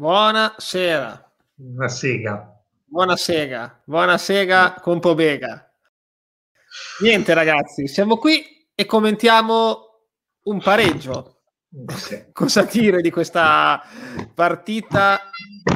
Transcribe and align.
Buonasera. 0.00 1.30
Buonasera. 1.56 2.62
Buonasera. 2.86 3.82
Buonasera 3.84 4.76
con 4.80 4.98
Pobega. 4.98 5.70
Niente 7.02 7.34
ragazzi, 7.34 7.86
siamo 7.86 8.16
qui 8.16 8.42
e 8.74 8.86
commentiamo 8.86 10.06
un 10.44 10.58
pareggio. 10.62 11.42
Sì. 11.88 12.28
Cosa 12.32 12.62
dire 12.62 13.02
di 13.02 13.10
questa 13.10 13.82
partita 14.32 15.20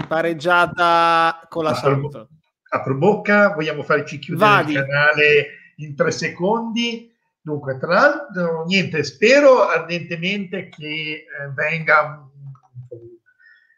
pareggiata 0.08 1.46
con 1.50 1.64
la 1.64 1.75
Santo? 1.75 2.30
Apro 2.70 2.95
bocca, 2.95 3.52
vogliamo 3.52 3.82
farci 3.82 4.18
chiudere 4.18 4.50
Vadi. 4.50 4.72
il 4.72 4.86
canale 4.86 5.46
in 5.77 5.95
tre 5.95 6.11
secondi. 6.11 7.12
Dunque, 7.43 7.77
tra 7.77 7.93
l'altro, 7.93 8.64
niente, 8.64 9.04
spero 9.04 9.68
ardentemente 9.68 10.70
che 10.70 10.86
eh, 10.86 11.27
venga 11.54 12.00
un, 12.00 12.33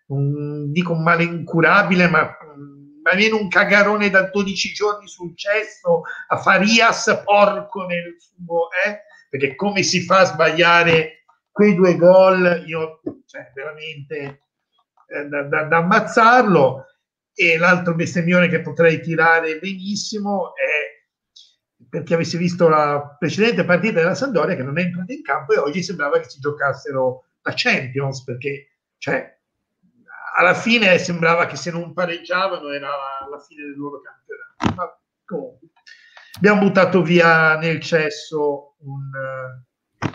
dico 0.07 0.93
un 0.93 1.03
male 1.03 1.25
incurabile, 1.25 2.09
ma 2.09 2.37
almeno 3.03 3.39
un 3.39 3.49
cagarone 3.49 4.11
da 4.11 4.29
12 4.31 4.73
giorni 4.73 5.09
sul 5.09 5.37
cesso 5.37 6.03
a 6.29 6.37
Farias 6.39 7.23
porco 7.25 7.87
nel 7.87 8.17
suo, 8.19 8.69
eh? 8.85 9.03
perché 9.29 9.55
come 9.55 9.83
si 9.83 10.03
fa 10.03 10.21
a 10.21 10.25
sbagliare 10.25 11.25
quei 11.51 11.75
due 11.75 11.97
gol, 11.97 12.65
io 12.67 13.01
cioè, 13.27 13.51
veramente 13.55 14.43
eh, 15.09 15.25
da, 15.27 15.43
da, 15.43 15.65
da, 15.65 15.77
ammazzarlo. 15.79 16.85
E 17.39 17.59
l'altro 17.59 17.95
bestemmione 17.95 18.49
che 18.49 18.63
potrei 18.63 19.01
tirare 19.03 19.59
benissimo 19.59 20.55
è 20.55 20.97
perché 21.89 22.15
avessi 22.15 22.39
visto 22.39 22.67
la 22.69 23.15
precedente 23.19 23.65
partita 23.65 24.01
della 24.01 24.15
Sandoria 24.15 24.57
che 24.57 24.63
non 24.63 24.79
è 24.79 24.83
entrata 24.83 25.13
in 25.13 25.23
campo 25.23 25.53
e 25.53 25.59
oggi 25.59 25.83
sembrava 25.83 26.19
che 26.19 26.31
si 26.31 26.41
giocassero 26.41 27.25
la 27.43 27.53
Champions 27.55 28.25
perché 28.25 28.79
cioè, 28.97 29.36
alla 30.37 30.55
fine 30.55 30.99
sembrava 30.99 31.47
che 31.47 31.57
se 31.57 31.71
non 31.71 31.93
pareggiavano 31.93 32.71
era 32.71 32.89
la 33.31 33.39
fine 33.39 33.63
del 33.63 33.77
loro 33.77 34.01
campionato. 34.01 34.75
Ma 34.75 34.99
comunque, 35.25 35.69
abbiamo 36.37 36.61
buttato 36.61 37.03
via 37.03 37.57
nel 37.57 37.81
cesso 37.81 38.77
un, 38.81 39.11
uh, 40.03 40.09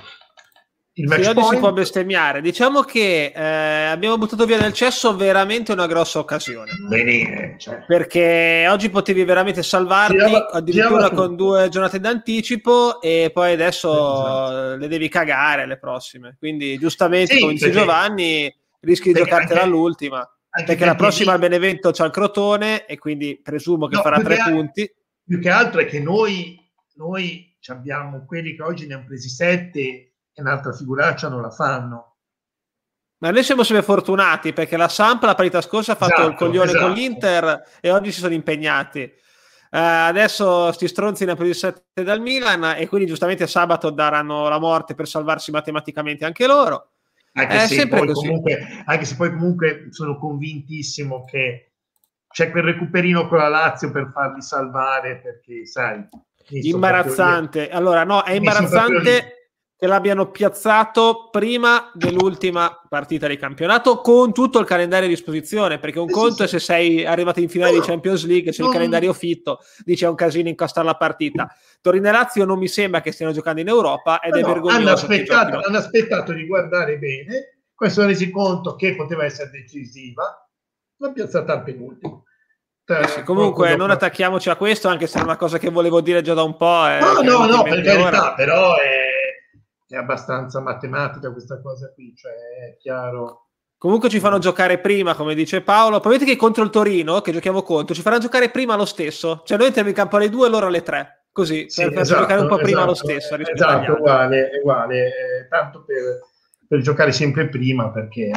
il 0.96 1.08
match 1.08 1.22
sì, 1.24 1.30
oggi 1.30 1.48
si 1.50 1.58
può 1.58 1.72
bestemmiare. 1.72 2.42
Diciamo 2.42 2.82
che 2.82 3.32
eh, 3.34 3.86
abbiamo 3.86 4.18
buttato 4.18 4.46
via 4.46 4.60
nel 4.60 4.74
cesso 4.74 5.16
veramente 5.16 5.72
una 5.72 5.88
grossa 5.88 6.20
occasione. 6.20 6.72
Benine, 6.88 7.56
cioè. 7.58 7.84
Perché 7.88 8.68
oggi 8.70 8.90
potevi 8.90 9.24
veramente 9.24 9.64
salvarti 9.64 10.18
tirava, 10.18 10.50
addirittura 10.50 11.10
con 11.10 11.36
due 11.36 11.70
giornate 11.70 12.00
d'anticipo 12.00 13.02
e 13.02 13.32
poi 13.34 13.54
adesso 13.54 13.92
esatto. 13.92 14.76
le 14.76 14.88
devi 14.88 15.08
cagare 15.10 15.66
le 15.66 15.78
prossime. 15.78 16.36
Quindi 16.38 16.78
giustamente, 16.78 17.36
sì, 17.36 17.40
come 17.40 17.54
dice 17.54 17.72
Giovanni 17.72 18.54
rischi 18.82 19.12
di 19.12 19.20
giocartela 19.20 19.62
all'ultima. 19.62 20.28
Perché, 20.50 20.66
perché 20.68 20.86
la 20.86 20.96
prossima 20.96 21.32
al 21.32 21.40
Benevento 21.40 21.92
c'ha 21.92 22.06
il 22.06 22.12
Crotone 22.12 22.86
e 22.86 22.98
quindi 22.98 23.40
presumo 23.42 23.88
che 23.88 23.96
no, 23.96 24.02
farà 24.02 24.20
tre 24.20 24.38
punti. 24.44 24.92
Più 25.24 25.40
che 25.40 25.50
altro 25.50 25.80
è 25.80 25.86
che 25.86 26.02
noi, 26.02 26.60
noi 26.96 27.58
abbiamo 27.68 28.26
quelli 28.26 28.56
che 28.56 28.62
oggi 28.62 28.86
ne 28.86 28.96
hanno 28.96 29.06
presi 29.06 29.30
sette 29.30 29.80
e 29.80 30.42
un'altra 30.42 30.74
figuraccia 30.74 31.30
non 31.30 31.42
la 31.42 31.52
fanno. 31.52 32.18
Ma 33.20 33.30
noi 33.30 33.44
siamo 33.44 33.64
sempre 33.64 33.86
fortunati 33.86 34.52
perché 34.52 34.76
la 34.78 34.88
Samp 34.88 35.24
la 35.24 35.36
partita 35.36 35.62
scorsa 35.62 35.92
ha 35.92 35.96
fatto 35.96 36.14
esatto, 36.14 36.30
il 36.30 36.36
coglione 36.36 36.72
esatto. 36.72 36.86
con 36.86 36.94
l'Inter 36.96 37.64
e 37.80 37.92
oggi 37.92 38.12
si 38.12 38.20
sono 38.20 38.34
impegnati. 38.34 39.02
Uh, 39.72 39.78
adesso 40.10 40.72
sti 40.74 40.88
stronzi 40.88 41.24
ne 41.24 41.32
hanno 41.32 41.40
presi 41.40 41.60
7 41.60 42.04
dal 42.04 42.20
Milan 42.20 42.76
e 42.78 42.88
quindi 42.88 43.08
giustamente 43.08 43.48
sabato 43.48 43.90
daranno 43.90 44.50
la 44.50 44.60
morte 44.60 44.96
per 44.96 45.08
salvarsi 45.08 45.52
matematicamente 45.52 46.26
anche 46.26 46.46
loro. 46.46 46.91
Anche, 47.34 47.60
se 47.68 47.88
poi, 47.88 48.12
comunque, 48.12 48.84
anche 48.86 49.06
se 49.06 49.16
poi 49.16 49.30
comunque 49.30 49.88
sono 49.92 50.18
convintissimo 50.18 51.24
che 51.24 51.72
c'è 52.28 52.52
quel 52.52 52.64
recuperino 52.64 53.28
con 53.28 53.38
la 53.38 53.48
Lazio 53.48 53.92
per 53.92 54.12
farli 54.14 54.42
salvare 54.42 55.20
perché 55.20 55.66
sai 55.66 56.08
imbarazzante. 56.50 57.70
Allora 57.70 58.04
no 58.04 58.24
è 58.24 58.34
imbarazzante 58.34 59.41
che 59.82 59.88
l'abbiano 59.88 60.30
piazzato 60.30 61.30
prima 61.32 61.90
dell'ultima 61.96 62.80
partita 62.88 63.26
di 63.26 63.36
campionato 63.36 64.00
con 64.02 64.32
tutto 64.32 64.60
il 64.60 64.68
calendario 64.68 65.08
a 65.08 65.10
disposizione 65.10 65.80
perché 65.80 65.98
un 65.98 66.08
eh, 66.08 66.12
conto 66.12 66.36
sì, 66.36 66.44
è 66.44 66.48
se 66.48 66.60
sei 66.60 67.04
arrivato 67.04 67.40
in 67.40 67.50
finale 67.50 67.72
di 67.72 67.80
Champions 67.80 68.28
League 68.28 68.52
se 68.52 68.62
il 68.62 68.70
calendario 68.70 69.12
fitto 69.12 69.58
dice 69.84 70.06
è 70.06 70.10
un 70.10 70.14
casino 70.14 70.50
incastare 70.50 70.86
la 70.86 70.94
partita. 70.94 71.52
Torino 71.82 72.10
e 72.10 72.12
Lazio 72.12 72.46
non 72.46 72.60
mi 72.60 72.68
sembra 72.68 73.02
che 73.02 73.12
stiano 73.12 73.32
giocando 73.32 73.60
in 73.60 73.70
Europa 73.70 74.20
ed 74.20 74.34
no, 74.34 74.40
è 74.40 74.44
vergognoso 74.44 74.78
hanno 74.78 74.92
aspettato, 74.92 75.62
hanno 75.66 75.78
aspettato 75.78 76.32
di 76.32 76.46
guardare 76.46 77.00
bene 77.00 77.62
poi 77.74 77.90
sono 77.90 78.06
resi 78.06 78.30
conto 78.30 78.76
che 78.76 78.96
poteva 78.96 79.26
essere 79.26 79.50
decisiva 79.50 80.48
l'ha 80.98 81.12
piazzata 81.12 81.54
al 81.54 81.64
penultimo 81.64 82.26
eh 82.86 83.08
sì, 83.08 83.24
comunque 83.24 83.76
non 83.76 83.90
attacchiamoci 83.90 84.52
a 84.52 84.58
questo 84.58 84.90
anche 84.90 85.08
se 85.08 85.18
è 85.18 85.24
una 85.24 85.38
cosa 85.38 85.58
che 85.58 85.72
volevo 85.72 86.02
dire 86.02 86.22
già 86.22 86.36
da 86.36 86.44
un 86.44 86.56
po' 86.56 86.88
eh, 86.88 87.00
no 87.00 87.22
no 87.24 87.46
no 87.48 87.64
per 87.64 87.82
carità 87.82 88.36
però 88.36 88.76
è 88.76 89.11
è 89.96 89.98
abbastanza 89.98 90.62
matematica 90.62 91.32
questa 91.32 91.62
cosa 91.62 91.92
qui, 91.94 92.14
cioè 92.16 92.32
è 92.32 92.78
chiaro. 92.78 93.48
Comunque 93.78 94.10
ci 94.10 94.20
fanno 94.20 94.38
giocare 94.38 94.80
prima, 94.80 95.16
come 95.16 95.36
dice 95.36 95.62
Paolo. 95.62 96.00
Probabilmente 96.00 96.32
che 96.32 96.38
contro 96.38 96.64
il 96.64 96.70
Torino, 96.70 97.20
che 97.22 97.32
giochiamo 97.32 97.62
contro, 97.64 97.94
ci 97.96 98.02
faranno 98.02 98.22
giocare 98.22 98.50
prima 98.50 98.76
lo 98.76 98.86
stesso. 98.86 99.42
Cioè 99.44 99.58
noi 99.58 99.68
entriamo 99.68 99.90
in 99.90 99.96
campo 99.96 100.16
alle 100.16 100.30
due 100.30 100.48
e 100.48 100.50
loro 100.50 100.68
alle 100.68 100.84
tre. 100.84 101.26
Così, 101.32 101.66
sì, 101.68 101.84
per, 101.90 102.00
esatto, 102.00 102.22
giocare 102.22 102.42
un 102.42 102.48
po' 102.48 102.58
prima 102.58 102.86
lo 102.86 102.92
esatto, 102.92 103.10
stesso. 103.10 103.38
Esatto, 103.38 103.94
uguale, 103.94 104.50
uguale. 104.62 105.08
Eh, 105.08 105.48
tanto 105.50 105.84
per, 105.84 106.20
per, 106.68 106.82
giocare 106.82 107.12
sempre 107.12 107.50
prima, 107.50 107.90
perché... 107.92 108.30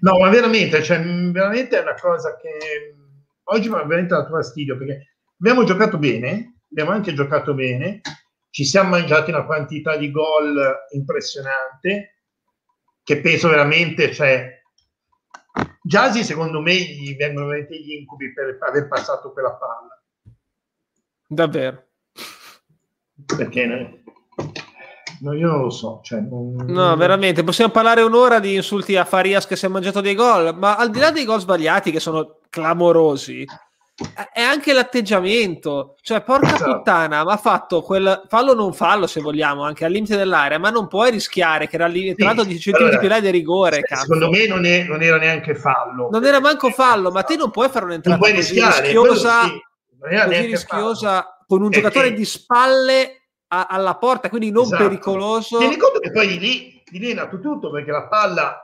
no, 0.00 0.18
ma 0.18 0.28
veramente, 0.30 0.82
cioè, 0.82 1.02
veramente 1.02 1.78
è 1.78 1.82
una 1.82 1.94
cosa 2.00 2.36
che 2.36 2.94
oggi 3.44 3.68
mi 3.68 3.74
ha 3.74 3.84
veramente 3.84 4.14
dato 4.14 4.34
fastidio, 4.34 4.78
perché 4.78 5.16
abbiamo 5.38 5.64
giocato 5.64 5.98
bene, 5.98 6.60
abbiamo 6.70 6.92
anche 6.92 7.14
giocato 7.14 7.52
bene, 7.52 8.00
ci 8.54 8.64
siamo 8.64 8.90
mangiati 8.90 9.32
una 9.32 9.44
quantità 9.44 9.96
di 9.96 10.12
gol 10.12 10.86
impressionante 10.92 12.20
che 13.02 13.20
penso 13.20 13.48
veramente, 13.48 14.14
cioè, 14.14 14.62
Giasi 15.82 16.22
secondo 16.22 16.60
me 16.60 16.72
gli 16.76 17.16
vengono 17.16 17.46
veramente 17.46 17.76
gli 17.76 17.94
incubi 17.94 18.32
per 18.32 18.56
aver 18.60 18.86
passato 18.86 19.32
quella 19.32 19.54
palla. 19.54 20.00
Davvero? 21.26 21.84
Perché 23.36 23.66
no, 25.20 25.32
io 25.32 25.46
non 25.48 25.62
lo 25.62 25.70
so. 25.70 25.98
Cioè, 26.04 26.20
non... 26.20 26.54
No, 26.54 26.94
veramente, 26.94 27.42
possiamo 27.42 27.72
parlare 27.72 28.02
un'ora 28.02 28.38
di 28.38 28.54
insulti 28.54 28.94
a 28.94 29.04
Farias 29.04 29.48
che 29.48 29.56
si 29.56 29.66
è 29.66 29.68
mangiato 29.68 30.00
dei 30.00 30.14
gol, 30.14 30.56
ma 30.56 30.76
al 30.76 30.90
di 30.90 31.00
là 31.00 31.10
dei 31.10 31.24
gol 31.24 31.40
sbagliati 31.40 31.90
che 31.90 31.98
sono 31.98 32.38
clamorosi, 32.50 33.44
è 34.32 34.40
anche 34.40 34.72
l'atteggiamento, 34.72 35.94
cioè 36.00 36.22
porca 36.22 36.54
esatto. 36.54 36.78
puttana, 36.78 37.22
ma 37.22 37.34
ha 37.34 37.36
fatto 37.36 37.80
quel 37.80 38.24
fallo 38.28 38.52
non 38.52 38.72
fallo 38.72 39.06
se 39.06 39.20
vogliamo, 39.20 39.62
anche 39.62 39.84
al 39.84 39.92
limite 39.92 40.16
dell'area, 40.16 40.58
ma 40.58 40.70
non 40.70 40.88
puoi 40.88 41.12
rischiare 41.12 41.68
che 41.68 41.76
era 41.76 41.86
lì, 41.86 42.12
tra 42.16 42.26
l'altro 42.26 42.44
10 42.44 42.72
cm 42.72 42.76
allora, 42.76 42.98
più 42.98 43.08
là 43.08 43.20
di 43.20 43.30
rigore. 43.30 43.82
Secondo 43.84 44.30
me 44.30 44.46
non, 44.48 44.64
è, 44.64 44.82
non, 44.82 45.00
era 45.00 45.16
neanche 45.16 45.54
fallo. 45.54 46.08
Non 46.10 46.24
era 46.24 46.40
manco 46.40 46.70
fallo, 46.70 47.12
ma 47.12 47.22
te 47.22 47.36
non 47.36 47.52
puoi 47.52 47.68
fare 47.68 47.84
un'entrata 47.84 48.18
così 48.18 48.32
rischiare, 48.32 48.80
rischiosa, 48.80 49.42
sì, 49.42 49.62
così 50.00 50.46
rischiosa 50.46 51.44
con 51.46 51.62
un 51.62 51.70
perché... 51.70 51.88
giocatore 51.88 52.12
di 52.14 52.24
spalle 52.24 53.28
a, 53.48 53.66
alla 53.70 53.94
porta, 53.94 54.28
quindi 54.28 54.50
non 54.50 54.64
esatto. 54.64 54.82
pericoloso. 54.82 55.58
Tieni 55.58 55.76
conto 55.76 56.00
che 56.00 56.10
poi 56.10 56.26
di 56.26 56.38
lì, 56.40 56.82
di 56.84 56.98
lì 56.98 57.10
è 57.12 57.14
nato 57.14 57.38
tutto 57.38 57.70
perché 57.70 57.92
la 57.92 58.08
palla 58.08 58.58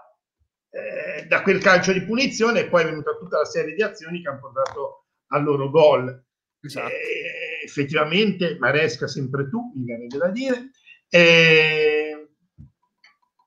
eh, 0.70 1.26
da 1.26 1.42
quel 1.42 1.60
calcio 1.60 1.92
di 1.92 2.02
punizione 2.02 2.66
poi 2.66 2.82
è 2.82 2.86
venuta 2.86 3.12
tutta 3.12 3.38
la 3.38 3.44
serie 3.44 3.74
di 3.74 3.82
azioni 3.82 4.20
che 4.20 4.28
hanno 4.28 4.40
portato 4.40 4.99
al 5.30 5.42
loro 5.42 5.70
gol. 5.70 6.24
Esatto. 6.60 6.88
Eh, 6.88 7.64
effettivamente, 7.64 8.56
Maresca 8.58 9.06
sempre 9.06 9.48
tu, 9.48 9.72
mi 9.74 9.84
viene 9.84 10.06
da 10.06 10.28
dire. 10.28 10.70
Eh, 11.08 12.28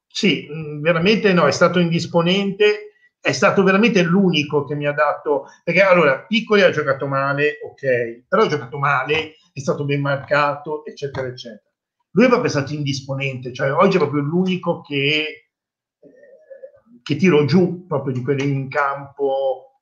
sì, 0.08 0.48
mm, 0.52 0.82
veramente 0.82 1.34
no, 1.34 1.48
è 1.48 1.52
stato 1.52 1.80
indisponente, 1.80 2.92
è 3.20 3.32
stato 3.32 3.64
veramente 3.64 4.02
l'unico 4.02 4.66
che 4.66 4.76
mi 4.76 4.86
ha 4.86 4.92
dato, 4.94 5.46
perché 5.64 5.82
allora 5.82 6.26
Piccoli 6.26 6.62
ha 6.62 6.72
giocato 6.72 7.08
male, 7.08 7.58
ok, 7.64 8.26
però 8.28 8.44
ha 8.44 8.48
giocato 8.48 8.78
male, 8.78 9.36
è 9.54 9.60
stato 9.60 9.86
ben 9.86 10.02
marcato, 10.02 10.86
eccetera, 10.86 11.28
eccetera. 11.28 11.72
Lui 12.12 12.26
è 12.26 12.30
proprio 12.30 12.50
stato 12.50 12.74
indisponente, 12.74 13.54
cioè 13.54 13.72
oggi 13.72 13.96
è 13.96 14.00
proprio 14.00 14.22
l'unico 14.22 14.82
che, 14.82 15.50
eh, 16.00 16.10
che 17.02 17.16
tiro 17.16 17.46
giù 17.46 17.88
proprio 17.88 18.14
di 18.14 18.22
quelli 18.22 18.44
in 18.48 18.70
campo 18.70 19.73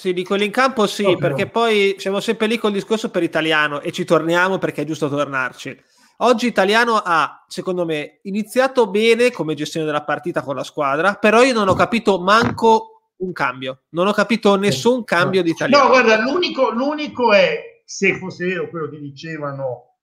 sì, 0.00 0.14
di 0.14 0.24
quelli 0.24 0.46
in 0.46 0.50
campo 0.50 0.86
sì, 0.86 1.04
oh, 1.04 1.16
perché 1.16 1.44
no. 1.44 1.50
poi 1.50 1.94
siamo 1.98 2.20
sempre 2.20 2.46
lì 2.46 2.56
col 2.56 2.72
discorso 2.72 3.10
per 3.10 3.22
italiano 3.22 3.82
e 3.82 3.92
ci 3.92 4.06
torniamo 4.06 4.56
perché 4.56 4.80
è 4.80 4.84
giusto 4.86 5.10
tornarci. 5.10 5.78
Oggi 6.22 6.46
Italiano 6.46 6.96
ha, 6.96 7.44
secondo 7.46 7.84
me, 7.84 8.20
iniziato 8.22 8.88
bene 8.88 9.30
come 9.30 9.54
gestione 9.54 9.84
della 9.84 10.02
partita 10.02 10.40
con 10.40 10.54
la 10.54 10.64
squadra, 10.64 11.16
però 11.16 11.42
io 11.42 11.52
non 11.52 11.68
ho 11.68 11.74
capito 11.74 12.18
manco 12.18 13.10
un 13.18 13.32
cambio, 13.32 13.82
non 13.90 14.06
ho 14.06 14.12
capito 14.12 14.56
nessun 14.56 15.04
cambio 15.04 15.42
di 15.42 15.50
Italiano. 15.50 15.84
No, 15.84 15.90
guarda, 15.90 16.18
l'unico, 16.18 16.70
l'unico 16.70 17.34
è, 17.34 17.82
se 17.84 18.16
fosse 18.16 18.46
vero 18.46 18.70
quello 18.70 18.88
che 18.88 18.98
dicevano 18.98 19.96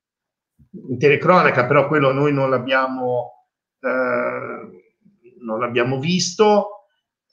in 0.89 0.99
telecronaca, 0.99 1.65
però 1.65 1.87
quello 1.87 2.11
noi 2.11 2.31
non 2.33 2.51
l'abbiamo, 2.51 3.47
eh, 3.79 4.93
non 5.39 5.59
l'abbiamo 5.59 5.99
visto, 5.99 6.85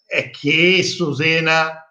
è 0.07 0.31
che 0.31 0.83
Sosena 0.83 1.84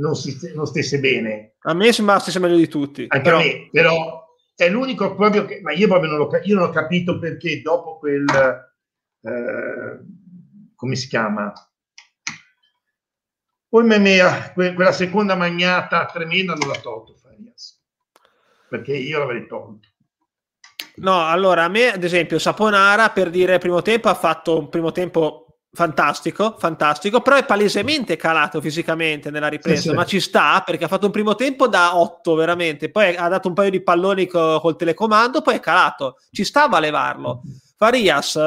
non, 0.00 0.16
si, 0.16 0.36
non 0.54 0.66
stesse 0.66 0.98
bene. 0.98 1.54
A 1.60 1.74
me 1.74 1.92
sembra 1.92 2.18
stesse 2.18 2.40
meglio 2.40 2.56
di 2.56 2.68
tutti. 2.68 3.04
Anche 3.08 3.22
però... 3.22 3.38
a 3.38 3.42
me, 3.42 3.68
però 3.70 4.24
è 4.56 4.68
l'unico 4.68 5.14
proprio 5.14 5.44
che, 5.44 5.60
ma 5.62 5.72
io 5.72 5.86
proprio 5.86 6.10
non, 6.10 6.18
l'ho, 6.18 6.30
io 6.42 6.54
non 6.56 6.68
ho 6.68 6.70
capito 6.70 7.18
perché 7.18 7.62
dopo 7.62 7.98
quel, 7.98 8.26
eh, 9.22 10.00
come 10.74 10.96
si 10.96 11.08
chiama? 11.08 11.52
Poi 13.68 13.84
mea, 13.84 14.52
quella 14.52 14.92
seconda 14.92 15.36
magnata 15.36 16.04
tremenda 16.06 16.54
non 16.54 16.68
l'ha 16.68 16.80
tolto 16.80 17.14
Farias, 17.14 17.80
perché 18.68 18.96
io 18.96 19.20
l'avrei 19.20 19.46
tolto. 19.46 19.88
No, 20.96 21.24
allora 21.24 21.64
a 21.64 21.68
me, 21.68 21.92
ad 21.92 22.02
esempio, 22.02 22.40
Saponara 22.40 23.10
per 23.10 23.30
dire 23.30 23.58
primo 23.58 23.80
tempo 23.80 24.08
ha 24.08 24.14
fatto 24.14 24.58
un 24.58 24.68
primo 24.68 24.90
tempo 24.90 25.49
fantastico, 25.72 26.56
fantastico, 26.58 27.20
però 27.20 27.36
è 27.36 27.44
palesemente 27.44 28.16
calato 28.16 28.60
fisicamente 28.60 29.30
nella 29.30 29.48
ripresa, 29.48 29.80
sì, 29.80 29.88
sì. 29.88 29.94
ma 29.94 30.04
ci 30.04 30.20
sta 30.20 30.62
perché 30.64 30.84
ha 30.84 30.88
fatto 30.88 31.06
un 31.06 31.12
primo 31.12 31.34
tempo 31.34 31.68
da 31.68 31.96
8 31.96 32.34
veramente, 32.34 32.90
poi 32.90 33.14
ha 33.16 33.28
dato 33.28 33.48
un 33.48 33.54
paio 33.54 33.70
di 33.70 33.82
palloni 33.82 34.26
co- 34.26 34.60
col 34.60 34.76
telecomando, 34.76 35.42
poi 35.42 35.56
è 35.56 35.60
calato, 35.60 36.18
ci 36.30 36.44
stava 36.44 36.78
a 36.78 36.80
levarlo. 36.80 37.42
Farias, 37.76 38.38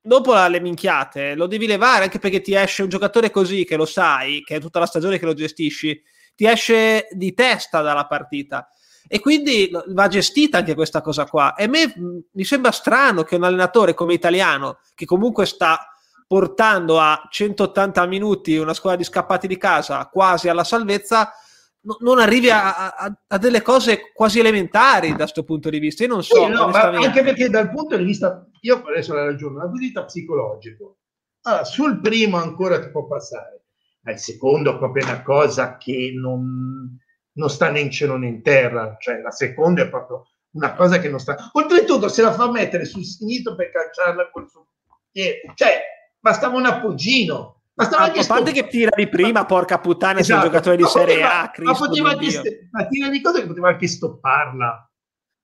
dopo 0.00 0.34
le 0.46 0.60
minchiate, 0.60 1.34
lo 1.34 1.46
devi 1.46 1.66
levare 1.66 2.04
anche 2.04 2.18
perché 2.18 2.40
ti 2.40 2.54
esce 2.54 2.82
un 2.82 2.88
giocatore 2.88 3.30
così 3.30 3.64
che 3.64 3.76
lo 3.76 3.86
sai, 3.86 4.42
che 4.42 4.56
è 4.56 4.60
tutta 4.60 4.78
la 4.78 4.86
stagione 4.86 5.18
che 5.18 5.26
lo 5.26 5.34
gestisci, 5.34 6.02
ti 6.34 6.46
esce 6.46 7.08
di 7.10 7.34
testa 7.34 7.82
dalla 7.82 8.06
partita. 8.06 8.68
E 9.12 9.18
quindi 9.18 9.68
va 9.88 10.06
gestita 10.06 10.58
anche 10.58 10.76
questa 10.76 11.00
cosa 11.00 11.24
qua. 11.26 11.56
E 11.56 11.64
a 11.64 11.68
me 11.68 11.92
mi 12.30 12.44
sembra 12.44 12.70
strano 12.70 13.24
che 13.24 13.34
un 13.34 13.42
allenatore 13.42 13.92
come 13.92 14.14
italiano, 14.14 14.78
che 14.94 15.04
comunque 15.04 15.46
sta 15.46 15.92
portando 16.28 17.00
a 17.00 17.26
180 17.28 18.06
minuti 18.06 18.56
una 18.56 18.72
squadra 18.72 19.00
di 19.00 19.04
scappati 19.04 19.48
di 19.48 19.56
casa 19.56 20.06
quasi 20.06 20.48
alla 20.48 20.62
salvezza, 20.62 21.32
no, 21.80 21.96
non 22.02 22.20
arrivi 22.20 22.50
a, 22.50 22.94
a, 22.94 23.12
a, 23.26 23.36
delle 23.38 23.62
cose 23.62 24.12
quasi 24.14 24.38
elementari 24.38 25.10
da 25.10 25.24
questo 25.24 25.42
punto 25.42 25.70
di 25.70 25.80
vista. 25.80 26.04
Io 26.04 26.10
non 26.10 26.22
so. 26.22 26.44
Sì, 26.44 26.48
no, 26.52 26.66
anche 26.66 27.24
perché 27.24 27.50
dal 27.50 27.68
punto 27.72 27.96
di 27.96 28.04
vista, 28.04 28.46
io 28.60 28.80
adesso 28.86 29.12
la 29.12 29.24
ragione, 29.24 29.54
dal 29.54 29.64
punto 29.64 29.78
di 29.80 29.86
vista 29.86 30.04
psicologico, 30.04 30.98
allora, 31.42 31.64
sul 31.64 32.00
primo 32.00 32.36
ancora 32.36 32.78
ti 32.78 32.90
può 32.90 33.08
passare, 33.08 33.64
ma 34.02 34.12
il 34.12 34.18
secondo 34.20 34.76
è 34.76 34.78
proprio 34.78 35.04
una 35.04 35.24
cosa 35.24 35.78
che 35.78 36.12
non 36.14 36.96
non 37.32 37.50
sta 37.50 37.70
né 37.70 37.80
in 37.80 37.90
cielo 37.90 38.16
né 38.16 38.26
in 38.26 38.42
terra, 38.42 38.96
cioè 38.98 39.20
la 39.20 39.30
seconda 39.30 39.82
è 39.82 39.88
proprio 39.88 40.26
una 40.52 40.74
cosa 40.74 40.98
che 40.98 41.08
non 41.08 41.20
sta. 41.20 41.50
Oltretutto, 41.52 42.08
se 42.08 42.22
la 42.22 42.32
fa 42.32 42.50
mettere 42.50 42.84
sul 42.84 43.04
sinistro 43.04 43.54
per 43.54 43.70
calciarla 43.70 44.30
col 44.30 44.48
suo 44.48 44.66
piede, 45.10 45.40
cioè 45.54 45.80
bastava 46.18 46.56
un 46.56 46.66
appoggino. 46.66 47.62
Bastava 47.72 48.12
a, 48.12 48.20
a 48.20 48.26
parte 48.26 48.52
che 48.52 48.66
tira 48.66 48.90
di 48.94 49.08
prima, 49.08 49.46
porca 49.46 49.78
puttana, 49.78 50.18
esatto. 50.18 50.26
sei 50.26 50.36
un 50.36 50.42
giocatore 50.42 50.76
di 50.76 50.82
ma 50.82 50.88
Serie 50.88 51.14
poteva, 51.14 51.40
A. 51.40 51.50
Cristo 51.50 51.72
ma, 51.72 51.86
poteva 51.86 52.10
anche 52.10 52.30
st- 52.30 52.68
ma 52.72 52.86
tira 52.86 53.08
di 53.08 53.20
cose 53.22 53.40
che 53.40 53.46
poteva 53.46 53.68
anche 53.68 53.86
stopparla. 53.86 54.90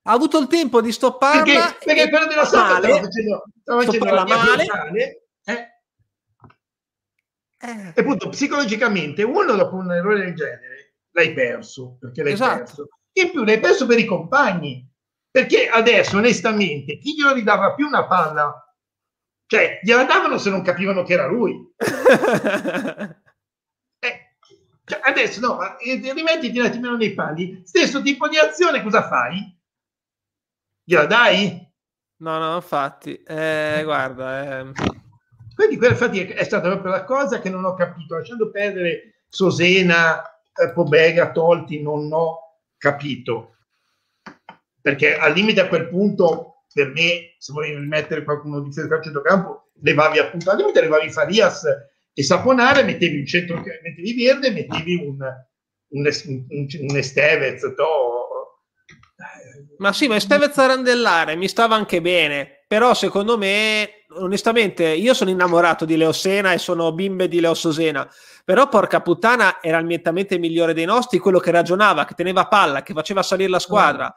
Ha 0.02 0.12
avuto 0.12 0.38
il 0.38 0.46
tempo 0.46 0.80
di 0.80 0.92
stopparla. 0.92 1.42
Perché, 1.42 1.84
perché 1.84 2.10
quello 2.10 2.26
della 2.26 2.44
Santa 2.44 2.78
stava 2.78 3.00
facendo, 3.00 3.44
stava 3.62 3.82
facendo 3.82 4.14
la 4.14 4.24
male. 4.24 4.64
eh? 5.44 5.70
Eh. 7.58 7.92
E 7.94 8.00
appunto, 8.00 8.28
psicologicamente, 8.28 9.22
uno 9.22 9.54
dopo 9.54 9.76
un 9.76 9.90
errore 9.90 10.18
del 10.18 10.34
genere 10.34 10.75
l'hai 11.16 11.32
perso, 11.32 11.96
perché 11.98 12.22
l'hai 12.22 12.34
esatto. 12.34 12.58
perso. 12.58 12.88
In 13.12 13.30
più 13.30 13.42
l'hai 13.42 13.58
perso 13.58 13.86
per 13.86 13.98
i 13.98 14.04
compagni, 14.04 14.86
perché 15.30 15.68
adesso 15.68 16.18
onestamente 16.18 16.98
chi 16.98 17.14
glielo 17.14 17.32
ridava 17.32 17.74
più 17.74 17.86
una 17.86 18.06
palla? 18.06 18.60
Cioè, 19.46 19.80
gliela 19.82 20.04
davano 20.04 20.36
se 20.38 20.50
non 20.50 20.62
capivano 20.62 21.02
che 21.02 21.14
era 21.14 21.26
lui. 21.26 21.54
eh, 23.98 24.36
cioè, 24.84 25.00
adesso 25.02 25.40
no, 25.40 25.56
ma 25.56 25.78
eh, 25.78 26.12
rimettiti 26.12 26.58
un 26.58 26.66
attimino 26.66 26.96
nei 26.96 27.14
panni, 27.14 27.62
stesso 27.64 28.02
tipo 28.02 28.28
di 28.28 28.36
azione, 28.36 28.82
cosa 28.82 29.06
fai? 29.08 29.58
Gliela 30.84 31.06
dai? 31.06 31.64
No, 32.18 32.38
no, 32.38 32.56
infatti, 32.56 33.22
eh, 33.22 33.80
guarda... 33.84 34.60
Eh... 34.60 34.72
Quindi 35.54 35.78
quella 35.78 35.92
infatti 35.94 36.20
è 36.20 36.44
stata 36.44 36.68
proprio 36.68 36.90
la 36.90 37.04
cosa 37.04 37.40
che 37.40 37.48
non 37.48 37.64
ho 37.64 37.72
capito, 37.72 38.16
lasciando 38.16 38.50
perdere 38.50 39.22
Sosena, 39.28 40.35
Pobega 40.74 41.30
tolti 41.32 41.82
non 41.82 42.10
ho 42.12 42.38
capito. 42.76 43.56
Perché 44.80 45.16
al 45.16 45.32
limite 45.32 45.60
a 45.60 45.68
quel 45.68 45.88
punto 45.88 46.64
per 46.72 46.92
me 46.92 47.34
se 47.38 47.52
volevi 47.52 47.86
mettere 47.86 48.22
qualcuno 48.22 48.60
di 48.60 48.72
centrocampo 48.72 49.70
levavi 49.80 50.18
appunto 50.18 50.50
al 50.50 50.58
limite 50.58 50.80
levavi 50.80 51.10
Farias 51.10 51.64
e 52.12 52.22
Saponare 52.22 52.82
mettevi 52.82 53.18
un 53.18 53.26
centro 53.26 53.56
mettevi 53.56 54.14
Verde 54.14 54.50
mettevi 54.50 54.94
un, 54.96 55.16
un, 55.88 56.10
un, 56.48 56.66
un 56.80 56.96
Estevez 56.96 57.60
to, 57.74 58.26
ma 59.78 59.92
sì, 59.92 60.08
ma 60.08 60.16
Estevez 60.16 60.56
a 60.58 60.66
randellare 60.66 61.36
mi 61.36 61.48
stava 61.48 61.74
anche 61.74 62.00
bene, 62.00 62.64
però 62.66 62.94
secondo 62.94 63.36
me, 63.36 63.95
onestamente, 64.18 64.84
io 64.84 65.14
sono 65.14 65.30
innamorato 65.30 65.84
di 65.84 65.96
Leo 65.96 66.12
Sena 66.12 66.52
e 66.52 66.58
sono 66.58 66.92
bimbe 66.92 67.28
di 67.28 67.40
Leo 67.40 67.54
Sosena, 67.54 68.08
però 68.44 68.68
porca 68.68 69.00
puttana 69.00 69.60
era 69.60 69.78
ambientalmente 69.78 70.38
migliore 70.38 70.74
dei 70.74 70.84
nostri, 70.84 71.18
quello 71.18 71.38
che 71.38 71.50
ragionava, 71.50 72.04
che 72.04 72.14
teneva 72.14 72.46
palla, 72.46 72.82
che 72.82 72.92
faceva 72.92 73.22
salire 73.22 73.50
la 73.50 73.58
squadra. 73.58 74.14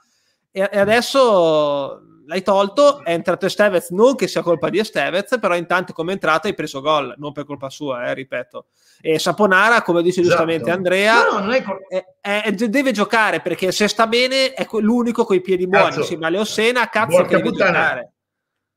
E, 0.52 0.68
e 0.72 0.80
adesso 0.80 2.02
l'hai 2.30 2.44
tolto, 2.44 3.04
è 3.04 3.12
entrato 3.12 3.48
Estevez, 3.48 3.90
non 3.90 4.16
che 4.16 4.28
sia 4.28 4.44
colpa 4.44 4.70
di 4.70 4.78
Estevez, 4.78 5.38
però 5.40 5.56
intanto 5.56 5.94
come 5.94 6.12
è 6.12 6.14
entrato 6.14 6.46
hai 6.46 6.54
preso 6.54 6.80
gol, 6.80 7.16
non 7.18 7.32
per 7.32 7.44
colpa 7.44 7.72
sua, 7.72 8.06
eh, 8.06 8.14
ripeto. 8.14 8.68
E 9.02 9.18
Saponara, 9.18 9.82
come 9.82 10.04
dice 10.04 10.22
esatto. 10.22 10.36
giustamente 10.36 10.70
Andrea, 10.70 11.24
no, 11.24 11.40
no, 11.40 11.52
è... 11.52 11.64
È, 12.22 12.44
è, 12.44 12.52
deve 12.52 12.92
giocare 12.92 13.40
perché 13.40 13.72
se 13.72 13.88
sta 13.88 14.06
bene 14.06 14.54
è 14.54 14.68
l'unico 14.74 15.26
con 15.26 15.36
i 15.36 15.42
piedi 15.42 15.68
buoni, 15.68 15.86
cazzo. 15.86 16.00
insieme 16.02 16.28
a 16.28 16.30
Leosena, 16.30 16.88
cazzo 16.90 17.24
che 17.24 17.38
deve 17.38 17.50
puttana. 17.50 17.72
giocare. 17.72 18.12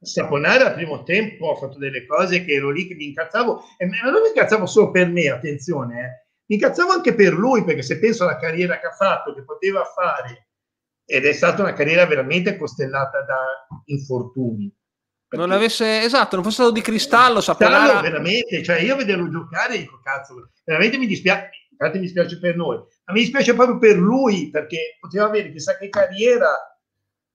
Saponara 0.02 0.66
al 0.66 0.74
primo 0.74 1.04
tempo 1.04 1.52
ha 1.52 1.56
fatto 1.56 1.78
delle 1.78 2.04
cose 2.06 2.44
che 2.44 2.54
ero 2.54 2.70
lì 2.70 2.88
che 2.88 2.94
mi 2.94 3.06
incazzavo, 3.06 3.62
e 3.78 3.86
non 3.86 4.20
mi 4.20 4.28
incazzavo 4.28 4.66
solo 4.66 4.90
per 4.90 5.08
me, 5.08 5.28
attenzione, 5.28 6.00
eh. 6.00 6.28
mi 6.46 6.56
incazzavo 6.56 6.90
anche 6.90 7.14
per 7.14 7.32
lui, 7.32 7.62
perché 7.62 7.82
se 7.82 8.00
penso 8.00 8.24
alla 8.24 8.36
carriera 8.36 8.80
che 8.80 8.86
ha 8.86 8.92
fatto, 8.92 9.32
che 9.32 9.44
poteva 9.44 9.84
fare, 9.84 10.48
ed 11.04 11.24
è 11.24 11.32
stata 11.32 11.62
una 11.62 11.72
carriera 11.72 12.04
veramente 12.06 12.56
costellata 12.56 13.22
da 13.22 13.66
infortuni. 13.86 14.74
Non 15.30 15.50
avesse, 15.50 16.02
esatto, 16.02 16.34
non 16.34 16.44
fosse 16.44 16.56
stato 16.56 16.72
di 16.72 16.82
cristallo, 16.82 17.40
Saponara... 17.40 18.00
veramente, 18.00 18.62
cioè 18.62 18.80
io 18.80 18.96
vederlo 18.96 19.30
giocare 19.30 19.78
dico, 19.78 20.00
cazzo, 20.02 20.50
veramente 20.64 20.98
mi 20.98 21.06
dispiace, 21.06 21.48
infatti 21.70 21.98
mi 21.98 22.04
dispiace 22.04 22.38
per 22.38 22.56
noi, 22.56 22.76
ma 22.76 23.12
mi 23.12 23.20
dispiace 23.20 23.54
proprio 23.54 23.78
per 23.78 23.96
lui, 23.96 24.50
perché 24.50 24.96
poteva 25.00 25.26
avere 25.26 25.52
chissà 25.52 25.78
che 25.78 25.88
carriera 25.88 26.71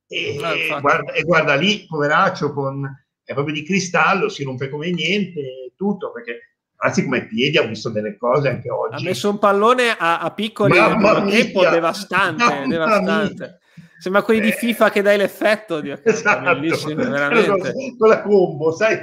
e, 0.07 0.39
ah, 0.41 0.79
guarda, 0.79 1.11
e 1.11 1.23
guarda, 1.23 1.55
lì, 1.55 1.85
poveraccio, 1.85 2.53
con, 2.53 2.85
è 3.23 3.33
proprio 3.33 3.53
di 3.53 3.63
cristallo, 3.63 4.29
si 4.29 4.43
rompe 4.43 4.69
come 4.69 4.89
niente, 4.91 5.73
tutto, 5.75 6.11
perché 6.11 6.55
anzi 6.77 7.03
come 7.03 7.27
piedi 7.27 7.57
ha 7.57 7.63
visto 7.63 7.89
delle 7.89 8.17
cose 8.17 8.49
anche 8.49 8.69
oggi. 8.69 9.03
Ha 9.03 9.07
messo 9.07 9.29
un 9.29 9.39
pallone 9.39 9.95
a, 9.97 10.19
a 10.19 10.31
piccoli 10.31 10.73
tempo 10.73 11.61
devastante, 11.67 12.65
devastante. 12.67 13.59
Sembra 13.99 14.21
quelli 14.21 14.41
di 14.41 14.49
eh. 14.49 14.53
FIFA 14.53 14.91
che 14.91 15.01
dai 15.01 15.17
l'effetto 15.17 15.79
di 15.79 15.89
esatto. 15.89 16.43
bellissimo, 16.43 17.03
veramente. 17.03 17.73
Con 17.97 18.09
la 18.09 18.21
combo, 18.21 18.71
sai? 18.71 18.99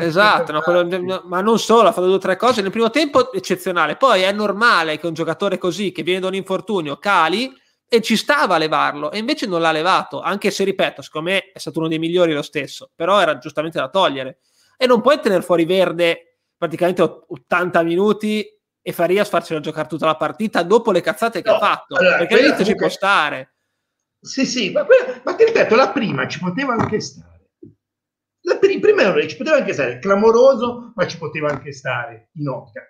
Esatto, 0.00 0.50
no, 0.50 0.60
quello, 0.62 1.22
ma 1.26 1.40
non 1.40 1.60
solo, 1.60 1.88
ha 1.88 1.92
fatto 1.92 2.06
due 2.06 2.16
o 2.16 2.18
tre 2.18 2.36
cose. 2.36 2.60
Nel 2.60 2.72
primo 2.72 2.90
tempo 2.90 3.32
eccezionale, 3.32 3.94
poi 3.94 4.22
è 4.22 4.32
normale 4.32 4.98
che 4.98 5.06
un 5.06 5.14
giocatore 5.14 5.58
così, 5.58 5.92
che 5.92 6.02
viene 6.02 6.18
da 6.18 6.26
un 6.26 6.34
infortunio, 6.34 6.96
cali 6.96 7.52
e 7.92 8.00
ci 8.00 8.16
stava 8.16 8.54
a 8.54 8.58
levarlo, 8.58 9.10
e 9.10 9.18
invece 9.18 9.46
non 9.46 9.60
l'ha 9.60 9.72
levato, 9.72 10.20
anche 10.20 10.50
se, 10.50 10.64
ripeto, 10.64 11.02
secondo 11.02 11.30
me 11.30 11.50
è 11.52 11.58
stato 11.58 11.78
uno 11.78 11.88
dei 11.88 11.98
migliori 11.98 12.32
lo 12.32 12.42
stesso, 12.42 12.90
però 12.94 13.20
era 13.20 13.36
giustamente 13.36 13.78
da 13.78 13.88
togliere. 13.88 14.38
E 14.76 14.86
non 14.86 15.02
puoi 15.02 15.20
tenere 15.20 15.42
fuori 15.42 15.64
Verde 15.64 16.38
praticamente 16.56 17.02
80 17.02 17.82
minuti 17.82 18.44
e 18.80 18.92
Farias 18.92 19.28
farcelo 19.28 19.60
giocare 19.60 19.88
tutta 19.88 20.06
la 20.06 20.16
partita 20.16 20.62
dopo 20.62 20.90
le 20.90 21.00
cazzate 21.00 21.42
che 21.42 21.50
no, 21.50 21.56
ha 21.56 21.58
fatto, 21.58 21.96
allora, 21.96 22.16
perché 22.16 22.34
all'inizio 22.34 22.64
ci 22.64 22.74
può 22.74 22.88
stare 22.88 23.52
sì, 24.24 24.46
sì, 24.46 24.70
ma, 24.70 24.86
ma 25.24 25.34
ti 25.34 25.44
ripeto, 25.44 25.74
la 25.74 25.90
prima 25.90 26.28
ci 26.28 26.38
poteva 26.38 26.74
anche 26.74 27.00
stare. 27.00 27.50
La 28.42 28.56
pr- 28.56 28.78
prima 28.78 29.08
ore 29.08 29.26
ci 29.26 29.36
poteva 29.36 29.56
anche 29.56 29.72
stare, 29.72 29.98
clamoroso, 29.98 30.92
ma 30.94 31.06
ci 31.08 31.18
poteva 31.18 31.48
anche 31.48 31.72
stare 31.72 32.28
in 32.34 32.46
occhia. 32.46 32.82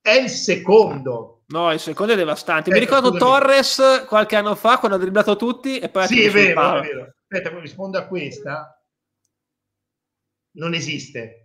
È 0.00 0.10
il 0.10 0.28
secondo. 0.28 1.33
No, 1.46 1.72
il 1.72 1.80
secondo 1.80 2.12
è 2.12 2.16
devastante. 2.16 2.70
Mi 2.70 2.78
ricordo 2.78 3.10
scusami. 3.10 3.30
Torres 3.30 4.04
qualche 4.06 4.36
anno 4.36 4.54
fa 4.54 4.78
quando 4.78 4.96
ha 4.96 5.00
dribblato 5.00 5.36
tutti 5.36 5.78
e 5.78 5.88
poi 5.88 6.06
Sì, 6.06 6.22
è 6.22 6.30
vero, 6.30 6.78
è 6.78 6.82
vero. 6.82 7.14
Aspetta, 7.28 7.58
rispondo 7.58 7.98
a 7.98 8.06
questa. 8.06 8.82
Non 10.52 10.74
esiste. 10.74 11.40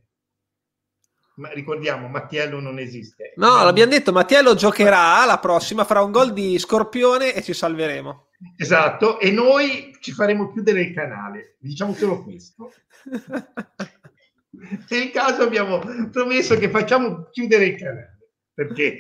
Ma 1.36 1.52
ricordiamo, 1.52 2.08
Mattiello 2.10 2.60
non 2.60 2.80
esiste. 2.80 3.34
No, 3.38 3.64
l'abbiamo 3.64 3.92
detto, 3.92 4.12
Mattiello 4.12 4.56
giocherà 4.56 5.24
la 5.26 5.40
prossima, 5.40 5.86
farà 5.86 6.02
un 6.02 6.12
gol 6.12 6.34
di 6.34 6.60
Scorpione 6.60 7.34
e 7.34 7.42
ci 7.42 7.54
salveremo. 7.54 8.28
Esatto, 8.58 9.20
e 9.20 9.32
noi 9.32 9.96
ci 10.02 10.12
faremo 10.12 10.52
chiudere 10.52 10.82
il 10.82 10.94
canale, 10.94 11.56
diciamo 11.60 11.94
solo 11.94 12.24
questo. 12.24 12.74
Nel 14.90 15.12
caso 15.12 15.44
abbiamo 15.44 15.80
promesso 16.12 16.58
che 16.58 16.70
facciamo 16.70 17.30
chiudere 17.32 17.66
il 17.68 17.78
canale, 17.78 18.18
perché 18.54 18.98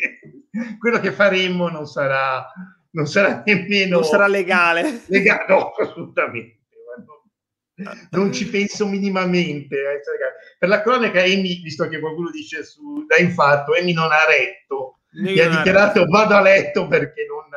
quello 0.79 0.99
che 0.99 1.11
faremo 1.11 1.69
non 1.69 1.85
sarà, 1.85 2.45
non 2.91 3.05
sarà 3.07 3.43
nemmeno... 3.45 3.95
Non 3.95 4.03
sarà 4.03 4.27
legale. 4.27 5.03
legale 5.07 5.45
no, 5.47 5.71
assolutamente. 5.71 6.57
Non 8.11 8.33
ci 8.33 8.49
penso 8.49 8.85
minimamente. 8.87 9.75
Eh. 9.75 10.01
Per 10.57 10.67
la 10.67 10.81
cronaca, 10.81 11.21
Amy, 11.21 11.61
visto 11.61 11.87
che 11.87 11.99
qualcuno 11.99 12.29
dice 12.29 12.63
su, 12.65 13.05
da 13.07 13.17
infarto, 13.17 13.73
Amy 13.73 13.93
non 13.93 14.11
ha 14.11 14.25
retto. 14.27 14.99
Mi 15.11 15.39
ha 15.39 15.49
dichiarato 15.49 16.05
vado 16.05 16.35
a 16.35 16.41
letto 16.41 16.87
perché 16.87 17.25
non 17.25 17.49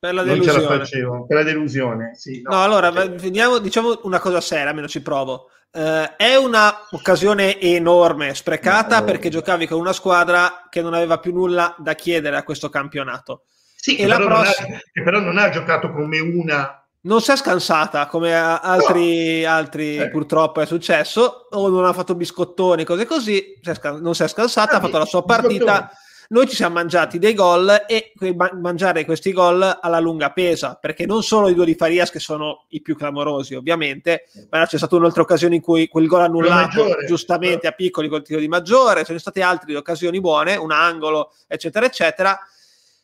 per 0.00 0.14
la 0.14 0.22
delusione. 0.22 0.58
Non 0.58 0.68
ce 0.68 0.74
la 0.74 0.78
facevo, 0.78 1.26
per 1.26 1.36
la 1.36 1.42
delusione, 1.42 2.14
sì. 2.14 2.40
No, 2.42 2.50
no 2.54 2.62
allora, 2.62 2.90
vediamo, 2.90 3.58
diciamo 3.58 4.00
una 4.04 4.20
cosa 4.20 4.40
seria, 4.40 4.68
almeno 4.68 4.86
ci 4.86 5.02
provo. 5.02 5.50
Uh, 5.70 6.16
è 6.16 6.34
un'occasione 6.34 7.60
enorme, 7.60 8.34
sprecata, 8.34 9.00
no, 9.00 9.04
perché 9.04 9.28
giocavi 9.28 9.66
con 9.66 9.78
una 9.78 9.92
squadra 9.92 10.66
che 10.70 10.80
non 10.80 10.94
aveva 10.94 11.18
più 11.18 11.32
nulla 11.32 11.74
da 11.78 11.94
chiedere 11.94 12.36
a 12.36 12.42
questo 12.42 12.68
campionato. 12.68 13.44
Sì, 13.76 13.96
e 13.96 14.06
però, 14.06 14.26
prossima... 14.26 14.76
ha, 14.76 14.80
che 14.92 15.02
però 15.02 15.20
non 15.20 15.38
ha 15.38 15.50
giocato 15.50 15.92
come 15.92 16.18
una 16.18 16.82
non 17.00 17.20
si 17.20 17.30
è 17.30 17.36
scansata 17.36 18.06
come 18.06 18.34
altri, 18.34 19.42
no. 19.42 19.50
altri 19.50 19.96
eh. 19.96 20.10
purtroppo 20.10 20.60
è 20.60 20.66
successo 20.66 21.46
o 21.48 21.68
non 21.68 21.84
ha 21.84 21.92
fatto 21.92 22.16
biscottoni 22.16 22.84
cose 22.84 23.06
così 23.06 23.60
non 24.00 24.16
si 24.16 24.24
è 24.24 24.28
scansata 24.28 24.72
ah, 24.72 24.76
ha 24.76 24.80
fatto 24.80 24.98
la 24.98 25.04
sua 25.04 25.22
partita 25.24 25.90
noi 26.30 26.46
ci 26.46 26.56
siamo 26.56 26.74
mangiati 26.74 27.18
dei 27.18 27.32
gol 27.32 27.84
e 27.86 28.12
mangiare 28.60 29.04
questi 29.04 29.32
gol 29.32 29.78
alla 29.80 29.98
lunga 29.98 30.30
pesa, 30.32 30.74
perché 30.74 31.06
non 31.06 31.22
solo 31.22 31.48
i 31.48 31.54
due 31.54 31.64
di 31.64 31.74
Farias 31.74 32.10
che 32.10 32.18
sono 32.18 32.66
i 32.68 32.82
più 32.82 32.96
clamorosi 32.96 33.54
ovviamente, 33.54 34.24
ma 34.50 34.66
c'è 34.66 34.76
stata 34.76 34.96
un'altra 34.96 35.22
occasione 35.22 35.54
in 35.54 35.62
cui 35.62 35.88
quel 35.88 36.06
gol 36.06 36.20
annullato 36.20 36.84
giustamente 37.06 37.66
a 37.66 37.72
piccoli 37.72 38.08
col 38.08 38.22
tiro 38.22 38.40
di 38.40 38.48
maggiore, 38.48 39.04
sono 39.04 39.18
state 39.18 39.40
altre 39.40 39.74
occasioni 39.74 40.20
buone, 40.20 40.56
un 40.56 40.70
angolo, 40.70 41.32
eccetera, 41.46 41.86
eccetera, 41.86 42.38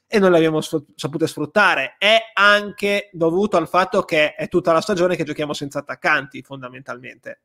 e 0.07 0.19
non 0.19 0.31
le 0.31 0.37
abbiamo 0.37 0.61
sapute 0.61 1.27
sfruttare. 1.27 1.97
È 1.99 2.19
anche 2.35 3.09
dovuto 3.13 3.57
al 3.57 3.69
fatto 3.69 4.03
che 4.03 4.35
è 4.35 4.49
tutta 4.49 4.73
la 4.73 4.83
stagione 4.83 5.17
che 5.17 5.25
giochiamo 5.25 5.55
senza 5.55 5.79
attaccanti, 5.79 6.43
fondamentalmente. 6.43 7.41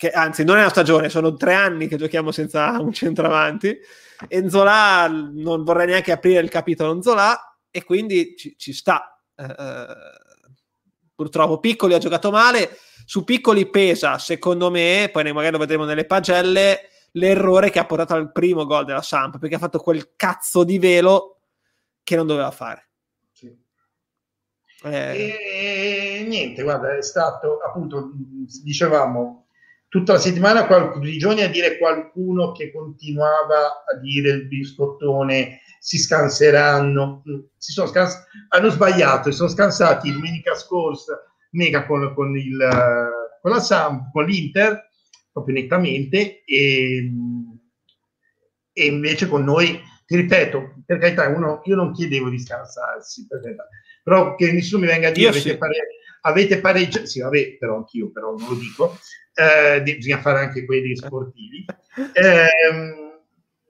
Che, 0.00 0.08
anzi, 0.08 0.44
non 0.44 0.56
è 0.56 0.60
una 0.60 0.70
stagione, 0.70 1.10
sono 1.10 1.34
tre 1.34 1.52
anni 1.52 1.86
che 1.86 1.98
giochiamo 1.98 2.32
senza 2.32 2.70
un 2.80 2.90
centravanti 2.90 3.78
Enzola 4.28 5.08
non 5.08 5.64
vorrei 5.64 5.88
neanche 5.88 6.12
aprire 6.12 6.40
il 6.40 6.48
capitolo 6.48 6.92
Enzola 6.92 7.58
e 7.70 7.84
quindi 7.84 8.34
ci, 8.34 8.54
ci 8.56 8.72
sta. 8.72 9.20
Eh, 9.34 9.86
purtroppo 11.14 11.58
Piccoli 11.58 11.94
ha 11.94 11.98
giocato 11.98 12.30
male, 12.30 12.78
su 13.04 13.24
Piccoli 13.24 13.68
pesa, 13.68 14.18
secondo 14.18 14.70
me, 14.70 15.08
poi 15.12 15.32
magari 15.32 15.52
lo 15.52 15.58
vedremo 15.58 15.84
nelle 15.84 16.06
pagelle, 16.06 16.88
l'errore 17.12 17.70
che 17.70 17.78
ha 17.78 17.86
portato 17.86 18.14
al 18.14 18.32
primo 18.32 18.64
gol 18.66 18.84
della 18.84 19.02
Samp, 19.02 19.38
perché 19.38 19.56
ha 19.56 19.58
fatto 19.58 19.80
quel 19.80 20.12
cazzo 20.16 20.64
di 20.64 20.78
velo 20.78 21.40
che 22.02 22.16
non 22.16 22.26
doveva 22.26 22.50
fare. 22.50 22.88
Eh. 24.82 25.34
E, 26.22 26.24
niente, 26.26 26.62
guarda, 26.62 26.96
è 26.96 27.02
stato 27.02 27.58
appunto, 27.58 28.12
dicevamo, 28.62 29.48
tutta 29.90 30.12
la 30.12 30.18
settimana 30.20 30.66
bisogna 30.98 31.46
dire 31.48 31.76
qualcuno 31.76 32.52
che 32.52 32.72
continuava 32.72 33.82
a 33.84 33.98
dire 34.00 34.30
il 34.30 34.46
biscottone 34.46 35.60
si 35.80 35.98
scanseranno 35.98 37.22
mm, 37.28 37.38
si 37.56 37.72
sono 37.72 37.88
scans- 37.88 38.24
hanno 38.50 38.68
sbagliato 38.70 39.30
si 39.30 39.36
sono 39.36 39.48
scansati 39.48 40.12
domenica 40.12 40.54
scorsa 40.54 41.20
mega 41.50 41.86
con, 41.86 42.14
con, 42.14 42.36
il, 42.36 42.56
con 43.42 43.50
la 43.50 43.58
Sam 43.58 44.10
con 44.12 44.26
l'Inter 44.26 44.88
proprio 45.32 45.56
nettamente 45.56 46.44
e, 46.44 47.10
e 48.72 48.86
invece 48.86 49.26
con 49.26 49.42
noi 49.42 49.80
ti 50.06 50.14
ripeto 50.16 50.82
per 50.86 50.98
carità 50.98 51.26
uno, 51.26 51.62
io 51.64 51.74
non 51.74 51.92
chiedevo 51.92 52.28
di 52.28 52.38
scansarsi 52.38 53.26
però 54.04 54.36
che 54.36 54.52
nessuno 54.52 54.82
mi 54.82 54.86
venga 54.86 55.08
a 55.08 55.12
dire 55.12 55.30
avete, 55.30 55.50
sì. 55.50 55.56
pare, 55.56 55.74
avete 56.22 56.60
pareggiato 56.60 57.06
sì 57.06 57.20
vabbè 57.20 57.56
però 57.58 57.76
anch'io 57.76 58.10
però 58.10 58.34
non 58.36 58.48
lo 58.48 58.54
dico 58.54 58.98
eh, 59.40 59.82
bisogna 59.82 60.20
fare 60.20 60.40
anche 60.40 60.64
quelli 60.64 60.94
sportivi. 60.96 61.64
Eh, 62.12 62.46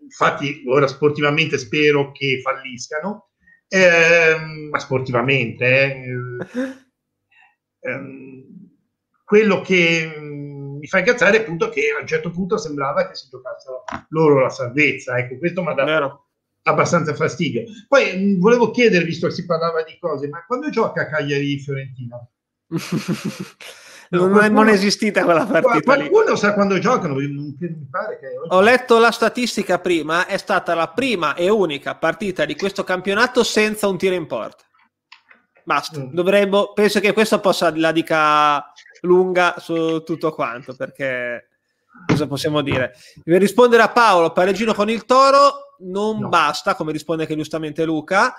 infatti, 0.01 0.65
ora 0.67 0.87
sportivamente 0.87 1.59
spero 1.59 2.11
che 2.13 2.41
falliscano, 2.43 3.31
eh, 3.69 4.37
ma 4.71 4.79
sportivamente. 4.79 5.67
Eh, 5.67 6.15
ehm, 7.81 8.69
quello 9.25 9.61
che 9.61 10.13
mm, 10.19 10.79
mi 10.79 10.87
fa 10.87 10.99
incazzare 10.99 11.39
è 11.39 11.41
appunto 11.43 11.69
che 11.69 11.95
a 11.97 12.01
un 12.01 12.07
certo 12.07 12.31
punto 12.31 12.57
sembrava 12.57 13.07
che 13.07 13.15
si 13.15 13.29
giocassero 13.29 13.85
loro 14.09 14.41
la 14.41 14.51
salvezza. 14.51 15.17
Ecco, 15.19 15.39
questo 15.39 15.63
mi 15.63 15.69
ha 15.69 15.75
dato 15.75 15.91
Vero. 15.91 16.27
abbastanza 16.63 17.15
fastidio. 17.15 17.63
Poi 17.87 18.17
mh, 18.17 18.37
mm, 18.37 18.41
volevo 18.41 18.71
chiedere, 18.73 19.05
visto 19.05 19.29
che 19.29 19.35
si 19.35 19.47
parlava 19.47 19.85
di 19.85 19.97
cose, 20.01 20.29
ma 20.29 20.45
quando 20.47 20.69
gioca 20.71 21.07
Cagliari 21.07 21.59
Non, 24.13 24.33
qualcuno, 24.33 24.63
non, 24.63 24.69
è 24.69 24.73
esistita 24.73 25.23
quella 25.23 25.47
partita. 25.47 25.83
Qualcuno 25.83 26.31
lì. 26.31 26.37
sa 26.37 26.53
quando 26.53 26.79
giocano, 26.81 27.15
mi 27.15 27.57
pare 27.89 28.19
che 28.19 28.27
Ho 28.49 28.61
letto 28.61 28.99
la 28.99 29.13
statistica 29.13 29.79
prima, 29.79 30.27
è 30.27 30.37
stata 30.37 30.75
la 30.75 30.89
prima 30.89 31.35
e 31.35 31.49
unica 31.49 31.95
partita 31.95 32.45
di 32.45 32.57
questo 32.57 32.83
campionato 32.83 33.45
senza 33.45 33.87
un 33.87 33.97
tiro 33.97 34.17
in 34.17 34.27
porta. 34.27 34.65
Basta, 35.63 36.01
mm. 36.01 36.13
dovremmo, 36.13 36.73
penso 36.73 36.99
che 36.99 37.13
questo 37.13 37.39
possa 37.39 37.73
la 37.77 37.93
dica 37.93 38.73
lunga 39.03 39.55
su 39.59 40.03
tutto 40.03 40.33
quanto, 40.33 40.75
perché 40.75 41.51
cosa 42.05 42.27
possiamo 42.27 42.63
dire? 42.63 42.93
Per 43.23 43.39
rispondere 43.41 43.83
a 43.85 43.91
Paolo, 43.91 44.33
pareggino 44.33 44.75
con 44.75 44.91
il 44.91 45.05
Toro 45.05 45.77
non 45.83 46.19
no. 46.19 46.29
basta, 46.29 46.75
come 46.75 46.91
risponde 46.91 47.23
anche 47.23 47.37
giustamente 47.37 47.85
Luca 47.85 48.35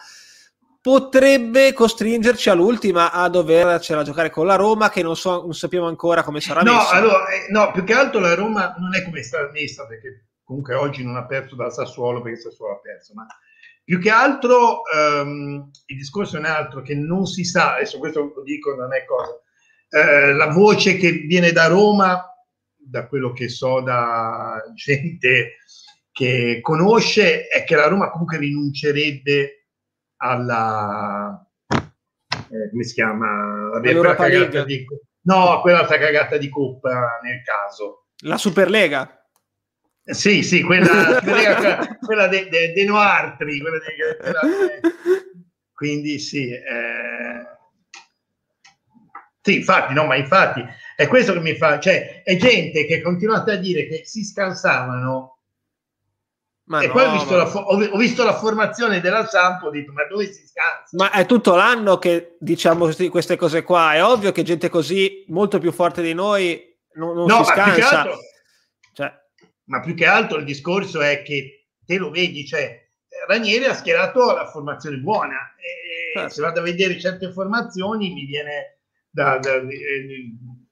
potrebbe 0.81 1.73
costringerci 1.73 2.49
all'ultima 2.49 3.11
a 3.11 3.29
dovercela 3.29 4.01
giocare 4.01 4.31
con 4.31 4.47
la 4.47 4.55
Roma 4.55 4.89
che 4.89 5.03
non, 5.03 5.15
so, 5.15 5.41
non 5.43 5.53
sappiamo 5.53 5.87
ancora 5.87 6.23
come 6.23 6.41
sarà 6.41 6.61
no, 6.61 6.73
messa. 6.73 6.89
Allora, 6.89 7.27
eh, 7.29 7.51
no, 7.51 7.71
più 7.71 7.83
che 7.83 7.93
altro 7.93 8.19
la 8.19 8.33
Roma 8.33 8.73
non 8.79 8.95
è 8.95 9.03
come 9.03 9.21
sta 9.21 9.47
messa 9.51 9.85
perché 9.85 10.29
comunque 10.43 10.73
oggi 10.73 11.03
non 11.03 11.15
ha 11.15 11.25
perso 11.25 11.55
dal 11.55 11.71
Sassuolo 11.71 12.21
perché 12.21 12.37
il 12.37 12.43
Sassuolo 12.43 12.73
ha 12.73 12.79
perso, 12.79 13.13
ma 13.13 13.27
più 13.83 13.99
che 13.99 14.09
altro 14.09 14.81
um, 14.93 15.69
il 15.85 15.97
discorso 15.97 16.35
è 16.35 16.39
un 16.39 16.45
altro 16.45 16.81
che 16.81 16.95
non 16.95 17.25
si 17.25 17.43
sa, 17.43 17.75
adesso 17.75 17.99
questo 17.99 18.31
lo 18.35 18.43
dico, 18.43 18.73
non 18.73 18.93
è 18.93 19.05
cosa, 19.05 19.33
uh, 19.33 20.35
la 20.35 20.47
voce 20.47 20.97
che 20.97 21.11
viene 21.11 21.51
da 21.51 21.67
Roma, 21.67 22.25
da 22.75 23.07
quello 23.07 23.33
che 23.33 23.49
so 23.49 23.81
da 23.81 24.61
gente 24.73 25.57
che 26.11 26.59
conosce, 26.61 27.47
è 27.47 27.63
che 27.63 27.75
la 27.75 27.87
Roma 27.87 28.09
comunque 28.09 28.37
rinuncerebbe 28.37 29.60
alla 30.21 31.45
eh, 32.51 32.69
come 32.69 32.83
si 32.83 32.93
chiama? 32.93 33.69
Vabbè, 33.71 33.95
quella 33.95 34.15
cagata 34.15 34.63
di, 34.63 34.85
no, 35.21 35.61
quella 35.61 35.85
cagata 35.85 36.37
di 36.37 36.49
Coppa 36.49 37.19
nel 37.23 37.41
caso. 37.43 38.07
La 38.23 38.37
Superlega. 38.37 39.25
Sì, 40.03 40.43
sì, 40.43 40.61
quella, 40.61 41.19
quella, 41.23 41.97
quella 41.99 42.27
dei 42.27 42.49
de, 42.49 42.73
de 42.73 42.83
Noartri, 42.85 43.59
quella 43.59 43.77
de, 43.77 44.17
quella 44.17 44.39
quindi 45.73 46.19
sì, 46.19 46.51
eh... 46.51 47.45
sì, 49.41 49.55
infatti, 49.55 49.93
no, 49.93 50.05
ma 50.05 50.15
infatti 50.15 50.63
è 50.95 51.07
questo 51.07 51.33
che 51.33 51.39
mi 51.39 51.55
fa, 51.55 51.79
cioè 51.79 52.21
è 52.23 52.35
gente 52.35 52.85
che 52.85 53.01
continuate 53.01 53.53
a 53.53 53.55
dire 53.55 53.87
che 53.87 54.01
si 54.03 54.23
scansavano 54.23 55.40
ma 56.71 56.81
e 56.81 56.87
no, 56.87 56.93
poi 56.93 57.03
ho 57.03 57.11
visto, 57.11 57.31
ma... 57.31 57.37
la, 57.37 57.51
ho 57.53 57.97
visto, 57.97 58.23
la, 58.23 58.33
formazione 58.33 59.01
della 59.01 59.25
Sampo, 59.25 59.67
ho 59.67 59.69
detto 59.69 59.91
ma 59.91 60.05
dove 60.05 60.31
si 60.31 60.47
scansa? 60.47 60.95
Ma 60.95 61.11
è 61.11 61.25
tutto 61.25 61.53
l'anno 61.53 61.97
che 61.97 62.37
diciamo 62.39 62.89
queste 63.09 63.35
cose 63.35 63.63
qua, 63.63 63.93
è 63.93 64.01
ovvio 64.03 64.31
che 64.31 64.43
gente 64.43 64.69
così 64.69 65.25
molto 65.27 65.59
più 65.59 65.73
forte 65.73 66.01
di 66.01 66.13
noi 66.13 66.73
non, 66.93 67.13
non 67.13 67.27
no, 67.27 67.43
si 67.43 67.51
scansa. 67.51 67.99
Altro, 67.99 68.19
cioè... 68.93 69.13
Ma 69.65 69.81
più 69.81 69.93
che 69.95 70.05
altro 70.05 70.37
il 70.37 70.45
discorso 70.45 71.01
è 71.01 71.23
che 71.23 71.67
te 71.85 71.97
lo 71.97 72.09
vedi, 72.09 72.45
cioè 72.45 72.79
Ranieri 73.27 73.65
ha 73.65 73.73
schierato 73.73 74.33
la 74.33 74.47
formazione 74.47 74.95
buona 74.95 75.53
e 75.57 76.17
certo. 76.17 76.33
se 76.33 76.41
vado 76.41 76.61
a 76.61 76.63
vedere 76.63 76.97
certe 76.97 77.33
formazioni 77.33 78.13
mi 78.13 78.23
viene 78.23 78.79
da, 79.09 79.37
da, 79.39 79.59
da 79.59 79.67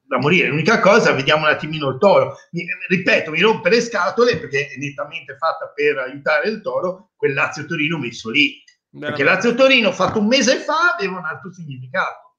da 0.10 0.18
morire. 0.18 0.48
L'unica 0.48 0.80
cosa, 0.80 1.14
vediamo 1.14 1.46
un 1.46 1.52
attimino 1.52 1.90
il 1.90 2.00
toro. 2.00 2.36
Mi, 2.52 2.66
ripeto, 2.88 3.30
mi 3.30 3.42
rompe 3.42 3.70
le 3.70 3.80
scatole 3.80 4.38
perché 4.38 4.70
è 4.70 4.78
nettamente 4.78 5.38
fatta 5.38 5.72
per 5.74 6.00
aiutare 6.00 6.50
il 6.50 6.62
toro 6.62 7.12
quel 7.16 7.34
Lazio 7.34 7.66
Torino 7.66 8.00
messo 8.00 8.32
lì. 8.32 8.62
Beh, 8.90 9.06
perché 9.06 9.24
Lazio 9.24 9.54
Torino 9.54 9.92
fatto 9.92 10.20
un 10.20 10.26
mese 10.26 10.58
fa 10.58 10.96
aveva 10.98 11.20
un 11.20 11.26
altro 11.26 11.54
significato. 11.54 12.38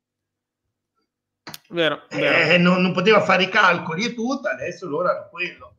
Vero, 1.68 2.02
vero. 2.10 2.52
Eh, 2.52 2.58
non, 2.58 2.82
non, 2.82 2.92
poteva 2.92 3.20
fare 3.20 3.44
i 3.44 3.48
calcoli 3.48 4.04
e 4.04 4.14
tutto, 4.14 4.48
adesso 4.48 4.88
loro 4.88 5.08
hanno 5.08 5.28
quello. 5.30 5.76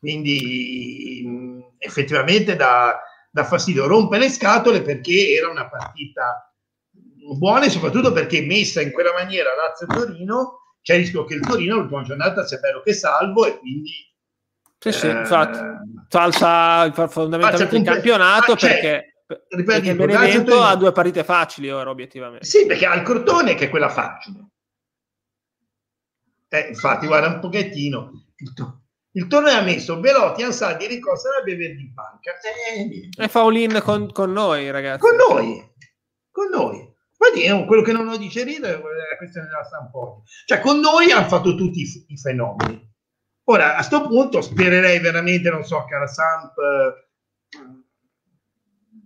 Quindi 0.00 1.22
mh, 1.24 1.74
effettivamente 1.78 2.56
da, 2.56 3.00
da 3.30 3.44
fastidio, 3.44 3.86
rompe 3.86 4.18
le 4.18 4.28
scatole 4.28 4.82
perché 4.82 5.34
era 5.38 5.48
una 5.48 5.68
partita 5.68 6.52
buona 7.38 7.66
e 7.66 7.70
soprattutto 7.70 8.10
perché 8.10 8.44
messa 8.44 8.80
in 8.80 8.90
quella 8.90 9.12
maniera 9.12 9.50
Lazio 9.54 9.86
Torino 9.86 10.61
c'è 10.82 10.94
il 10.94 11.00
rischio 11.00 11.24
che 11.24 11.34
il 11.34 11.40
Torino 11.40 11.76
l'ultima 11.76 12.02
giornata 12.02 12.44
sia 12.44 12.58
bello 12.58 12.82
che 12.82 12.92
salvo 12.92 13.46
e 13.46 13.58
quindi 13.58 14.12
sì, 14.82 14.90
sì, 14.90 15.06
eh, 15.06 15.20
infatti, 15.20 15.58
falsa 16.08 16.90
fondamentalmente 17.06 17.76
il 17.76 17.84
campionato 17.84 18.52
ah, 18.52 18.56
perché, 18.56 19.22
ripeto, 19.26 19.64
perché 19.64 19.94
Benevento 19.94 20.60
ha 20.60 20.74
due 20.74 20.90
partite 20.90 21.22
facili 21.22 21.70
ora 21.70 21.88
obiettivamente. 21.88 22.44
Sì, 22.44 22.66
perché 22.66 22.86
ha 22.86 22.94
il 22.96 23.02
Crotone 23.02 23.54
che 23.54 23.66
è 23.66 23.70
quella 23.70 23.88
facile. 23.88 24.48
Eh, 26.48 26.66
infatti, 26.68 27.06
guarda 27.06 27.28
un 27.28 27.38
pochettino. 27.38 28.24
Il, 28.34 28.52
to- 28.54 28.82
il 29.12 29.28
torneo 29.28 29.56
ha 29.56 29.62
messo 29.62 30.00
Velotti, 30.00 30.42
Ansaldi, 30.42 30.88
Ricosta 30.88 31.28
e 31.40 31.44
Beverdi 31.44 31.82
in 31.82 31.94
panca. 31.94 32.32
Eh, 32.40 33.08
e 33.16 33.28
fa 33.28 33.40
all 33.42 33.82
con, 33.82 34.10
con, 34.10 34.32
noi, 34.32 34.68
ragazzi. 34.72 34.98
Con 34.98 35.14
noi. 35.14 35.64
Con 36.28 36.48
noi. 36.48 36.91
Guardi, 37.22 37.66
quello 37.66 37.82
che 37.82 37.92
non 37.92 38.06
lo 38.06 38.16
dice 38.16 38.42
ridere 38.42 38.74
è 38.74 38.78
la 38.78 39.16
questione 39.16 39.46
della 39.46 39.62
Stamponi. 39.62 40.22
Cioè, 40.44 40.58
con 40.58 40.80
noi 40.80 41.12
hanno 41.12 41.28
fatto 41.28 41.54
tutti 41.54 41.82
i, 41.82 42.04
i 42.08 42.18
fenomeni. 42.18 42.90
Ora, 43.44 43.72
a 43.72 43.74
questo 43.76 44.08
punto, 44.08 44.40
spererei 44.40 44.98
veramente, 44.98 45.48
non 45.48 45.62
so, 45.62 45.84
che 45.84 45.94
alla 45.94 46.08
Samp 46.08 46.52
eh, 46.58 47.10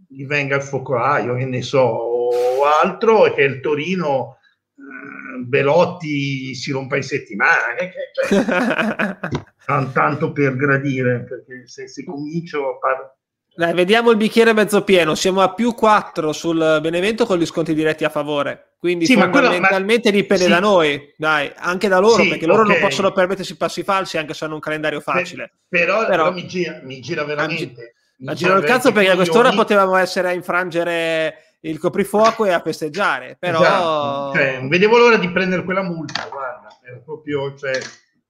gli 0.09 0.25
venga 0.25 0.57
il 0.57 0.63
focolaio, 0.63 1.35
che 1.35 1.45
ne 1.45 1.61
so, 1.61 1.81
o 1.81 2.65
altro, 2.65 3.27
e 3.27 3.35
che 3.35 3.43
il 3.43 3.61
Torino 3.61 4.39
eh, 4.77 5.45
Belotti 5.45 6.55
si 6.55 6.73
rompa 6.73 6.97
in 6.97 7.03
settimana. 7.03 7.75
Che, 7.77 7.93
cioè, 8.15 9.19
tanto 9.93 10.33
per 10.33 10.57
gradire, 10.57 11.23
perché 11.25 11.67
se, 11.67 11.87
se 11.87 12.03
comincio 12.03 12.77
a 12.77 12.79
parlare 12.79 13.16
dai, 13.57 13.73
vediamo 13.73 14.11
il 14.11 14.19
bicchiere 14.19 14.53
mezzo 14.53 14.85
pieno. 14.85 15.15
Siamo 15.15 15.41
a 15.41 15.55
più 15.55 15.75
4 15.75 16.33
sul 16.33 16.79
Benevento 16.83 17.25
con 17.25 17.39
gli 17.39 17.47
sconti 17.47 17.73
diretti 17.73 18.05
a 18.05 18.11
favore. 18.11 18.75
Quindi 18.79 19.07
sì, 19.07 19.15
fondamentalmente 19.15 20.11
quello, 20.11 20.17
ma... 20.17 20.23
dipende 20.23 20.45
sì. 20.45 20.51
da 20.51 20.61
noi, 20.61 21.15
dai, 21.17 21.51
anche 21.57 21.89
da 21.89 21.99
loro, 21.99 22.23
sì, 22.23 22.29
perché 22.29 22.47
loro 22.47 22.63
okay. 22.63 22.73
non 22.73 22.87
possono 22.87 23.13
permettersi 23.13 23.57
passi 23.57 23.83
falsi 23.83 24.19
anche 24.19 24.35
se 24.35 24.45
hanno 24.45 24.55
un 24.55 24.61
calendario 24.61 25.01
facile. 25.01 25.53
però, 25.69 26.01
però, 26.01 26.09
però 26.09 26.33
mi, 26.33 26.47
gira, 26.47 26.81
mi, 26.83 27.01
gira, 27.01 27.25
veramente. 27.25 27.95
Mi 28.19 28.35
gira 28.35 28.57
il 28.57 28.65
cazzo 28.65 28.93
perché 28.93 29.11
a 29.11 29.15
quest'ora 29.15 29.53
potevamo 29.53 29.97
essere 29.97 30.29
a 30.29 30.33
infrangere 30.33 31.57
il 31.61 31.79
coprifuoco 31.79 32.45
e 32.45 32.53
a 32.53 32.61
festeggiare. 32.61 33.37
Però 33.41 33.59
esatto. 33.59 34.37
cioè, 34.37 34.59
non 34.59 34.69
vedevo 34.69 34.99
l'ora 34.99 35.17
di 35.17 35.31
prendere 35.31 35.65
quella 35.65 35.83
multa, 35.83 36.29
guarda, 36.31 36.69
era 36.87 36.99
proprio, 37.03 37.55
cioè, 37.57 37.73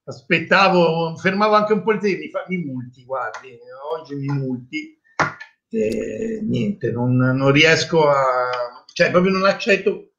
aspettavo, 0.05 1.17
fermavo 1.17 1.57
anche 1.57 1.73
un 1.73 1.83
po' 1.83 1.93
il 1.93 1.99
tempo, 1.99 2.21
mi, 2.21 2.31
fa, 2.31 2.45
mi 2.47 2.59
multi, 2.59 3.05
guardi, 3.05 3.59
oggi 3.93 4.15
mi 4.15 4.29
multi 4.29 4.97
eh, 5.71 6.41
niente, 6.43 6.91
non, 6.91 7.17
non, 7.17 7.51
riesco 7.51 8.09
a... 8.09 8.85
cioè 8.93 9.11
proprio 9.11 9.33
non 9.33 9.45
accetto 9.45 10.13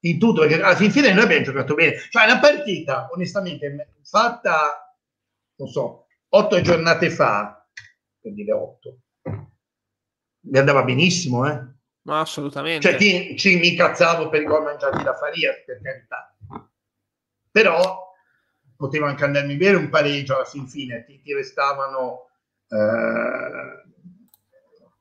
in 0.00 0.18
tutto, 0.18 0.40
perché 0.40 0.60
alla 0.60 0.76
fin 0.76 0.90
fine 0.90 1.12
noi 1.12 1.24
abbiamo 1.24 1.44
giocato 1.44 1.74
bene. 1.74 1.96
Cioè 2.10 2.24
una 2.24 2.38
partita, 2.38 3.08
onestamente, 3.10 3.94
fatta, 4.02 4.94
non 5.56 5.68
so, 5.68 6.06
otto 6.28 6.60
giornate 6.60 7.10
fa, 7.10 7.66
per 8.20 8.32
dire 8.32 8.52
otto, 8.52 8.98
mi 9.22 10.58
andava 10.58 10.82
benissimo, 10.84 11.48
eh? 11.48 11.72
Ma 12.02 12.20
assolutamente. 12.20 12.86
Cioè, 12.86 12.98
ti, 12.98 13.36
ci, 13.38 13.56
mi 13.56 13.68
incazzavo 13.68 14.28
per 14.28 14.42
i 14.42 14.44
gol 14.44 14.62
mangiati 14.62 15.02
da 15.02 15.14
Faria, 15.14 15.54
per 15.64 15.80
carità. 15.80 16.36
Però 17.50 18.12
poteva 18.76 19.08
anche 19.08 19.24
andarmi 19.24 19.56
bene 19.56 19.76
un 19.76 19.88
pareggio 19.88 20.34
alla 20.34 20.44
fin 20.44 20.68
fine, 20.68 21.04
ti, 21.04 21.22
ti 21.22 21.32
restavano 21.32 22.28
eh, 22.68 23.83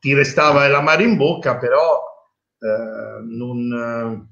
ti 0.03 0.13
restava 0.13 0.67
l'amaro 0.67 1.01
in 1.01 1.15
bocca, 1.15 1.55
però 1.55 2.03
eh, 2.59 3.21
non... 3.23 4.27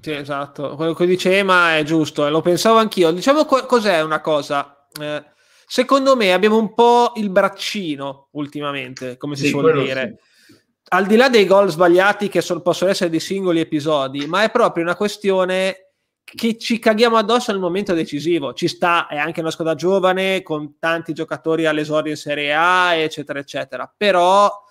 Sì, 0.00 0.12
esatto, 0.12 0.74
quello 0.74 0.94
che 0.94 1.04
dice 1.04 1.36
Ema 1.36 1.76
è 1.76 1.82
giusto, 1.82 2.26
eh, 2.26 2.30
lo 2.30 2.40
pensavo 2.40 2.78
anch'io. 2.78 3.10
Diciamo 3.10 3.44
co- 3.44 3.66
cos'è 3.66 4.00
una 4.00 4.22
cosa? 4.22 4.86
Eh, 4.98 5.22
secondo 5.66 6.16
me 6.16 6.32
abbiamo 6.32 6.56
un 6.56 6.72
po' 6.72 7.12
il 7.16 7.28
braccino 7.28 8.28
ultimamente, 8.32 9.18
come 9.18 9.36
si 9.36 9.44
sì, 9.44 9.48
suol 9.50 9.82
dire. 9.82 10.16
Sì. 10.46 10.54
Al 10.88 11.04
di 11.04 11.16
là 11.16 11.28
dei 11.28 11.44
gol 11.44 11.68
sbagliati 11.68 12.28
che 12.28 12.40
so- 12.40 12.62
possono 12.62 12.90
essere 12.90 13.10
di 13.10 13.20
singoli 13.20 13.60
episodi, 13.60 14.26
ma 14.26 14.44
è 14.44 14.50
proprio 14.50 14.82
una 14.82 14.96
questione 14.96 15.90
che 16.24 16.56
ci 16.56 16.78
caghiamo 16.78 17.18
addosso 17.18 17.52
nel 17.52 17.60
momento 17.60 17.92
decisivo. 17.92 18.54
Ci 18.54 18.66
sta, 18.66 19.08
è 19.08 19.18
anche 19.18 19.40
una 19.40 19.50
squadra 19.50 19.74
giovane 19.74 20.40
con 20.40 20.78
tanti 20.78 21.12
giocatori 21.12 21.66
all'esordio 21.66 22.12
in 22.12 22.16
Serie 22.16 22.54
A, 22.54 22.94
eccetera, 22.94 23.38
eccetera. 23.38 23.92
Però 23.94 24.64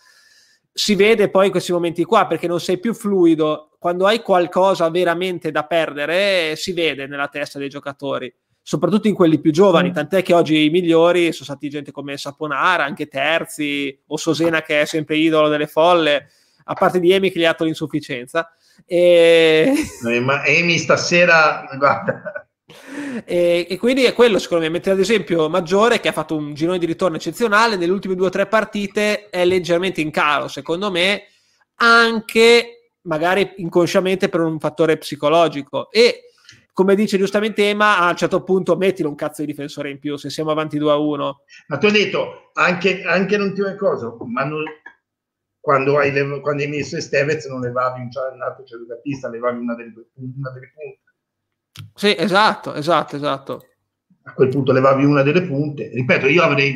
si 0.77 0.95
vede 0.95 1.29
poi 1.29 1.45
in 1.45 1.51
questi 1.51 1.71
momenti 1.71 2.03
qua 2.03 2.27
perché 2.27 2.47
non 2.47 2.59
sei 2.59 2.79
più 2.79 2.93
fluido. 2.93 3.69
Quando 3.79 4.05
hai 4.07 4.21
qualcosa 4.21 4.89
veramente 4.89 5.49
da 5.49 5.63
perdere, 5.63 6.57
si 6.57 6.73
vede 6.73 7.07
nella 7.07 7.29
testa 7.29 7.57
dei 7.57 7.69
giocatori, 7.69 8.33
soprattutto 8.61 9.07
in 9.07 9.13
quelli 9.13 9.39
più 9.39 9.53
giovani. 9.53 9.91
Mm. 9.91 9.93
Tant'è 9.93 10.21
che 10.21 10.33
oggi 10.33 10.65
i 10.65 10.69
migliori 10.69 11.31
sono 11.31 11.45
stati 11.45 11.69
gente 11.69 11.93
come 11.93 12.17
Saponara, 12.17 12.83
anche 12.83 13.07
Terzi, 13.07 13.97
o 14.07 14.17
Sosena 14.17 14.63
che 14.63 14.81
è 14.81 14.85
sempre 14.85 15.15
idolo 15.15 15.47
delle 15.47 15.67
folle, 15.67 16.29
a 16.65 16.73
parte 16.73 16.99
di 16.99 17.13
Emi 17.13 17.31
che 17.31 17.39
gli 17.39 17.45
ha 17.45 17.51
dato 17.51 17.63
l'insufficienza. 17.63 18.53
E... 18.85 19.71
ma 20.21 20.43
Emi 20.43 20.77
stasera, 20.77 21.69
guarda, 21.77 22.49
e, 23.25 23.67
e, 23.69 23.77
quindi 23.77 24.05
è 24.05 24.13
quello 24.13 24.39
secondo 24.39 24.63
me, 24.63 24.71
mentre 24.71 24.91
ad 24.91 24.99
esempio 24.99 25.49
Maggiore 25.49 25.99
che 25.99 26.07
ha 26.07 26.13
fatto 26.13 26.35
un 26.35 26.53
girone 26.55 26.79
di 26.79 26.87
ritorno 26.87 27.17
eccezionale, 27.17 27.75
nelle 27.75 27.91
ultime 27.91 28.15
due 28.15 28.27
o 28.27 28.31
tre 28.31 28.47
partite 28.47 29.29
è 29.29 29.45
leggermente 29.45 30.01
in 30.01 30.09
calo, 30.09 30.47
secondo 30.47 30.89
me, 30.89 31.25
anche 31.75 32.91
magari 33.01 33.53
inconsciamente 33.57 34.29
per 34.29 34.39
un 34.41 34.59
fattore 34.59 34.97
psicologico. 34.97 35.91
E 35.91 36.31
come 36.73 36.95
dice 36.95 37.17
giustamente 37.17 37.69
Ema, 37.69 37.99
a 37.99 38.09
un 38.09 38.15
certo 38.17 38.43
punto 38.43 38.75
mettilo 38.75 39.09
un 39.09 39.15
cazzo 39.15 39.41
di 39.41 39.47
difensore 39.47 39.91
in 39.91 39.99
più 39.99 40.17
se 40.17 40.29
siamo 40.29 40.51
avanti 40.51 40.77
2 40.77 40.91
a 40.91 40.97
1. 40.97 41.41
Ma 41.67 41.77
ti 41.77 41.85
ho 41.85 41.91
detto, 41.91 42.49
anche, 42.53 43.03
anche 43.03 43.37
l'ultima 43.37 43.75
cosa, 43.75 44.13
ma 44.25 44.43
non, 44.43 44.63
quando, 45.59 45.99
hai, 45.99 46.11
quando 46.41 46.63
hai 46.63 46.67
messo 46.67 46.97
Estevez 46.97 47.45
non 47.45 47.61
levavi 47.61 48.01
un 48.01 48.09
centrocampista, 48.11 49.29
levavi 49.29 49.59
una 49.59 49.75
delle, 49.75 49.93
una 50.15 50.51
delle 50.51 50.71
punte 50.73 51.04
sì, 51.93 52.15
esatto, 52.17 52.73
esatto, 52.73 53.15
esatto. 53.15 53.65
A 54.23 54.33
quel 54.33 54.49
punto 54.49 54.71
levavi 54.71 55.03
una 55.03 55.21
delle 55.21 55.43
punte. 55.43 55.89
Ripeto, 55.89 56.27
io 56.27 56.43
avrei, 56.43 56.73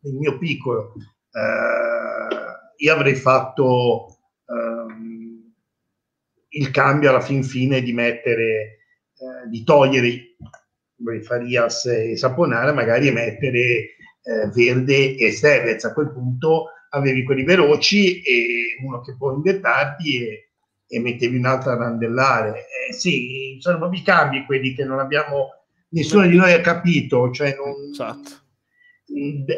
nel 0.00 0.14
mio 0.14 0.38
piccolo, 0.38 0.94
eh, 1.32 2.36
io 2.76 2.92
avrei 2.92 3.14
fatto 3.14 4.16
ehm, 4.46 5.52
il 6.50 6.70
cambio 6.70 7.10
alla 7.10 7.20
fin 7.20 7.42
fine 7.42 7.82
di 7.82 7.92
mettere, 7.92 8.44
eh, 8.44 9.48
di 9.48 9.64
togliere 9.64 10.36
Farias 11.22 11.86
e 11.86 12.16
Saponara, 12.16 12.72
magari 12.72 13.10
mettere 13.10 13.60
eh, 13.60 14.50
Verde 14.54 15.16
e 15.16 15.32
Stevez. 15.32 15.84
A 15.84 15.92
quel 15.92 16.12
punto 16.12 16.66
avevi 16.90 17.24
quelli 17.24 17.44
veloci 17.44 18.22
e 18.22 18.76
uno 18.82 19.00
che 19.00 19.16
può 19.16 19.32
invertarti 19.32 20.26
e 20.26 20.47
e 20.88 21.00
mettevi 21.00 21.36
un'altra 21.36 21.76
randellare. 21.76 22.66
Eh, 22.88 22.92
sì, 22.92 23.56
sono 23.60 23.78
proprio 23.78 24.00
i 24.00 24.04
cambi 24.04 24.44
quelli 24.46 24.74
che 24.74 24.84
non 24.84 24.98
abbiamo, 24.98 25.50
nessuno 25.90 26.26
di 26.26 26.36
noi 26.36 26.52
ha 26.52 26.60
capito. 26.60 27.30
Cioè 27.30 27.54
non, 27.54 27.90
esatto. 27.90 28.46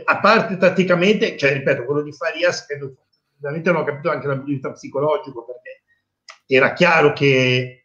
A 0.05 0.21
parte 0.21 0.57
tatticamente, 0.57 1.37
cioè, 1.37 1.53
ripeto, 1.53 1.85
quello 1.85 2.03
di 2.03 2.13
Farias, 2.13 2.67
credo, 2.67 2.97
veramente 3.37 3.71
non 3.71 3.81
ho 3.81 3.85
capito 3.85 4.11
anche 4.11 4.27
dal 4.27 4.37
punto 4.37 4.51
di 4.51 4.55
vista 4.55 4.73
psicologico, 4.73 5.45
perché 5.45 5.83
era 6.47 6.73
chiaro 6.73 7.13
che 7.13 7.27
eh, 7.27 7.85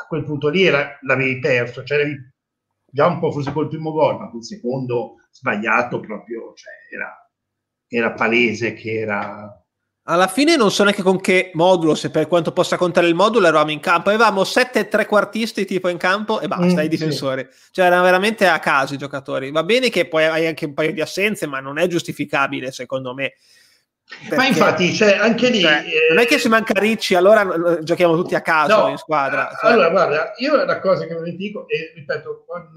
a 0.00 0.06
quel 0.06 0.24
punto 0.24 0.48
lì 0.48 0.64
era, 0.64 0.98
l'avevi 1.02 1.38
perso, 1.38 1.84
cioè 1.84 2.00
avevi 2.00 2.16
già 2.90 3.06
un 3.06 3.18
po' 3.18 3.30
forse 3.30 3.52
col 3.52 3.68
primo 3.68 3.92
gol, 3.92 4.18
ma 4.18 4.30
col 4.30 4.44
secondo 4.44 5.16
sbagliato 5.30 6.00
proprio, 6.00 6.52
cioè, 6.54 6.72
era, 6.90 7.30
era 7.86 8.12
palese 8.12 8.72
che 8.74 8.98
era 9.00 9.62
alla 10.10 10.26
fine 10.26 10.56
non 10.56 10.70
so 10.70 10.84
neanche 10.84 11.02
con 11.02 11.20
che 11.20 11.50
modulo, 11.52 11.94
se 11.94 12.10
per 12.10 12.28
quanto 12.28 12.52
possa 12.52 12.78
contare 12.78 13.06
il 13.06 13.14
modulo, 13.14 13.46
eravamo 13.46 13.72
in 13.72 13.80
campo. 13.80 14.08
Avevamo 14.08 14.42
sette 14.42 14.88
trequartisti 14.88 15.66
tipo 15.66 15.88
in 15.88 15.98
campo 15.98 16.40
e 16.40 16.48
basta, 16.48 16.80
mm, 16.80 16.84
i 16.84 16.88
difensori. 16.88 17.46
Sì. 17.50 17.72
Cioè 17.72 17.86
erano 17.86 18.04
veramente 18.04 18.46
a 18.46 18.58
caso 18.58 18.94
i 18.94 18.98
giocatori. 18.98 19.50
Va 19.50 19.64
bene 19.64 19.90
che 19.90 20.08
poi 20.08 20.24
hai 20.24 20.46
anche 20.46 20.64
un 20.64 20.72
paio 20.72 20.92
di 20.92 21.02
assenze, 21.02 21.46
ma 21.46 21.60
non 21.60 21.78
è 21.78 21.86
giustificabile 21.86 22.72
secondo 22.72 23.12
me. 23.12 23.34
Perché, 24.08 24.36
ma 24.36 24.46
infatti, 24.46 24.94
cioè, 24.94 25.18
anche 25.18 25.50
lì... 25.50 25.60
Cioè, 25.60 25.84
eh, 25.84 26.14
non 26.14 26.22
è 26.22 26.26
che 26.26 26.38
se 26.38 26.48
manca 26.48 26.80
Ricci, 26.80 27.14
allora 27.14 27.78
giochiamo 27.82 28.16
tutti 28.16 28.34
a 28.34 28.40
caso 28.40 28.84
no, 28.84 28.88
in 28.88 28.96
squadra. 28.96 29.54
Cioè. 29.60 29.70
Allora, 29.70 29.90
guarda, 29.90 30.32
io 30.38 30.64
la 30.64 30.80
cosa 30.80 31.06
che 31.06 31.20
vi 31.20 31.36
dico, 31.36 31.68
e 31.68 31.92
ripeto, 31.94 32.46
ho 32.48 32.68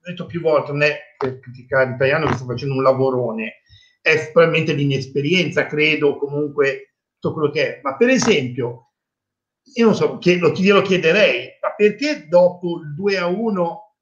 detto 0.00 0.26
più 0.26 0.40
volte, 0.40 0.70
non 0.70 0.82
è 0.82 0.96
per 1.18 1.40
criticare 1.40 1.90
l'italiano 1.90 2.26
che 2.26 2.34
sto 2.34 2.44
facendo 2.44 2.74
un 2.74 2.84
lavorone, 2.84 3.62
è 4.10 4.30
probabilmente 4.32 4.72
l'inesperienza, 4.72 5.66
credo, 5.66 6.16
comunque 6.16 6.94
tutto 7.18 7.34
quello 7.34 7.50
che 7.50 7.76
è. 7.76 7.80
Ma 7.82 7.96
per 7.96 8.08
esempio, 8.08 8.92
io 9.74 9.84
non 9.84 9.94
so, 9.94 10.18
lo, 10.20 10.52
glielo 10.52 10.82
chiederei, 10.82 11.58
ma 11.60 11.74
perché 11.74 12.26
dopo 12.28 12.80
il 12.80 12.94
2 12.94 13.18
a 13.18 13.26
1 13.26 13.96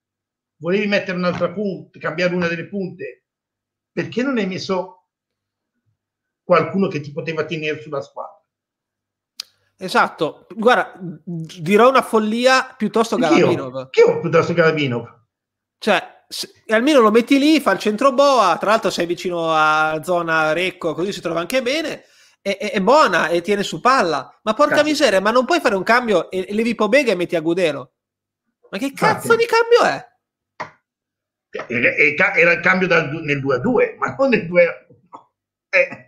volevi 0.58 0.86
mettere 0.86 1.16
un'altra 1.16 1.52
punta, 1.52 1.98
cambiare 1.98 2.34
una 2.34 2.48
delle 2.48 2.66
punte? 2.66 3.24
Perché 3.90 4.22
non 4.22 4.38
hai 4.38 4.46
messo 4.46 5.08
qualcuno 6.42 6.88
che 6.88 7.00
ti 7.00 7.12
poteva 7.12 7.44
tenere 7.44 7.80
sulla 7.80 8.00
squadra? 8.00 8.34
Esatto, 9.78 10.46
guarda, 10.54 10.98
dirò 10.98 11.90
una 11.90 12.02
follia 12.02 12.74
piuttosto 12.76 13.16
Galabinov. 13.16 13.90
Che 13.90 14.02
ho 14.02 14.20
piuttosto 14.20 14.54
Galabinov? 14.54 15.24
Cioè, 15.78 16.15
almeno 16.68 17.00
lo 17.00 17.10
metti 17.10 17.38
lì, 17.38 17.60
fa 17.60 17.72
il 17.72 17.78
centro 17.78 18.12
boa, 18.12 18.56
tra 18.58 18.70
l'altro 18.70 18.90
sei 18.90 19.06
vicino 19.06 19.52
a 19.52 20.00
zona 20.02 20.52
Recco, 20.52 20.94
così 20.94 21.12
si 21.12 21.20
trova 21.20 21.40
anche 21.40 21.62
bene, 21.62 22.04
è, 22.40 22.56
è, 22.56 22.72
è 22.72 22.80
buona 22.80 23.28
e 23.28 23.40
tiene 23.40 23.62
su 23.62 23.80
palla. 23.80 24.38
Ma 24.42 24.54
porca 24.54 24.76
cazzo. 24.76 24.86
miseria, 24.86 25.20
ma 25.20 25.30
non 25.30 25.44
puoi 25.44 25.60
fare 25.60 25.74
un 25.74 25.82
cambio 25.82 26.30
e, 26.30 26.46
e 26.48 26.54
levi 26.54 26.74
Pobega 26.74 27.12
e 27.12 27.16
metti 27.16 27.36
a 27.36 27.40
Gudelo? 27.40 27.92
Ma 28.70 28.78
che 28.78 28.92
cazzo 28.92 29.32
Infatti. 29.32 29.36
di 29.36 29.46
cambio 29.46 29.82
è? 29.82 30.14
Era 31.68 32.52
il 32.52 32.60
cambio 32.60 32.86
dal, 32.86 33.08
nel 33.22 33.40
2 33.40 33.54
a 33.54 33.58
2, 33.58 33.96
ma 33.98 34.14
non 34.18 34.28
nel 34.28 34.46
2 34.46 34.66
a 34.66 34.86
1. 34.88 35.32
Eh 35.70 36.05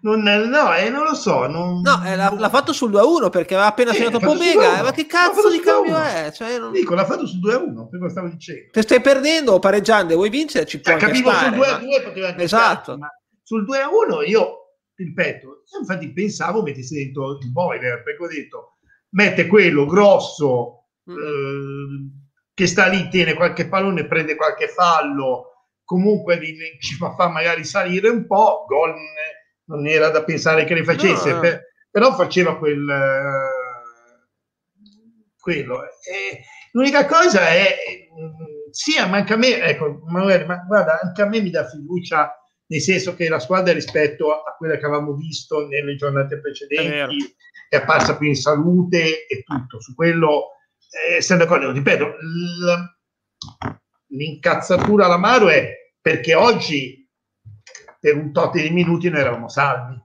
non, 0.00 0.20
no, 0.20 0.74
eh, 0.74 0.88
non 0.88 1.04
lo 1.04 1.14
so. 1.14 1.46
Non... 1.46 1.80
No, 1.80 2.04
eh, 2.04 2.16
l'ha, 2.16 2.34
l'ha, 2.36 2.48
fatto 2.48 2.72
sul 2.72 2.90
2-1 2.90 3.30
perché 3.30 3.54
aveva 3.54 3.68
appena 3.68 3.92
eh, 3.92 3.94
segnato 3.94 4.18
Pomega. 4.18 4.82
Ma 4.82 4.90
che 4.90 5.06
cazzo 5.06 5.48
di 5.50 5.60
cambio 5.60 5.96
è? 5.96 6.32
Cioè, 6.32 6.58
non... 6.58 6.72
Dico, 6.72 6.94
l'ha 6.94 7.04
fatto 7.04 7.26
sul 7.26 7.38
2-1, 7.38 7.88
quello 7.88 8.08
stavo 8.08 8.28
dicendo. 8.28 8.70
Se 8.72 8.82
stai 8.82 9.00
perdendo 9.00 9.52
o 9.52 9.58
pareggiando 9.60 10.12
e 10.12 10.16
vuoi 10.16 10.30
vincere, 10.30 10.66
ci 10.66 10.80
puoi 10.80 10.98
cioè, 10.98 11.08
capivo 11.08 11.30
stare, 11.30 11.56
sul 11.56 11.64
2-2 11.64 11.66
ma... 11.66 12.02
poteva 12.02 12.28
anche 12.28 12.42
Esatto. 12.42 12.82
Stare, 12.82 12.98
ma 12.98 13.08
sul 13.44 13.64
2-1 13.64 14.28
io, 14.28 14.56
ripeto, 14.94 15.62
infatti 15.78 16.12
pensavo 16.12 16.62
mettessi 16.62 16.96
dentro 16.96 17.38
il 17.38 17.52
boiler, 17.52 18.02
perché 18.02 18.22
ho 18.24 18.28
detto, 18.28 18.78
mette 19.10 19.46
quello 19.46 19.86
grosso 19.86 20.86
mm. 21.08 21.16
eh, 21.16 22.22
che 22.54 22.66
sta 22.66 22.86
lì, 22.86 23.08
tiene 23.08 23.34
qualche 23.34 23.68
pallone, 23.68 24.06
prende 24.06 24.34
qualche 24.34 24.68
fallo, 24.68 25.68
comunque 25.84 26.40
ci 26.80 26.94
fa, 26.94 27.14
fa 27.14 27.28
magari 27.28 27.64
salire 27.64 28.08
un 28.08 28.26
po', 28.26 28.64
gol 28.66 28.94
non 29.66 29.86
era 29.86 30.10
da 30.10 30.24
pensare 30.24 30.64
che 30.64 30.74
le 30.74 30.84
facesse, 30.84 31.28
no, 31.30 31.34
no. 31.34 31.40
Per, 31.40 31.62
però 31.90 32.14
faceva 32.14 32.58
quel, 32.58 32.84
quello. 35.38 35.82
E 35.82 36.44
l'unica 36.72 37.06
cosa 37.06 37.48
è, 37.48 37.76
sì, 38.70 38.94
ma 38.98 39.16
anche 39.16 39.32
a 39.32 39.36
me, 39.36 39.60
ecco, 39.60 40.00
Manuele, 40.06 40.44
ma 40.44 40.56
guarda, 40.66 41.00
anche 41.00 41.22
a 41.22 41.26
me 41.26 41.40
mi 41.40 41.50
dà 41.50 41.68
fiducia, 41.68 42.32
nel 42.66 42.80
senso 42.80 43.14
che 43.14 43.28
la 43.28 43.38
squadra 43.38 43.72
rispetto 43.72 44.32
a 44.32 44.56
quella 44.56 44.76
che 44.76 44.86
avevamo 44.86 45.14
visto 45.14 45.66
nelle 45.68 45.96
giornate 45.96 46.40
precedenti 46.40 47.34
è, 47.68 47.76
apparsa 47.76 48.16
più 48.16 48.28
in 48.28 48.36
salute 48.36 49.26
e 49.26 49.42
tutto, 49.42 49.80
su 49.80 49.94
quello 49.94 50.52
eh, 51.08 51.20
siamo 51.20 51.44
d'accordo, 51.44 51.72
ripeto, 51.72 52.14
l'incazzatura 54.08 55.06
all'amaro 55.06 55.48
è 55.48 55.92
perché 56.00 56.34
oggi 56.34 57.03
per 58.04 58.16
un 58.16 58.32
tot 58.32 58.52
di 58.52 58.68
minuti 58.68 59.08
noi 59.08 59.20
eravamo 59.20 59.48
salvi. 59.48 59.98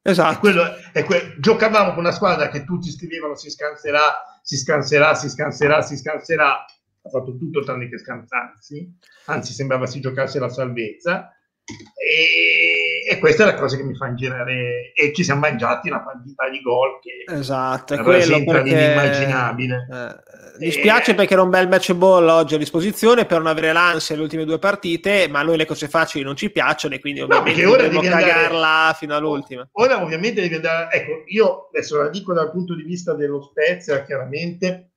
Esatto. 0.00 0.38
Quello, 0.38 0.64
que- 1.04 1.36
giocavamo 1.38 1.90
con 1.90 1.98
una 1.98 2.12
squadra 2.12 2.48
che 2.48 2.64
tutti 2.64 2.88
scrivevano 2.88 3.36
si 3.36 3.50
scanserà, 3.50 4.40
si 4.40 4.56
scanserà, 4.56 5.14
si 5.14 5.28
scanserà, 5.28 5.82
si 5.82 5.98
scanserà. 5.98 6.64
Ha 6.64 7.10
fatto 7.10 7.36
tutto 7.36 7.62
tranne 7.62 7.90
che 7.90 7.98
scansarsi, 7.98 8.90
anzi 9.26 9.52
sembrava 9.52 9.84
si 9.84 10.00
giocasse 10.00 10.38
la 10.38 10.48
salvezza. 10.48 11.30
E, 11.70 13.04
e, 13.06 13.18
questa 13.18 13.42
è 13.42 13.46
la 13.46 13.54
cosa 13.54 13.76
che 13.76 13.82
mi 13.82 13.94
fa 13.94 14.14
girare 14.14 14.92
e 14.94 15.12
ci 15.12 15.22
siamo 15.22 15.40
mangiati 15.40 15.88
una 15.90 16.02
quantità 16.02 16.48
di 16.48 16.62
gol 16.62 16.98
che 16.98 17.30
esatto, 17.30 17.92
è 17.92 17.98
quello 17.98 18.36
inimmaginabile. 18.36 19.86
eh, 19.92 20.60
mi 20.60 20.70
spiace 20.70 21.10
e... 21.10 21.14
perché 21.14 21.34
era 21.34 21.42
un 21.42 21.50
bel 21.50 21.68
match 21.68 21.92
ball 21.92 22.26
oggi 22.26 22.54
a 22.54 22.58
disposizione 22.58 23.26
per 23.26 23.38
non 23.38 23.48
avere 23.48 23.72
l'ansia 23.72 24.16
le 24.16 24.22
ultime 24.22 24.46
due 24.46 24.58
partite 24.58 25.28
ma 25.28 25.40
a 25.40 25.42
noi 25.42 25.58
le 25.58 25.66
cose 25.66 25.88
facili 25.88 26.24
non 26.24 26.36
ci 26.36 26.48
piacciono 26.48 26.94
e 26.94 27.00
quindi 27.00 27.20
ovviamente 27.20 27.62
no, 27.62 27.76
dobbiamo 27.76 28.00
cagarla 28.00 28.68
andare... 28.68 28.96
fino 28.96 29.14
all'ultima. 29.14 29.68
Ora 29.72 30.02
ovviamente 30.02 30.40
devi 30.40 30.54
andare 30.54 30.96
ecco 30.96 31.24
io 31.26 31.68
adesso 31.68 32.00
la 32.00 32.08
dico 32.08 32.32
dal 32.32 32.50
punto 32.50 32.74
di 32.74 32.82
vista 32.82 33.12
dello 33.12 33.42
Spezia 33.42 34.02
chiaramente. 34.04 34.92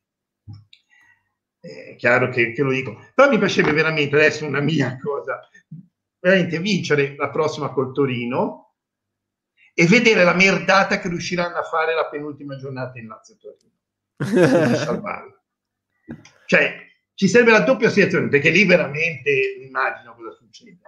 È 1.59 1.95
chiaro 1.97 2.29
che, 2.29 2.53
che 2.53 2.61
lo 2.63 2.71
dico. 2.71 2.97
Però 3.13 3.29
mi 3.29 3.37
piacerebbe 3.37 3.73
veramente 3.73 4.15
adesso 4.15 4.45
una 4.45 4.61
mia 4.61 4.97
cosa 4.99 5.47
veramente 6.21 6.59
vincere 6.59 7.15
la 7.17 7.29
prossima 7.29 7.71
col 7.71 7.91
Torino 7.91 8.75
e 9.73 9.87
vedere 9.87 10.23
la 10.23 10.33
merdata 10.33 10.99
che 10.99 11.09
riusciranno 11.09 11.57
a 11.57 11.63
fare 11.63 11.95
la 11.95 12.07
penultima 12.07 12.55
giornata 12.57 12.99
in 12.99 13.07
Lazio 13.07 13.35
Torino. 13.37 13.69
cioè, 16.45 16.75
ci 17.15 17.27
serve 17.27 17.51
la 17.51 17.61
doppia 17.61 17.89
situazione 17.89 18.29
perché 18.29 18.49
lì 18.49 18.65
veramente 18.65 19.31
immagino 19.61 20.15
cosa 20.15 20.31
succede. 20.31 20.79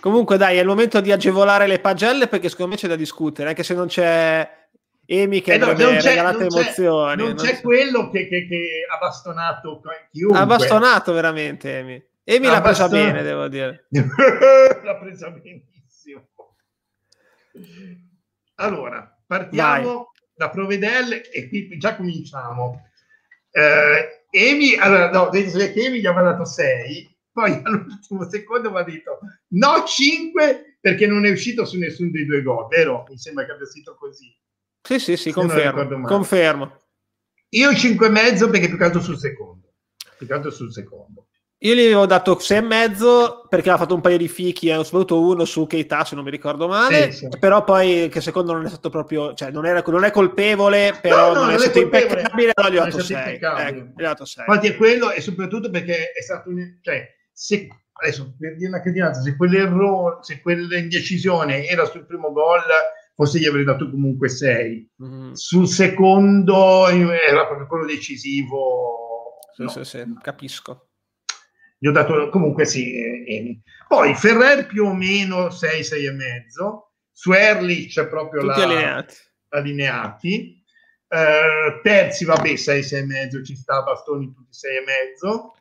Comunque, 0.00 0.36
dai, 0.36 0.56
è 0.56 0.60
il 0.60 0.66
momento 0.66 1.00
di 1.00 1.12
agevolare 1.12 1.68
le 1.68 1.78
pagelle 1.78 2.26
perché 2.26 2.48
secondo 2.48 2.72
me 2.72 2.76
c'è 2.76 2.88
da 2.88 2.96
discutere, 2.96 3.50
anche 3.50 3.62
se 3.62 3.74
non 3.74 3.86
c'è 3.86 4.60
Emi 5.06 5.40
che 5.40 5.54
eh 5.54 5.58
no, 5.58 5.66
avrebbe 5.66 6.00
regalato 6.00 6.38
non 6.38 6.46
emozioni. 6.48 7.16
Non, 7.16 7.26
non 7.28 7.36
c'è, 7.36 7.54
c'è, 7.54 7.60
quello 7.60 8.10
che, 8.10 8.26
che, 8.28 8.46
che, 8.48 8.86
ha 8.92 8.98
bastonato 8.98 9.80
chiunque. 10.10 10.38
Ha 10.38 10.46
bastonato 10.46 11.12
veramente 11.12 11.78
Emi. 11.78 12.04
Emi 12.24 12.46
l'ha 12.46 12.60
presa 12.60 12.88
bene, 12.88 13.22
devo 13.22 13.48
dire. 13.48 13.86
l'ha 13.90 14.96
presa 14.96 15.30
benissimo. 15.30 16.28
Allora, 18.56 19.22
partiamo 19.26 19.86
Vai. 19.86 20.04
da 20.34 20.50
Provedelle 20.50 21.28
e 21.30 21.48
qui 21.48 21.76
già 21.78 21.96
cominciamo. 21.96 22.88
Eh, 23.50 24.26
Emi, 24.30 24.76
allora, 24.76 25.10
no, 25.10 25.28
penso 25.28 25.58
che 25.58 25.72
Emi 25.74 26.00
gli 26.00 26.06
aveva 26.06 26.30
dato 26.30 26.44
6, 26.44 27.18
poi 27.32 27.60
all'ultimo 27.64 28.28
secondo 28.28 28.70
mi 28.70 28.78
ha 28.78 28.82
detto 28.82 29.18
no 29.48 29.84
5 29.84 30.78
perché 30.80 31.06
non 31.06 31.26
è 31.26 31.30
uscito 31.30 31.64
su 31.64 31.76
nessuno 31.78 32.10
dei 32.10 32.24
due 32.24 32.42
gol, 32.42 32.68
vero? 32.68 33.04
Mi 33.08 33.18
sembra 33.18 33.44
che 33.44 33.52
abbia 33.52 33.66
scritto 33.66 33.96
così. 33.96 34.34
Sì, 34.80 34.98
sì, 34.98 35.16
sì, 35.16 35.32
confermo. 35.32 36.02
confermo. 36.02 36.80
Io 37.50 37.70
5,5 37.70 38.50
perché 38.50 38.68
più 38.68 38.76
che 38.76 38.84
altro 38.84 39.00
sul 39.00 39.18
secondo. 39.18 39.74
Più 40.16 40.26
che 40.26 40.32
altro 40.32 40.50
sul 40.50 40.72
secondo. 40.72 41.28
Io 41.64 41.74
gli 41.74 41.80
avevo 41.80 42.06
dato 42.06 42.38
6,5 42.40 43.46
perché 43.48 43.70
ha 43.70 43.76
fatto 43.76 43.94
un 43.94 44.00
paio 44.00 44.16
di 44.16 44.26
fichi, 44.26 44.68
eh, 44.68 44.82
soprattutto 44.82 45.20
uno 45.20 45.44
su 45.44 45.64
Keita 45.64 46.04
se 46.04 46.16
non 46.16 46.24
mi 46.24 46.30
ricordo 46.30 46.66
male, 46.66 47.12
sì, 47.12 47.28
sì. 47.30 47.38
però 47.38 47.62
poi 47.62 48.08
che 48.08 48.20
secondo 48.20 48.52
non 48.52 48.64
è 48.64 48.68
stato 48.68 48.90
proprio, 48.90 49.32
cioè 49.34 49.52
non, 49.52 49.64
era, 49.64 49.80
non 49.86 50.02
è 50.02 50.10
colpevole, 50.10 50.98
però 51.00 51.28
no, 51.28 51.34
no, 51.34 51.44
non, 51.44 51.54
è 51.54 51.58
stato 51.58 51.78
impeccabile, 51.78 52.50
allora 52.54 52.74
gli 52.74 52.78
ho 52.78 52.84
dato 52.84 53.00
6. 53.00 53.38
Ecco, 53.40 54.22
Infatti 54.22 54.66
è 54.66 54.76
quello 54.76 55.12
e 55.12 55.20
soprattutto 55.20 55.70
perché 55.70 56.10
è 56.10 56.20
stato, 56.20 56.48
un, 56.48 56.78
cioè, 56.80 57.06
se, 57.30 57.68
adesso 57.92 58.34
per 58.36 58.56
dire 58.56 58.68
una 58.68 58.80
cretinata, 58.80 59.20
se 59.20 59.36
quell'errore, 59.36 60.16
se 60.22 60.40
quell'indecisione 60.40 61.66
era 61.66 61.84
sul 61.84 62.06
primo 62.06 62.32
gol, 62.32 62.62
forse 63.14 63.38
gli 63.38 63.46
avrei 63.46 63.62
dato 63.62 63.88
comunque 63.88 64.28
6. 64.28 64.90
Mm-hmm. 65.00 65.32
Sul 65.34 65.68
secondo 65.68 66.88
era 66.88 67.46
proprio 67.46 67.68
quello 67.68 67.86
decisivo. 67.86 69.38
Sì, 69.54 69.62
no. 69.62 69.68
sì, 69.68 69.84
sì, 69.84 70.02
capisco 70.20 70.88
gli 71.82 71.88
ho 71.88 71.90
dato 71.90 72.28
comunque 72.28 72.64
sì, 72.64 72.94
Emi. 73.26 73.60
Poi 73.88 74.14
Ferrer 74.14 74.66
più 74.66 74.84
o 74.84 74.94
meno 74.94 75.50
6, 75.50 75.82
6 75.82 76.06
e 76.06 76.12
mezzo, 76.12 76.92
su 77.10 77.32
Erlich 77.32 78.06
proprio 78.06 78.42
Tutti 78.42 78.60
la, 78.60 78.64
allineati. 78.66 79.14
allineati. 79.48 80.64
Uh, 81.08 81.80
terzi, 81.82 82.24
vabbè, 82.24 82.54
6, 82.54 82.82
6 82.84 83.00
e 83.00 83.04
mezzo, 83.04 83.42
ci 83.42 83.56
sta, 83.56 83.82
Bastoni 83.82 84.32
tutti 84.32 84.54
6 84.54 84.76
e 84.76 84.84
mezzo. 84.84 85.56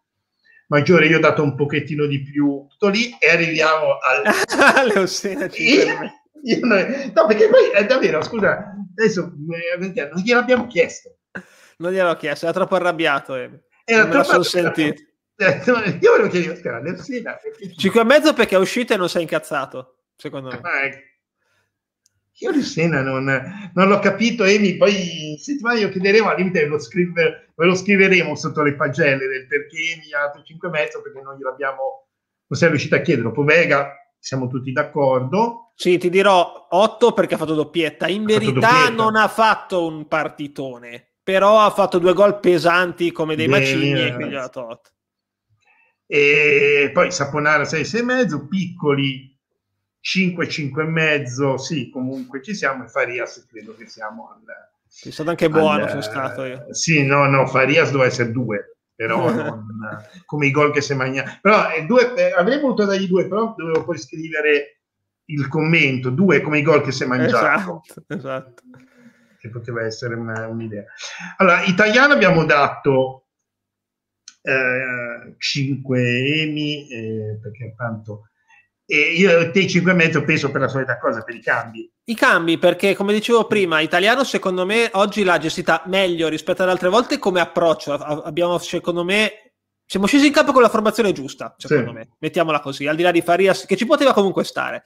Maggiore 0.68 1.08
io 1.08 1.18
ho 1.18 1.22
dato 1.22 1.42
un 1.42 1.56
pochettino 1.56 2.06
di 2.06 2.22
più, 2.22 2.68
tutto 2.70 2.90
lì 2.90 3.18
e 3.18 3.32
arriviamo 3.32 3.98
al... 3.98 4.86
Le 4.94 5.00
ossena 5.00 5.50
io, 5.54 6.60
non... 6.62 7.12
No, 7.16 7.26
perché 7.26 7.50
poi 7.50 7.72
è 7.74 7.84
davvero, 7.84 8.22
scusa, 8.22 8.76
adesso 8.96 9.34
eh, 9.50 9.80
non 9.80 10.22
gliel'abbiamo 10.24 10.68
chiesto. 10.68 11.18
Non 11.78 11.92
gliel'ho 11.92 12.16
chiesto, 12.16 12.46
era 12.46 12.54
troppo 12.54 12.76
arrabbiato. 12.76 13.36
Eh. 13.36 13.50
Era 13.86 14.04
non 14.06 14.22
troppo... 14.22 14.44
sentito. 14.44 15.10
Io 15.46 16.12
volevo 16.12 16.30
chiedere 16.30 16.54
Oscar, 16.54 16.82
l'Ersina... 16.82 17.38
5 17.78 18.02
e 18.02 18.04
mezzo 18.04 18.34
perché 18.34 18.56
è 18.56 18.60
uscita 18.60 18.94
e 18.94 18.98
non 18.98 19.10
sei 19.10 19.24
incazzato, 19.24 20.04
secondo 20.16 20.50
me. 20.50 20.62
Ecco. 20.84 21.10
Io 22.42 22.52
di 22.52 22.64
Sena 22.64 23.02
non, 23.02 23.26
non, 23.74 23.88
l'ho 23.88 24.00
capito, 24.00 24.44
Emi, 24.44 24.76
poi 24.76 25.38
settimana 25.38 25.80
io 25.80 25.90
chiederemo, 25.90 26.28
al 26.28 26.38
limite 26.38 26.66
lo, 26.66 26.80
scrive, 26.80 27.52
ve 27.56 27.66
lo 27.66 27.76
scriveremo 27.76 28.36
sotto 28.36 28.64
le 28.64 28.74
pagelle 28.74 29.28
del 29.28 29.46
perché 29.46 29.78
Emi 29.78 30.14
ha 30.14 30.26
dato 30.26 30.42
5 30.44 30.68
e 30.68 30.72
mezzo, 30.72 31.02
perché 31.02 31.22
non 31.22 31.36
gliel'abbiamo, 31.36 32.08
non 32.48 32.58
siamo 32.58 32.74
riusciti 32.74 32.96
a 32.96 33.02
chiedere. 33.02 33.28
Dopo 33.28 33.44
Vega 33.44 33.92
siamo 34.18 34.48
tutti 34.48 34.72
d'accordo. 34.72 35.72
Sì, 35.76 36.00
ti 36.00 36.10
dirò 36.10 36.68
8 36.70 37.12
perché 37.12 37.36
ha 37.36 37.38
fatto 37.38 37.54
doppietta. 37.54 38.08
In 38.08 38.24
ha 38.24 38.26
verità 38.26 38.54
doppietta. 38.54 38.90
non 38.90 39.16
ha 39.16 39.28
fatto 39.28 39.86
un 39.86 40.08
partitone, 40.08 41.10
però 41.22 41.60
ha 41.60 41.70
fatto 41.70 42.00
due 42.00 42.14
gol 42.14 42.40
pesanti 42.40 43.12
come 43.12 43.36
dei 43.36 43.48
Bene, 43.48 43.60
macigni 43.60 44.08
e 44.08 44.14
quindi 44.16 44.36
ha 44.36 44.42
dato 44.42 44.66
8 44.66 44.90
e 46.14 46.92
poi 46.94 47.10
Saponara 47.10 47.64
6, 47.64 47.86
6 47.86 48.00
e 48.02 48.04
mezzo, 48.04 48.46
piccoli 48.46 49.34
5, 50.02 50.50
5 50.50 50.84
e 50.84 50.86
mezzo, 50.86 51.58
sì, 51.58 51.90
comunque 51.90 52.44
ci 52.44 52.54
siamo, 52.54 52.84
e 52.84 52.90
Farias 52.90 53.46
credo 53.50 53.74
che 53.76 53.88
siamo 53.88 54.30
al... 54.30 54.42
È 54.44 55.10
stato 55.10 55.30
anche 55.30 55.48
buono, 55.48 55.84
al, 55.84 55.90
sono 55.90 56.02
stato 56.02 56.44
io. 56.44 56.66
Sì, 56.74 57.06
no, 57.06 57.28
no, 57.28 57.48
Farias 57.48 57.92
doveva 57.92 58.10
essere 58.10 58.30
2, 58.34 58.78
però 58.94 59.32
non, 59.34 59.66
come 60.26 60.48
i 60.48 60.52
gol 60.52 60.74
che 60.74 60.82
si 60.82 60.94
mangia. 60.96 61.40
Però 61.40 61.72
eh, 61.72 61.86
due, 61.86 62.14
eh, 62.16 62.34
avrei 62.34 62.60
voluto 62.60 62.84
dargli 62.84 63.08
due, 63.08 63.30
però 63.30 63.54
dovevo 63.56 63.86
poi 63.86 63.98
scrivere 63.98 64.82
il 65.28 65.48
commento, 65.48 66.10
due 66.10 66.42
come 66.42 66.60
i 66.60 66.62
gol 66.62 66.82
che 66.82 66.92
si 66.92 67.04
è 67.04 67.08
mangiato. 67.08 67.84
Esatto, 67.88 68.04
esatto. 68.08 68.64
Che 69.40 69.50
poteva 69.50 69.86
essere 69.86 70.16
una, 70.16 70.46
un'idea. 70.46 70.84
Allora, 71.38 71.64
italiano 71.64 72.12
abbiamo 72.12 72.44
dato 72.44 73.28
eh, 74.42 75.36
5 75.38 76.00
Emi, 76.42 76.88
eh, 76.88 77.40
perché 77.42 77.74
tanto... 77.78 78.26
E 78.86 79.14
io 79.16 79.52
te 79.52 79.68
5 79.68 79.90
e 79.90 79.96
mezzo 79.96 80.24
penso 80.26 80.52
per 80.52 80.60
la 80.60 80.68
solita 80.68 80.98
cosa, 80.98 81.22
per 81.22 81.36
i 81.36 81.42
cambi. 81.42 81.90
I 82.04 82.16
cambi, 82.16 82.58
perché 82.58 82.94
come 82.94 83.14
dicevo 83.14 83.46
prima, 83.46 83.80
italiano 83.80 84.26
secondo 84.26 84.66
me 84.66 84.90
oggi 84.94 85.24
l'ha 85.24 85.38
gestita 85.38 85.84
meglio 85.86 86.28
rispetto 86.28 86.64
ad 86.64 86.70
altre 86.70 86.90
volte 86.90 87.18
come 87.18 87.40
approccio. 87.40 87.94
Abbiamo 87.94 88.58
secondo 88.58 89.06
me 89.06 89.54
siamo 89.92 90.08
scesi 90.08 90.28
in 90.28 90.32
campo 90.32 90.54
con 90.54 90.62
la 90.62 90.70
formazione 90.70 91.12
giusta, 91.12 91.54
secondo 91.58 91.92
sì. 91.92 91.96
me, 91.98 92.10
mettiamola 92.20 92.62
così, 92.62 92.88
al 92.88 92.96
di 92.96 93.04
là 93.04 93.12
di 93.12 93.22
Farias, 93.22 93.66
che 93.66 93.76
ci 93.76 93.86
poteva 93.86 94.14
comunque 94.14 94.46
stare. 94.46 94.84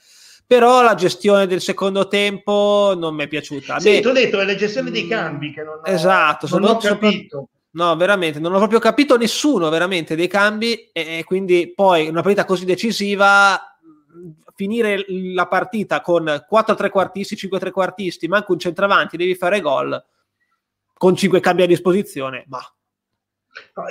Però 0.47 0.81
la 0.81 0.95
gestione 0.95 1.45
del 1.45 1.61
secondo 1.61 2.07
tempo 2.07 2.95
non 2.97 3.13
mi 3.13 3.23
è 3.23 3.27
piaciuta. 3.27 3.75
A 3.75 3.79
sì, 3.79 3.91
me... 3.91 3.99
tu 3.99 4.07
hai 4.07 4.13
detto, 4.15 4.39
è 4.39 4.45
la 4.45 4.55
gestione 4.55 4.89
dei 4.91 5.07
cambi 5.07 5.51
che 5.51 5.63
non 5.63 5.75
ho, 5.75 5.81
esatto, 5.83 6.47
non 6.57 6.69
ho 6.69 6.77
capito. 6.77 7.49
No, 7.75 7.95
veramente, 7.97 8.39
non 8.39 8.53
ho 8.53 8.57
proprio 8.57 8.79
capito 8.79 9.17
nessuno 9.17 9.69
veramente 9.69 10.15
dei 10.15 10.27
cambi 10.27 10.91
e, 10.93 11.19
e 11.19 11.23
quindi 11.25 11.73
poi 11.75 12.07
una 12.07 12.21
partita 12.21 12.45
così 12.45 12.63
decisiva 12.63 13.59
finire 14.55 15.03
la 15.07 15.47
partita 15.47 15.99
con 15.99 16.45
4 16.47 16.75
trequartisti, 16.75 17.35
5 17.35 17.59
trequartisti, 17.59 18.29
manco 18.29 18.53
un 18.53 18.59
centravanti, 18.59 19.17
devi 19.17 19.35
fare 19.35 19.59
gol 19.59 20.01
con 20.93 21.15
5 21.15 21.41
cambi 21.41 21.63
a 21.63 21.67
disposizione, 21.67 22.45
ma 22.47 22.61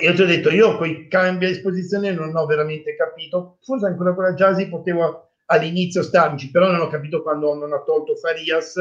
io 0.00 0.14
ti 0.14 0.22
ho 0.22 0.26
detto, 0.26 0.50
io 0.50 0.76
quei 0.78 1.06
cambi 1.08 1.44
a 1.44 1.48
disposizione 1.48 2.12
non 2.12 2.34
ho 2.34 2.46
veramente 2.46 2.96
capito. 2.96 3.58
Forse 3.62 3.86
ancora 3.86 4.14
con 4.14 4.24
la 4.24 4.34
Jasi 4.34 4.68
potevo 4.68 5.32
all'inizio 5.46 6.02
starci, 6.02 6.50
però 6.50 6.70
non 6.70 6.80
ho 6.80 6.88
capito 6.88 7.22
quando 7.22 7.54
non 7.54 7.72
ha 7.72 7.82
tolto 7.82 8.16
Farias, 8.16 8.76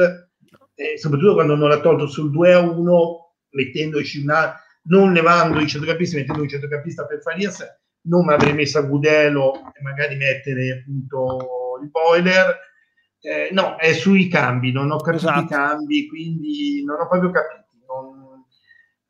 eh, 0.74 0.98
soprattutto 0.98 1.34
quando 1.34 1.56
non 1.56 1.68
l'ha 1.68 1.80
tolto 1.80 2.06
sul 2.06 2.30
2 2.30 2.52
a 2.52 2.60
1, 2.60 3.32
mettendoci 3.50 4.22
una, 4.22 4.58
non 4.84 5.12
levando 5.12 5.60
i 5.60 5.66
centrocampisti, 5.66 6.16
mettendo 6.16 6.42
un 6.42 6.48
centrocampista 6.48 7.06
per 7.06 7.20
Farias, 7.20 7.64
non 8.02 8.26
mi 8.26 8.32
avrei 8.32 8.52
messo 8.52 8.78
a 8.78 8.82
Gudelo 8.82 9.72
e 9.72 9.82
magari 9.82 10.16
mettere 10.16 10.80
appunto 10.80 11.78
il 11.82 11.90
boiler. 11.90 12.72
Eh, 13.20 13.48
no, 13.52 13.76
è 13.76 13.92
sui 13.94 14.28
cambi, 14.28 14.70
non 14.70 14.90
ho 14.90 14.98
capito 14.98 15.28
esatto. 15.28 15.44
i 15.44 15.48
cambi, 15.48 16.08
quindi 16.08 16.84
non 16.84 17.00
ho 17.00 17.08
proprio 17.08 17.30
capito. 17.30 17.64
Non, 17.86 18.44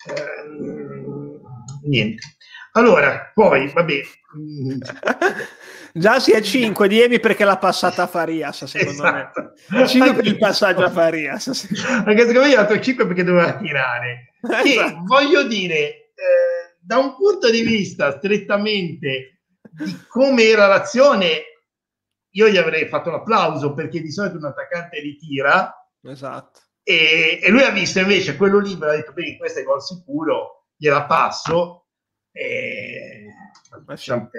eh, 0.06 1.88
niente. 1.88 2.22
Allora, 2.72 3.30
poi, 3.34 3.68
vabbè. 3.72 4.00
Già 5.96 6.18
si 6.18 6.32
è 6.32 6.40
5 6.40 6.88
di 6.88 7.00
Emi 7.00 7.20
perché 7.20 7.44
l'ha 7.44 7.56
passata 7.56 8.02
a 8.02 8.06
Farias, 8.08 8.64
secondo 8.64 9.04
esatto. 9.04 9.52
me. 9.68 9.86
5 9.86 10.14
per 10.14 10.26
il 10.26 10.38
passaggio 10.38 10.84
a 10.84 10.90
Farias. 10.90 11.68
Anche 12.04 12.18
secondo 12.18 12.40
me 12.40 12.50
gli 12.50 12.54
dato 12.54 12.78
5 12.78 13.06
perché 13.06 13.22
doveva 13.22 13.56
tirare. 13.56 14.33
Esatto. 14.44 14.66
E 14.66 15.02
voglio 15.04 15.44
dire, 15.44 15.76
eh, 15.76 16.76
da 16.78 16.98
un 16.98 17.14
punto 17.16 17.50
di 17.50 17.62
vista 17.62 18.16
strettamente 18.18 19.42
di 19.70 19.96
come 20.06 20.44
era 20.44 20.66
l'azione, 20.66 21.42
io 22.30 22.48
gli 22.48 22.56
avrei 22.56 22.86
fatto 22.88 23.10
l'applauso 23.10 23.74
perché 23.74 24.00
di 24.00 24.10
solito 24.10 24.36
un 24.36 24.44
attaccante 24.44 25.00
ritira. 25.00 25.72
Esatto. 26.02 26.60
E, 26.82 27.40
e 27.42 27.50
lui 27.50 27.62
ha 27.62 27.70
visto 27.70 28.00
invece 28.00 28.36
quello 28.36 28.58
libero, 28.58 28.92
ha 28.92 28.96
detto, 28.96 29.12
bene, 29.12 29.36
questo 29.36 29.60
è 29.60 29.64
gol 29.64 29.82
sicuro, 29.82 30.66
gliela 30.76 31.06
passo. 31.06 31.86
E... 32.30 33.26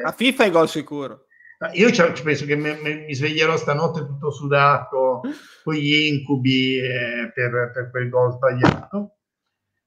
A 0.03 0.11
FIFA 0.11 0.43
è 0.43 0.51
gol 0.51 0.69
sicuro. 0.69 1.25
Io 1.73 1.91
ci 1.91 2.21
penso 2.21 2.45
che 2.45 2.55
mi 2.55 3.13
sveglierò 3.13 3.55
stanotte 3.57 4.05
tutto 4.05 4.29
sudato, 4.29 5.21
con 5.63 5.73
gli 5.73 5.93
incubi 5.93 6.77
eh, 6.77 7.31
per, 7.33 7.71
per, 7.73 7.89
quel 7.91 8.09
gol 8.09 8.33
sbagliato. 8.33 9.17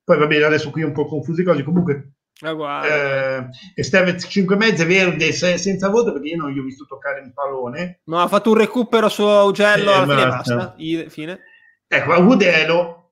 Poi 0.09 0.17
va 0.17 0.27
bene, 0.27 0.45
adesso 0.45 0.71
qui 0.71 0.83
un 0.83 0.93
po' 0.93 1.05
confusi 1.05 1.43
cose. 1.43 1.63
Comunque, 1.63 2.13
ah, 2.41 2.87
eh, 2.87 3.49
Estevez 3.75 4.25
5 4.27 4.57
mezze 4.57 4.87
verde 4.87 5.33
se, 5.33 5.59
senza 5.59 5.91
voto 5.91 6.15
perché 6.15 6.29
io 6.29 6.39
non 6.39 6.51
gli 6.51 6.59
ho 6.59 6.63
visto 6.63 6.87
toccare 6.87 7.21
il 7.21 7.35
pallone. 7.35 8.01
No, 8.05 8.19
ha 8.19 8.27
fatto 8.27 8.53
un 8.53 8.57
recupero 8.57 9.11
su 9.11 9.23
Augello 9.23 9.91
eh, 9.91 9.95
alla 9.95 10.07
fine 10.07 10.27
basta. 10.27 10.75
I, 10.79 11.07
fine. 11.11 11.41
Ecco, 11.87 12.13
a 12.13 12.19
Udelo 12.21 13.11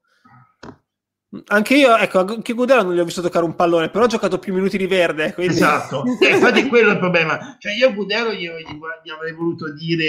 anche 1.49 1.75
io, 1.75 1.95
ecco, 1.99 2.21
anche 2.21 2.55
Gudelo 2.55 2.83
non 2.83 2.95
gli 2.95 2.99
ho 2.99 3.05
visto 3.05 3.21
toccare 3.21 3.45
un 3.45 3.55
pallone, 3.55 3.91
però 3.91 4.05
ha 4.05 4.09
giocato 4.09 4.39
più 4.39 4.55
minuti 4.55 4.79
di 4.79 4.87
verde. 4.87 5.35
Quindi... 5.35 5.53
Esatto, 5.53 6.03
e 6.19 6.29
infatti 6.31 6.67
quello 6.67 6.89
è 6.89 6.93
il 6.93 6.99
problema. 6.99 7.57
Cioè 7.59 7.75
io 7.75 7.89
a 7.89 7.93
Gudelo 7.93 8.33
gli, 8.33 8.49
gli, 8.49 9.11
avrei 9.11 9.35
voluto 9.35 9.71
dire 9.75 10.07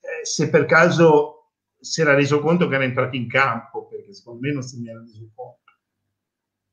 eh, 0.00 0.24
se 0.24 0.50
per 0.50 0.66
caso 0.66 1.52
si 1.80 2.02
era 2.02 2.14
reso 2.14 2.40
conto 2.40 2.68
che 2.68 2.74
era 2.74 2.84
entrato 2.84 3.16
in 3.16 3.28
campo, 3.28 3.86
perché 3.86 4.12
secondo 4.12 4.40
me 4.42 4.52
non 4.52 4.62
se 4.62 4.78
ne 4.78 4.90
era 4.90 5.00
reso 5.00 5.30
conto. 5.34 5.67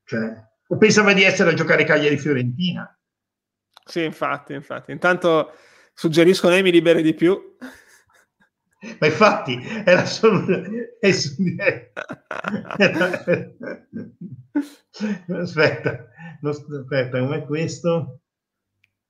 Cioè, 0.06 0.44
o 0.68 0.78
pensava 0.78 1.14
di 1.14 1.24
essere 1.24 1.50
a 1.52 1.54
giocare 1.54 1.84
Cagliari 1.84 2.18
Fiorentina. 2.18 2.98
Sì, 3.86 4.04
infatti, 4.04 4.54
infatti. 4.54 4.92
Intanto 4.92 5.54
suggeriscono 5.94 6.54
Emi 6.56 6.72
liberi 6.72 7.02
di 7.02 7.14
più. 7.14 7.56
Ma 9.00 9.08
infatti 9.08 9.60
era 9.84 10.06
solo... 10.06 10.46
aspetta, 15.40 16.08
aspetta, 16.42 17.20
com'è 17.20 17.44
questo? 17.46 18.20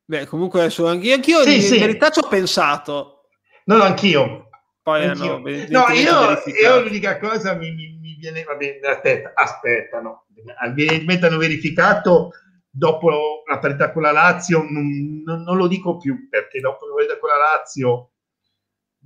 Beh, 0.05 0.25
comunque 0.27 0.61
adesso 0.61 0.87
anch'io, 0.87 1.15
anch'io 1.15 1.41
sì, 1.41 1.55
in 1.55 1.61
sì. 1.61 1.79
verità 1.79 2.09
ci 2.09 2.19
ho 2.19 2.27
pensato. 2.27 3.29
No, 3.65 3.77
no, 3.77 3.83
anch'io. 3.83 4.49
Poi 4.81 5.03
anch'io. 5.05 5.39
No, 5.39 5.87
no 5.87 5.93
io, 5.93 6.41
io, 6.61 6.81
l'unica 6.81 7.17
cosa 7.17 7.53
mi, 7.55 7.71
mi 7.73 8.04
viene... 8.31 8.43
Va 8.43 8.55
bene, 8.55 8.79
aspetta, 8.87 9.31
aspetta, 9.33 10.01
no. 10.01 10.25
Evidentemente 10.63 11.25
hanno 11.25 11.37
verificato 11.37 12.31
dopo 12.69 13.43
la 13.47 13.59
parità 13.59 13.91
con 13.91 14.01
la 14.01 14.11
Lazio, 14.11 14.65
non, 14.69 15.21
non, 15.23 15.43
non 15.43 15.55
lo 15.55 15.67
dico 15.67 15.97
più, 15.97 16.27
perché 16.29 16.59
dopo 16.59 16.85
la 16.87 16.95
parità 16.95 17.17
con 17.17 17.29
la 17.29 17.37
Lazio 17.37 18.11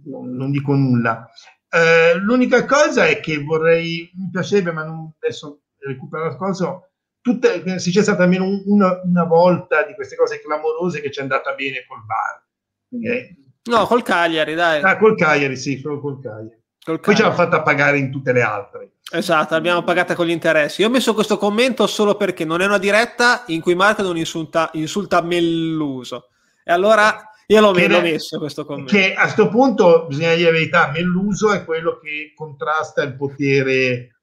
non, 0.05 0.35
non 0.35 0.51
dico 0.51 0.73
nulla. 0.73 1.29
Eh, 1.69 2.15
l'unica 2.15 2.65
cosa 2.65 3.05
è 3.05 3.19
che 3.19 3.43
vorrei, 3.43 4.09
mi 4.15 4.29
piacerebbe, 4.31 4.71
ma 4.71 4.83
non, 4.83 5.13
adesso 5.19 5.61
recupero 5.77 6.25
la 6.25 6.35
cosa, 6.35 6.81
tutte, 7.21 7.79
se 7.79 7.91
c'è 7.91 8.01
stata 8.01 8.23
almeno 8.23 8.45
una, 8.65 9.01
una, 9.03 9.23
volta 9.23 9.83
di 9.83 9.93
queste 9.93 10.15
cose 10.15 10.41
clamorose 10.41 10.99
che 10.99 11.11
ci 11.11 11.19
è 11.19 11.21
andata 11.21 11.53
bene 11.53 11.85
col 11.87 12.03
bar. 12.05 13.13
Eh, 13.13 13.35
no, 13.69 13.85
col 13.85 14.01
Cagliari, 14.01 14.55
dai. 14.55 14.81
Ah, 14.81 14.97
col 14.97 15.15
Cagliari, 15.15 15.55
sì, 15.55 15.77
solo 15.77 15.99
col 15.99 16.19
Cagliari. 16.19 16.58
Col 16.89 16.99
Poi 17.01 17.15
ce 17.15 17.21
l'ha 17.21 17.33
fatta 17.33 17.61
pagare 17.61 17.99
in 17.99 18.09
tutte 18.09 18.31
le 18.31 18.41
altre. 18.41 18.93
Esatto, 19.11 19.53
l'abbiamo 19.53 19.83
pagata 19.83 20.15
con 20.15 20.25
gli 20.25 20.31
interessi. 20.31 20.81
Io 20.81 20.87
ho 20.87 20.91
messo 20.91 21.13
questo 21.13 21.37
commento 21.37 21.85
solo 21.85 22.15
perché 22.15 22.45
non 22.45 22.61
è 22.61 22.65
una 22.65 22.79
diretta 22.79 23.43
in 23.47 23.61
cui 23.61 23.75
Marco 23.75 24.01
non 24.01 24.17
insulta, 24.17 24.71
insulta 24.73 25.21
Melluso. 25.21 26.29
E 26.63 26.71
allora 26.71 27.29
io 27.45 27.61
l'ho, 27.61 27.71
l'ho 27.71 28.01
messo 28.01 28.39
questo 28.39 28.65
commento. 28.65 28.91
Che 28.91 29.13
a 29.13 29.23
questo 29.23 29.49
punto 29.49 30.07
bisogna 30.07 30.33
dire 30.33 30.51
la 30.51 30.57
verità: 30.57 30.89
Melluso 30.91 31.53
è 31.53 31.63
quello 31.63 31.99
che 31.99 32.33
contrasta 32.35 33.03
il 33.03 33.15
potere 33.15 34.21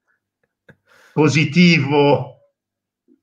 positivo 1.13 2.41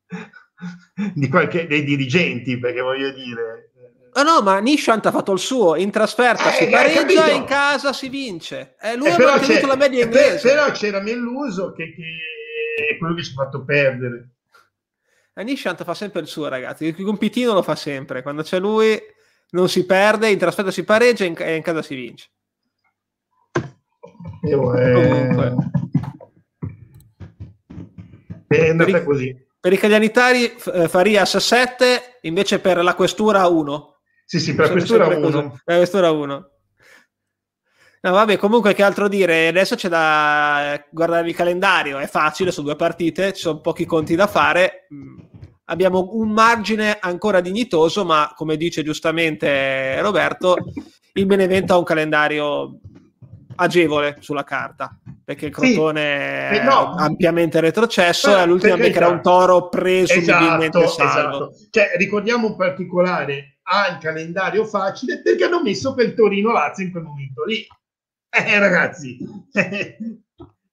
di 1.14 1.28
qualche, 1.28 1.68
dei 1.68 1.84
dirigenti, 1.84 2.58
perché 2.58 2.80
voglio 2.80 3.12
dire. 3.12 3.73
Ah 4.14 4.22
no, 4.24 4.42
ma 4.42 4.60
Nishant 4.60 5.06
ha 5.06 5.12
fatto 5.12 5.32
il 5.32 5.40
suo, 5.40 5.76
in 5.76 5.90
trasferta 5.90 6.52
eh, 6.52 6.54
si 6.54 6.70
pareggia, 6.70 7.30
in 7.30 7.46
casa 7.46 7.94
si 7.94 8.10
vince. 8.10 8.76
Eh, 8.80 8.96
lui 8.96 9.08
eh, 9.08 9.12
ha 9.12 9.18
mantenuto 9.18 9.66
la 9.66 9.76
media 9.76 10.04
inglese. 10.04 10.48
Però 10.48 10.72
c'era 10.72 11.02
Melluso 11.02 11.72
che, 11.72 11.94
che 11.94 12.94
è 12.94 12.98
quello 12.98 13.16
che 13.16 13.24
ci 13.24 13.32
ha 13.32 13.44
fatto 13.44 13.64
perdere. 13.64 14.30
Eh, 15.34 15.44
Nishant 15.44 15.84
fa 15.84 15.94
sempre 15.96 16.22
il 16.22 16.28
suo, 16.28 16.48
ragazzi. 16.48 16.86
Il 16.86 17.04
compitino 17.04 17.54
lo 17.54 17.64
fa 17.64 17.76
sempre. 17.76 18.22
Quando 18.22 18.44
c'è 18.44 18.60
lui 18.60 19.02
non 19.52 19.68
si 19.68 19.86
perde, 19.86 20.30
in 20.30 20.38
trasferta 20.38 20.70
si 20.70 20.84
pareggia 20.84 21.24
e 21.24 21.28
in, 21.28 21.36
in 21.56 21.62
casa 21.64 21.82
si 21.82 21.96
vince. 21.96 22.30
Io, 24.44 24.76
eh... 24.76 25.56
È 28.48 28.70
andata 28.70 28.92
per 28.92 29.04
così. 29.04 29.48
Per 29.60 29.72
i 29.72 29.78
caglianitari 29.78 30.54
eh, 30.74 30.88
Farias 30.90 31.38
7, 31.38 32.20
invece 32.24 32.60
per 32.60 32.84
la 32.84 32.96
questura 32.96 33.48
1. 33.48 33.93
Sì, 34.26 34.40
sì, 34.40 34.56
per 34.56 34.72
questura 34.72 35.08
1. 35.08 35.62
Per 35.64 35.78
questura 35.78 36.12
1. 36.12 36.48
No, 38.06 38.12
vabbè, 38.12 38.38
comunque 38.38 38.74
che 38.74 38.84
altro 38.84 39.08
dire? 39.08 39.48
Adesso 39.48 39.76
c'è 39.76 39.88
da 39.88 40.84
guardare 40.92 41.30
il 41.30 41.36
calendario, 41.36 42.00
è 42.00 42.08
facile, 42.08 42.52
sono 42.52 42.68
due 42.68 42.76
partite, 42.76 43.32
ci 43.32 43.42
sono 43.42 43.62
pochi 43.62 43.86
conti 43.86 44.16
da 44.16 44.28
fare. 44.28 44.88
Mm, 44.94 45.20
abbiamo 45.66 46.10
un 46.12 46.32
margine 46.32 46.98
ancora 47.00 47.40
dignitoso, 47.40 48.04
ma 48.04 48.34
come 48.36 48.58
dice 48.58 48.84
giustamente 48.84 50.02
Roberto, 50.02 50.58
il 51.14 51.26
Benevento 51.26 51.74
ha 51.74 51.78
un 51.78 51.86
calendario 51.86 52.80
agevole 53.56 54.18
sulla 54.20 54.44
carta 54.44 54.98
perché 55.24 55.48
il 55.48 55.52
Crotone 55.52 56.50
sì, 56.52 56.60
è 56.60 56.64
no, 56.64 56.96
ampiamente 56.96 57.60
retrocesso 57.60 58.30
e 58.36 58.40
all'ultima 58.42 58.76
beccherà 58.76 59.08
un 59.08 59.22
toro 59.22 59.70
presumibilmente 59.70 60.84
esatto, 60.84 61.10
salvo. 61.10 61.52
Esatto. 61.52 61.68
Cioè, 61.70 61.92
ricordiamo 61.96 62.48
un 62.48 62.56
particolare 62.56 63.60
ha 63.64 63.88
il 63.88 63.98
calendario 64.00 64.66
facile 64.66 65.22
perché 65.22 65.46
hanno 65.46 65.62
messo 65.62 65.94
per 65.94 66.14
Torino 66.14 66.52
Lazio 66.52 66.84
in 66.84 66.92
quel 66.92 67.04
momento 67.04 67.46
lì 67.46 67.66
Eh, 68.36 68.60
ragazzi, 68.60 69.18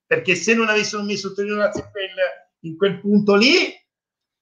perché 0.06 0.34
se 0.34 0.54
non 0.54 0.68
avessero 0.68 1.02
messo 1.02 1.34
Torino 1.34 1.56
Lazio 1.56 1.84
in 1.84 1.90
quel, 1.90 2.08
in 2.60 2.76
quel 2.76 3.00
punto 3.00 3.36
lì, 3.36 3.72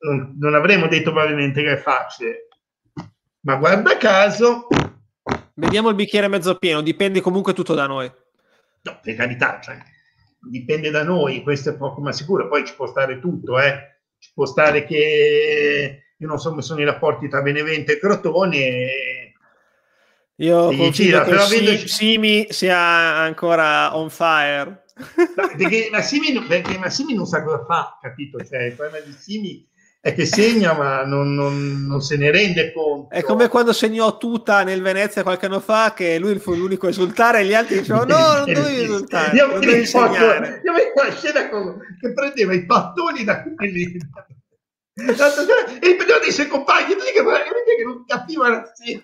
non, 0.05 0.37
non, 0.38 0.55
avremmo 0.55 0.87
detto 0.87 1.11
probabilmente 1.11 1.62
che 1.62 1.72
è 1.72 1.77
facile. 1.79 2.48
Ma 3.40 3.57
guarda 3.57 3.96
caso... 3.96 4.68
Vediamo 5.55 5.88
il 5.88 5.96
bicchiere 5.96 6.29
mezzo 6.29 6.57
pieno, 6.57 6.81
dipende 6.81 7.20
comunque 7.20 7.53
tutto 7.53 7.74
da 7.74 7.87
noi. 7.87 8.09
No, 8.83 9.01
per 9.03 9.14
carità, 9.14 9.61
cioè, 9.61 9.77
dipende 10.51 10.91
da 10.91 11.03
noi, 11.03 11.43
questo 11.43 11.71
è 11.71 11.77
poco 11.77 12.01
ma 12.01 12.12
sicuro, 12.12 12.49
poi 12.49 12.64
ci 12.64 12.75
può 12.75 12.87
stare 12.87 13.21
tutto, 13.21 13.59
eh. 13.59 13.97
Ci 14.19 14.31
può 14.35 14.47
stare 14.47 14.85
che 14.85 16.03
io 16.17 16.27
non 16.27 16.38
so 16.38 16.51
come 16.51 16.62
sono 16.62 16.81
i 16.81 16.85
rapporti 16.85 17.29
tra 17.29 17.43
Benevento 17.43 17.93
e 17.93 17.99
Crotone. 17.99 19.33
Io 20.37 20.75
confido 20.77 21.23
che 21.23 21.38
Simi, 21.38 21.88
Simi 21.88 22.47
sia 22.51 22.79
ancora 22.79 23.97
on 23.97 24.11
fire. 24.11 24.85
perché 25.57 25.88
Massimi, 25.91 26.41
perché 26.43 26.79
Massimi 26.79 27.14
non 27.14 27.27
sa 27.27 27.43
cosa 27.43 27.64
fa, 27.64 27.99
capito? 28.01 28.45
Cioè, 28.45 28.64
il 28.64 28.75
problema 28.75 29.05
di 29.05 29.12
Simi 29.12 29.69
è 30.09 30.14
che 30.14 30.25
segna 30.25 30.73
ma 30.73 31.05
non, 31.05 31.35
non, 31.35 31.85
non, 31.87 32.01
se 32.01 32.16
ne 32.16 32.31
rende 32.31 32.73
conto. 32.73 33.14
È 33.14 33.23
come 33.23 33.49
quando 33.49 33.73
segnò 33.73 34.16
Tuta 34.16 34.62
nel 34.62 34.81
Venezia 34.81 35.23
qualche 35.23 35.47
anno 35.47 35.61
fa 35.61 35.92
che 35.94 36.18
lui 36.18 36.38
fu 36.38 36.55
l'unico 36.55 36.87
a 36.87 36.90
esultare 36.90 37.40
e 37.40 37.44
gli 37.44 37.55
altri 37.55 37.79
dicevano 37.79 38.16
no, 38.16 38.35
non 38.37 38.53
dovevi 38.53 38.81
esultare, 38.83 39.37
io. 39.37 39.47
Io 39.47 39.61
vedo 39.61 41.03
la 41.03 41.14
scena 41.14 41.49
con, 41.51 41.79
che 42.01 42.12
prendeva 42.12 42.55
i 42.55 42.64
pattoni 42.64 43.25
da 43.25 43.42
quelli 43.42 43.83
e 43.83 43.90
il 45.01 45.97
prendeva 45.97 46.18
dei 46.21 46.33
suoi 46.33 46.49
compagni 46.49 46.94
che, 46.94 47.12
che 47.12 47.85
non 47.85 48.05
capiva 48.07 48.49
la 48.49 48.73
sega. 48.75 49.03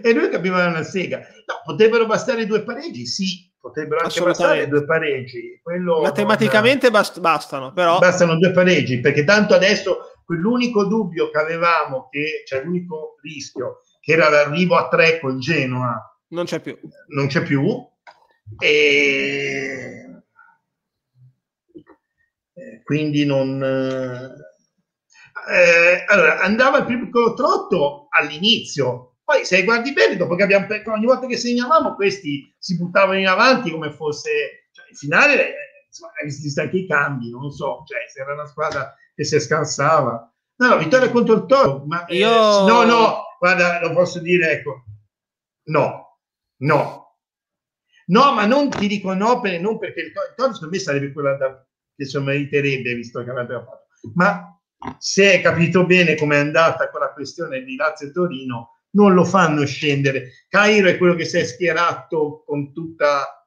e 0.02 0.12
lui 0.12 0.28
capiva 0.28 0.66
una 0.66 0.82
sega. 0.82 1.18
No, 1.18 1.60
potrebbero 1.64 2.06
bastare 2.06 2.46
due 2.46 2.62
pareggi? 2.62 3.04
Sì, 3.04 3.52
potrebbero 3.64 4.02
anche 4.02 4.20
bastare 4.20 4.68
due 4.68 4.84
pareggi. 4.84 5.58
Quello 5.62 6.02
Matematicamente 6.02 6.90
non... 6.90 7.00
bast- 7.00 7.18
bastano, 7.18 7.72
però. 7.72 7.98
Bastano 7.98 8.36
due 8.36 8.50
pareggi, 8.52 9.00
perché 9.00 9.24
tanto 9.24 9.54
adesso 9.54 10.20
quell'unico 10.26 10.84
dubbio 10.84 11.30
che 11.30 11.38
avevamo, 11.38 12.08
che 12.10 12.42
cioè 12.46 12.62
l'unico 12.62 13.14
rischio, 13.22 13.80
che 14.00 14.12
era 14.12 14.28
l'arrivo 14.28 14.76
a 14.76 14.88
tre 14.88 15.18
con 15.18 15.40
Genoa, 15.40 15.98
non 16.28 16.44
c'è 16.44 16.60
più. 16.60 16.78
Non 17.08 17.26
c'è 17.28 17.42
più. 17.42 17.64
E 18.58 20.22
quindi 22.84 23.24
non... 23.24 23.62
Eh, 25.50 26.04
allora, 26.06 26.40
andava 26.40 26.78
il 26.78 26.84
piccolo 26.84 27.32
trotto 27.32 28.08
all'inizio, 28.10 29.13
poi 29.24 29.44
se 29.46 29.64
guardi 29.64 29.92
bene, 29.94 30.16
dopo 30.16 30.34
che 30.34 30.42
abbiamo 30.42 30.66
ogni 30.92 31.06
volta 31.06 31.26
che 31.26 31.38
segnavamo, 31.38 31.94
questi 31.94 32.54
si 32.58 32.76
buttavano 32.76 33.18
in 33.18 33.26
avanti 33.26 33.70
come 33.70 33.90
fosse 33.90 34.68
cioè, 34.70 34.86
il 34.90 34.96
finale, 34.96 35.48
eh, 35.48 35.86
insomma, 35.86 36.12
hai 36.20 36.26
visto 36.26 36.60
anche 36.60 36.76
i 36.76 36.86
cambi, 36.86 37.30
non 37.30 37.50
so, 37.50 37.82
cioè, 37.86 38.00
se 38.06 38.20
era 38.20 38.34
una 38.34 38.46
squadra 38.46 38.94
che 39.14 39.24
si 39.24 39.40
scansava. 39.40 40.30
No, 40.56 40.68
no, 40.68 40.76
vittoria 40.76 41.10
contro 41.10 41.36
il 41.36 41.46
Toro, 41.46 41.84
ma 41.86 42.04
eh, 42.04 42.16
io 42.16 42.28
eh, 42.28 42.70
no, 42.70 42.84
no, 42.84 43.22
guarda, 43.38 43.80
lo 43.80 43.94
posso 43.94 44.20
dire, 44.20 44.52
ecco, 44.52 44.84
no, 45.68 46.18
no. 46.58 47.02
No, 48.06 48.32
ma 48.34 48.44
non 48.44 48.68
ti 48.68 48.86
dico 48.86 49.14
no, 49.14 49.40
per, 49.40 49.58
non 49.58 49.78
perché 49.78 50.00
il 50.02 50.12
Toro, 50.12 50.52
secondo 50.52 50.74
me 50.74 50.78
sarebbe 50.78 51.12
quella 51.12 51.34
da, 51.36 51.66
che 51.96 52.04
se 52.04 52.20
meriterebbe 52.20 52.92
visto 52.94 53.24
che 53.24 53.30
aveva 53.30 53.64
fatto. 53.64 53.86
Ma 54.14 54.54
se 54.98 55.32
hai 55.32 55.40
capito 55.40 55.86
bene 55.86 56.14
com'è 56.14 56.36
andata 56.36 56.90
quella 56.90 57.12
questione 57.14 57.62
di 57.62 57.74
Lazio 57.74 58.08
e 58.08 58.12
Torino, 58.12 58.73
non 58.94 59.14
lo 59.14 59.24
fanno 59.24 59.64
scendere. 59.64 60.30
Cairo 60.48 60.88
è 60.88 60.96
quello 60.96 61.14
che 61.14 61.24
si 61.24 61.38
è 61.38 61.44
schierato 61.44 62.42
con 62.46 62.72
tutta 62.72 63.46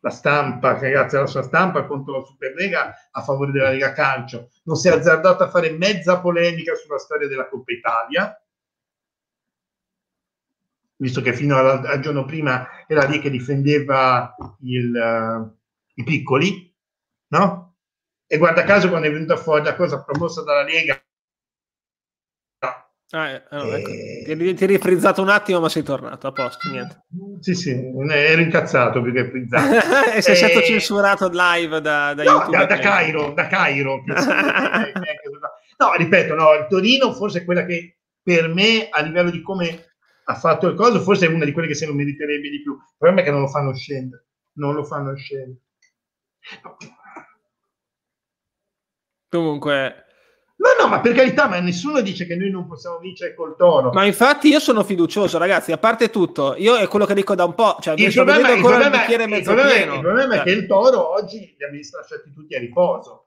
la 0.00 0.10
stampa, 0.10 0.74
grazie 0.74 1.18
alla 1.18 1.26
sua 1.26 1.42
stampa, 1.42 1.84
contro 1.84 2.18
la 2.18 2.24
Superlega 2.24 2.94
a 3.10 3.22
favore 3.22 3.52
della 3.52 3.70
Lega 3.70 3.92
Calcio. 3.92 4.50
Non 4.64 4.76
si 4.76 4.88
è 4.88 4.92
azzardato 4.92 5.42
a 5.42 5.50
fare 5.50 5.70
mezza 5.70 6.20
polemica 6.20 6.74
sulla 6.74 6.98
storia 6.98 7.26
della 7.26 7.48
Coppa 7.48 7.72
Italia, 7.72 8.40
visto 10.98 11.20
che 11.20 11.32
fino 11.32 11.56
al, 11.56 12.00
giorno 12.00 12.24
prima 12.24 12.68
era 12.86 13.04
lì 13.04 13.18
che 13.18 13.30
difendeva 13.30 14.34
il, 14.60 14.94
uh, 14.94 15.56
i 15.94 16.04
piccoli, 16.04 16.72
no? 17.28 17.74
E 18.28 18.38
guarda 18.38 18.64
caso 18.64 18.88
quando 18.88 19.08
è 19.08 19.12
venuta 19.12 19.36
fuori 19.36 19.64
la 19.64 19.76
cosa 19.76 20.02
promossa 20.02 20.42
dalla 20.42 20.62
Lega. 20.62 21.00
Ah, 23.10 23.28
eh, 23.28 23.42
oh, 23.50 23.76
ecco. 23.76 23.90
ti, 23.90 24.54
ti 24.54 24.64
eri 24.64 24.78
frizzato 24.78 25.22
un 25.22 25.28
attimo, 25.28 25.60
ma 25.60 25.68
sei 25.68 25.84
tornato 25.84 26.26
a 26.26 26.32
posto. 26.32 26.68
Niente. 26.68 27.04
Sì, 27.38 27.54
sì, 27.54 27.70
ero 27.70 28.40
incazzato 28.40 29.00
perché 29.00 29.20
è 29.20 29.30
frizzato. 29.30 29.76
e 30.12 30.20
sei 30.22 30.32
e... 30.32 30.36
stato 30.36 30.60
censurato 30.62 31.30
live 31.32 31.80
da, 31.80 32.14
da 32.14 32.24
no, 32.24 32.30
YouTube? 32.30 32.56
Da, 32.56 32.66
da 32.66 32.78
Cairo, 32.78 33.32
da 33.32 33.46
Cairo. 33.46 34.02
no, 35.78 35.94
ripeto, 35.96 36.34
no, 36.34 36.54
il 36.54 36.66
Torino 36.68 37.12
forse 37.12 37.40
è 37.40 37.44
quella 37.44 37.64
che 37.64 37.98
per 38.22 38.48
me, 38.48 38.88
a 38.88 39.02
livello 39.02 39.30
di 39.30 39.40
come 39.40 39.92
ha 40.24 40.34
fatto 40.34 40.66
il 40.66 40.74
coso, 40.74 41.00
forse 41.00 41.26
è 41.26 41.28
una 41.28 41.44
di 41.44 41.52
quelle 41.52 41.68
che 41.68 41.74
se 41.74 41.86
lo 41.86 41.94
meriterebbe 41.94 42.50
di 42.50 42.60
più. 42.60 42.72
Il 42.72 42.94
problema 42.98 43.20
è 43.20 43.24
che 43.24 43.30
non 43.30 43.42
lo 43.42 43.46
fanno 43.46 43.72
scendere. 43.72 44.26
Non 44.54 44.74
lo 44.74 44.82
fanno 44.82 45.14
scendere. 45.14 45.60
Comunque... 49.28 50.05
No, 50.58 50.68
no, 50.80 50.88
ma 50.88 51.00
per 51.00 51.12
carità, 51.12 51.48
ma 51.48 51.60
nessuno 51.60 52.00
dice 52.00 52.26
che 52.26 52.34
noi 52.34 52.50
non 52.50 52.66
possiamo 52.66 52.98
vincere 52.98 53.34
col 53.34 53.56
toro. 53.56 53.90
Ma 53.92 54.04
infatti 54.04 54.48
io 54.48 54.58
sono 54.58 54.82
fiducioso, 54.84 55.36
ragazzi, 55.36 55.70
a 55.70 55.76
parte 55.76 56.08
tutto, 56.08 56.54
io 56.56 56.76
è 56.76 56.88
quello 56.88 57.04
che 57.04 57.12
dico 57.12 57.34
da 57.34 57.44
un 57.44 57.54
po', 57.54 57.76
cioè 57.80 57.94
il 57.96 58.12
problema, 58.12 58.52
il 58.52 58.60
problema, 58.60 59.04
il, 59.04 59.42
problema, 59.42 59.94
il 59.94 60.00
problema 60.00 60.34
è 60.36 60.42
che 60.42 60.50
il 60.50 60.66
toro 60.66 61.12
oggi 61.12 61.54
li 61.58 61.64
ha 61.64 61.68
visti 61.68 61.94
lasciati 61.94 62.32
tutti 62.32 62.54
a 62.54 62.58
riposo. 62.58 63.25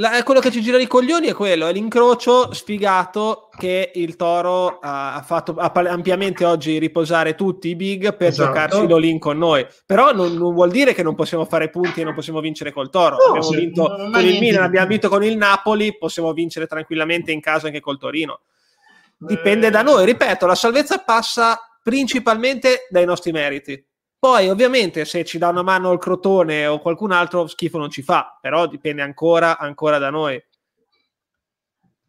La, 0.00 0.22
quello 0.22 0.38
che 0.38 0.52
ci 0.52 0.60
gira 0.60 0.78
i 0.78 0.86
coglioni 0.86 1.26
è 1.26 1.32
quello, 1.32 1.66
è 1.66 1.72
l'incrocio 1.72 2.54
sfigato 2.54 3.48
che 3.56 3.90
il 3.94 4.14
Toro 4.14 4.78
ha, 4.80 5.20
fatto 5.26 5.56
ha 5.56 5.72
ampiamente 5.74 6.44
oggi 6.44 6.78
riposare 6.78 7.34
tutti 7.34 7.68
i 7.68 7.74
big 7.74 8.16
per 8.16 8.28
esatto. 8.28 8.48
giocarsi 8.48 8.86
l'all-in 8.86 9.18
con 9.18 9.38
noi. 9.38 9.66
Però 9.84 10.12
non, 10.12 10.34
non, 10.34 10.54
vuol 10.54 10.70
dire 10.70 10.94
che 10.94 11.02
non 11.02 11.16
possiamo 11.16 11.44
fare 11.46 11.68
punti 11.68 12.00
e 12.00 12.04
non 12.04 12.14
possiamo 12.14 12.38
vincere 12.38 12.72
col 12.72 12.90
Toro. 12.90 13.16
No, 13.16 13.34
abbiamo 13.34 13.48
vinto 13.48 13.88
con 14.12 14.24
il 14.24 14.38
Milan, 14.38 14.62
abbiamo 14.62 14.86
vinto 14.86 15.08
con 15.08 15.24
il 15.24 15.36
Napoli, 15.36 15.98
possiamo 15.98 16.32
vincere 16.32 16.68
tranquillamente 16.68 17.32
in 17.32 17.40
casa 17.40 17.66
anche 17.66 17.80
col 17.80 17.98
Torino. 17.98 18.42
Dipende 19.18 19.66
eh... 19.66 19.70
da 19.70 19.82
noi, 19.82 20.04
ripeto, 20.04 20.46
la 20.46 20.54
salvezza 20.54 20.98
passa 20.98 21.58
principalmente 21.82 22.86
dai 22.88 23.04
nostri 23.04 23.32
meriti. 23.32 23.84
Poi, 24.20 24.48
ovviamente, 24.48 25.04
se 25.04 25.24
ci 25.24 25.38
dà 25.38 25.48
una 25.48 25.62
mano 25.62 25.92
il 25.92 26.00
Crotone 26.00 26.66
o 26.66 26.80
qualcun 26.80 27.12
altro, 27.12 27.46
schifo 27.46 27.78
non 27.78 27.88
ci 27.88 28.02
fa, 28.02 28.36
però 28.40 28.66
dipende 28.66 29.02
ancora, 29.02 29.58
ancora 29.58 29.98
da 29.98 30.10
noi. 30.10 30.42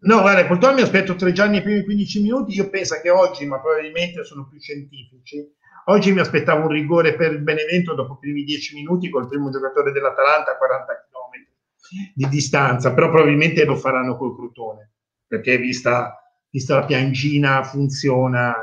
No, 0.02 0.22
guarda, 0.22 0.46
purtroppo 0.48 0.76
mi 0.76 0.82
aspetto 0.82 1.16
tre 1.16 1.34
giorni 1.34 1.58
ai 1.58 1.64
primi 1.64 1.84
15 1.84 2.22
minuti. 2.22 2.56
Io 2.56 2.70
penso 2.70 3.00
che 3.02 3.10
oggi, 3.10 3.46
ma 3.46 3.60
probabilmente 3.60 4.24
sono 4.24 4.48
più 4.48 4.60
scientifici. 4.60 5.46
Oggi 5.86 6.12
mi 6.12 6.20
aspettavo 6.20 6.62
un 6.64 6.70
rigore 6.70 7.16
per 7.16 7.34
il 7.34 7.42
Benevento 7.42 7.94
dopo 7.94 8.14
i 8.14 8.20
primi 8.20 8.44
10 8.44 8.76
minuti 8.76 9.10
col 9.10 9.28
primo 9.28 9.50
giocatore 9.52 9.92
dell'Atalanta 9.92 10.52
a 10.52 10.58
40 10.58 10.86
km 10.94 12.14
di 12.16 12.28
distanza, 12.28 12.94
però 12.94 13.10
probabilmente 13.10 13.66
lo 13.66 13.76
faranno 13.76 14.16
col 14.16 14.36
Crotone, 14.36 14.94
perché 15.28 15.58
vista, 15.58 16.18
vista 16.50 16.76
la 16.76 16.86
piangina 16.86 17.64
funziona. 17.64 18.56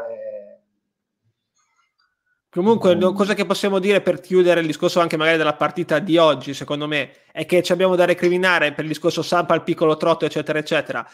Comunque, 2.57 2.97
cosa 3.13 3.35
che 3.35 3.45
possiamo 3.45 3.79
dire 3.79 4.01
per 4.01 4.19
chiudere 4.19 4.61
il 4.61 4.67
discorso 4.67 5.01
anche 5.01 5.19
magari 5.19 5.37
della 5.37 5.53
partita 5.53 5.99
di 5.99 6.17
oggi, 6.17 6.55
secondo 6.55 6.87
me, 6.87 7.11
è 7.31 7.45
che 7.45 7.63
ci 7.63 7.71
abbiamo 7.71 7.97
da 7.97 8.07
recriminare 8.07 8.73
per 8.73 8.85
il 8.85 8.93
discorso 8.93 9.21
Sampa 9.21 9.53
al 9.53 9.63
piccolo 9.63 9.99
trotto, 9.99 10.25
eccetera, 10.25 10.59
eccetera. 10.59 11.07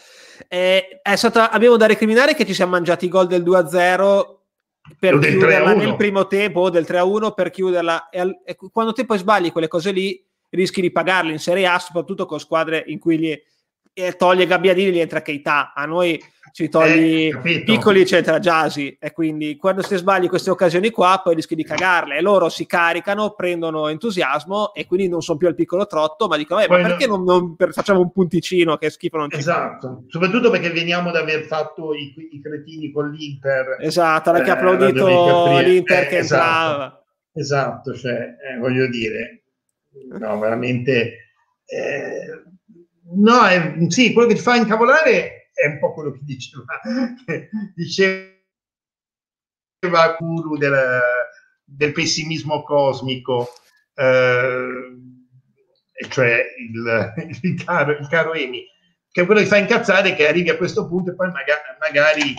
È, 0.47 1.01
è 1.01 1.15
stata, 1.17 1.51
abbiamo 1.51 1.75
da 1.75 1.85
recriminare 1.85 2.33
che 2.33 2.45
ci 2.45 2.53
siamo 2.53 2.71
mangiati 2.71 3.07
i 3.07 3.09
gol 3.09 3.27
del 3.27 3.43
2-0 3.43 4.35
per 4.97 5.19
chiuderla 5.19 5.73
nel 5.73 5.97
primo 5.97 6.27
tempo 6.27 6.61
o 6.61 6.69
del 6.69 6.85
3-1 6.87 7.33
per 7.33 7.49
chiuderla. 7.49 8.07
E, 8.07 8.39
e, 8.45 8.55
quando 8.71 8.93
te 8.93 9.05
poi 9.05 9.17
sbagli 9.17 9.51
quelle 9.51 9.67
cose 9.67 9.91
lì, 9.91 10.25
rischi 10.51 10.79
di 10.79 10.93
pagarle 10.93 11.33
in 11.33 11.39
Serie 11.39 11.67
A, 11.67 11.77
soprattutto 11.77 12.25
con 12.25 12.39
squadre 12.39 12.85
in 12.87 12.99
cui 12.99 13.19
gli, 13.19 13.37
eh, 13.93 14.13
toglie 14.13 14.45
Gabbiadini 14.45 14.89
e 14.89 14.91
gli 14.91 14.99
entra 14.99 15.21
Keita. 15.21 15.73
A 15.73 15.85
noi 15.85 16.21
ci 16.51 16.69
togli 16.69 17.31
eh, 17.43 17.63
piccoli 17.63 18.01
eccetera 18.01 18.39
Jasi 18.39 18.95
e 18.99 19.11
quindi 19.11 19.55
quando 19.55 19.81
si 19.81 19.95
sbagli 19.95 20.27
queste 20.27 20.51
occasioni 20.51 20.91
qua 20.91 21.21
poi 21.23 21.35
rischi 21.35 21.55
di 21.55 21.63
cagarle. 21.63 22.17
E 22.17 22.21
loro 22.21 22.49
si 22.49 22.65
caricano 22.65 23.31
prendono 23.31 23.87
entusiasmo 23.87 24.73
e 24.73 24.85
quindi 24.85 25.07
non 25.07 25.21
sono 25.21 25.37
più 25.37 25.47
al 25.47 25.55
piccolo 25.55 25.85
trotto 25.85 26.27
ma 26.27 26.37
dicono 26.37 26.61
eh, 26.61 26.67
ma 26.67 26.77
perché 26.77 27.07
non, 27.07 27.23
non 27.23 27.55
per, 27.55 27.73
facciamo 27.73 28.01
un 28.01 28.11
punticino 28.11 28.77
che 28.77 28.89
schifo 28.89 29.17
non 29.17 29.29
ci 29.29 29.37
esatto. 29.37 30.03
Soprattutto 30.07 30.49
perché 30.49 30.69
veniamo 30.69 31.09
ad 31.09 31.15
aver 31.15 31.43
fatto 31.43 31.93
i, 31.93 32.13
i 32.31 32.41
cretini 32.41 32.91
con 32.91 33.11
l'Inter. 33.11 33.77
Esatto 33.79 34.31
che 34.33 34.49
ha 34.49 34.53
applaudito 34.53 35.07
eh, 35.57 35.63
l'Inter 35.63 36.07
che 36.07 36.17
esatto, 36.17 36.43
entrava. 36.43 37.03
Esatto 37.33 37.95
cioè 37.95 38.13
eh, 38.13 38.57
voglio 38.59 38.87
dire 38.87 39.43
no 40.19 40.39
veramente 40.39 41.17
eh, 41.65 42.43
no 43.11 43.45
è, 43.45 43.75
sì 43.89 44.13
quello 44.13 44.27
che 44.27 44.35
ti 44.35 44.41
fa 44.41 44.55
incavolare 44.55 45.43
è 45.53 45.67
un 45.67 45.79
po' 45.79 45.93
quello 45.93 46.11
che 46.11 46.19
diceva, 46.23 46.79
che 47.25 47.49
diceva 47.75 48.31
Kuru 50.17 50.57
del, 50.57 50.99
del 51.63 51.91
pessimismo 51.91 52.63
cosmico, 52.63 53.49
eh, 53.93 54.67
cioè 56.09 56.45
il, 56.57 57.13
il, 57.41 57.63
caro, 57.63 57.91
il 57.91 58.07
caro 58.07 58.33
Emi, 58.33 58.65
che 59.11 59.25
quello 59.25 59.41
che 59.41 59.47
fa 59.47 59.57
incazzare 59.57 60.09
è 60.09 60.15
che 60.15 60.27
arrivi 60.27 60.49
a 60.49 60.57
questo 60.57 60.87
punto 60.87 61.11
e 61.11 61.15
poi 61.15 61.31
magari, 61.31 61.61
magari 61.79 62.33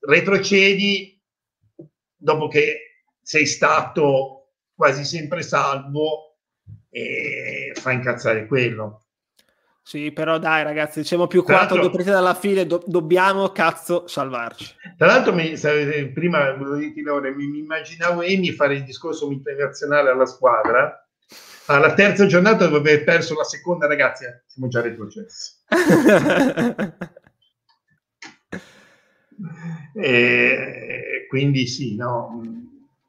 retrocedi 0.00 1.20
dopo 2.16 2.48
che 2.48 3.04
sei 3.22 3.46
stato 3.46 4.54
quasi 4.74 5.04
sempre 5.04 5.42
salvo 5.42 6.38
e 6.90 7.72
fa 7.74 7.92
incazzare 7.92 8.46
quello. 8.46 9.07
Sì, 9.88 10.12
però 10.12 10.36
dai 10.36 10.64
ragazzi, 10.64 11.02
siamo 11.02 11.26
più 11.26 11.42
quattro, 11.42 11.80
due 11.80 11.88
partite 11.88 12.10
dalla 12.10 12.34
fine, 12.34 12.66
do- 12.66 12.82
dobbiamo 12.84 13.48
cazzo 13.52 14.06
salvarci. 14.06 14.74
Tra 14.98 15.06
l'altro, 15.06 15.32
mi, 15.32 15.54
prima 16.12 16.54
mi, 16.54 16.92
mi 17.46 17.58
immaginavo 17.60 18.20
Emi 18.20 18.52
fare 18.52 18.74
il 18.74 18.84
discorso 18.84 19.30
internazionale 19.30 20.10
alla 20.10 20.26
squadra, 20.26 21.08
alla 21.68 21.94
terza 21.94 22.26
giornata 22.26 22.66
dopo 22.66 22.76
aver 22.76 23.02
perso 23.02 23.34
la 23.34 23.44
seconda, 23.44 23.86
ragazzi, 23.86 24.26
eh, 24.26 24.42
siamo 24.44 24.68
già 24.68 24.82
retrocessi. 24.82 25.52
e, 29.94 31.26
quindi 31.30 31.66
sì, 31.66 31.96
no 31.96 32.42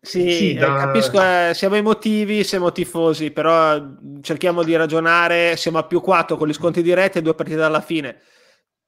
sì, 0.02 0.32
sì 0.32 0.54
da... 0.54 0.76
capisco, 0.76 1.22
eh, 1.22 1.52
siamo 1.54 1.76
emotivi, 1.76 2.44
siamo 2.44 2.72
tifosi, 2.72 3.32
però 3.32 3.96
cerchiamo 4.22 4.64
di 4.64 4.76
ragionare, 4.76 5.58
siamo 5.58 5.78
a 5.78 5.86
più 5.86 6.00
4 6.00 6.38
con 6.38 6.48
gli 6.48 6.54
sconti 6.54 6.82
diretti 6.82 7.18
e 7.18 7.22
due 7.22 7.36
partite 7.36 7.58
dalla 7.58 7.82
fine. 7.82 8.22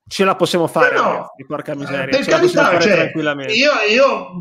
Ce 0.07 0.23
la 0.23 0.35
possiamo 0.35 0.67
fare, 0.67 0.95
no, 0.95 1.03
ragazzi, 1.03 1.45
porca 1.45 1.75
miseria. 1.75 2.17
Per 2.17 2.25
carità, 2.25 2.79
cioè, 2.79 2.93
tranquillamente. 2.93 3.53
Io, 3.53 3.71
io, 3.89 4.31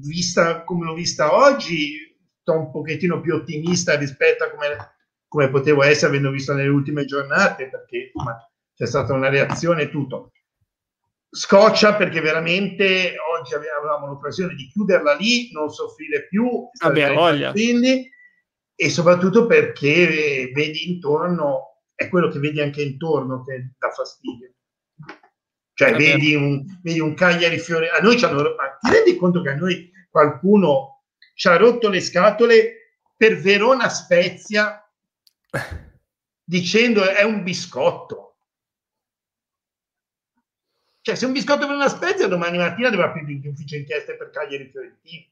vista 0.00 0.64
come 0.64 0.84
l'ho 0.84 0.94
vista 0.94 1.34
oggi, 1.34 2.16
sto 2.40 2.52
un 2.52 2.70
pochettino 2.70 3.20
più 3.20 3.34
ottimista 3.34 3.96
rispetto 3.96 4.44
a 4.44 4.50
come, 4.50 4.94
come 5.28 5.48
potevo 5.50 5.82
essere 5.82 6.08
avendo 6.08 6.30
visto 6.30 6.54
nelle 6.54 6.68
ultime 6.68 7.04
giornate, 7.04 7.68
perché 7.68 8.10
insomma, 8.12 8.36
c'è 8.74 8.86
stata 8.86 9.12
una 9.12 9.28
reazione 9.28 9.82
e 9.82 9.90
tutto 9.90 10.32
scoccia 11.34 11.94
perché 11.96 12.20
veramente 12.20 13.14
oggi 13.34 13.54
avevamo 13.54 14.06
l'occasione 14.06 14.54
di 14.54 14.68
chiuderla 14.68 15.14
lì, 15.14 15.50
non 15.52 15.70
soffrire 15.70 16.26
più, 16.28 16.68
quindi, 17.52 18.10
e 18.74 18.90
soprattutto 18.90 19.46
perché 19.46 20.50
vedi 20.52 20.92
intorno, 20.92 21.80
è 21.94 22.08
quello 22.10 22.28
che 22.28 22.38
vedi 22.38 22.60
anche 22.60 22.82
intorno 22.82 23.42
che 23.42 23.72
dà 23.78 23.90
fastidio. 23.90 24.52
Cioè, 25.72 25.96
vedi 25.96 26.34
un, 26.34 26.64
vedi 26.82 27.00
un, 27.00 27.14
Cagliari 27.14 27.58
Fiore. 27.58 27.88
A 27.88 28.00
noi 28.00 28.18
ci 28.18 28.26
hanno, 28.26 28.42
ti 28.80 28.90
rendi 28.90 29.16
conto 29.16 29.40
che 29.40 29.48
a 29.48 29.54
noi 29.54 29.90
qualcuno 30.10 31.04
ci 31.34 31.48
ha 31.48 31.56
rotto 31.56 31.88
le 31.88 32.00
scatole 32.00 32.98
per 33.16 33.38
Verona 33.38 33.88
Spezia 33.88 34.86
dicendo 36.44 37.08
è 37.08 37.22
un 37.22 37.42
biscotto 37.42 38.31
cioè, 41.02 41.16
se 41.16 41.26
un 41.26 41.32
biscotto 41.32 41.66
per 41.66 41.74
una 41.74 41.88
spezia, 41.88 42.28
domani 42.28 42.58
mattina 42.58 42.88
dovrà 42.88 43.06
aprire 43.06 43.48
ufficio 43.48 43.74
inchieste 43.74 44.14
per 44.14 44.30
Cagliari 44.30 44.68
Fiorentino. 44.70 45.24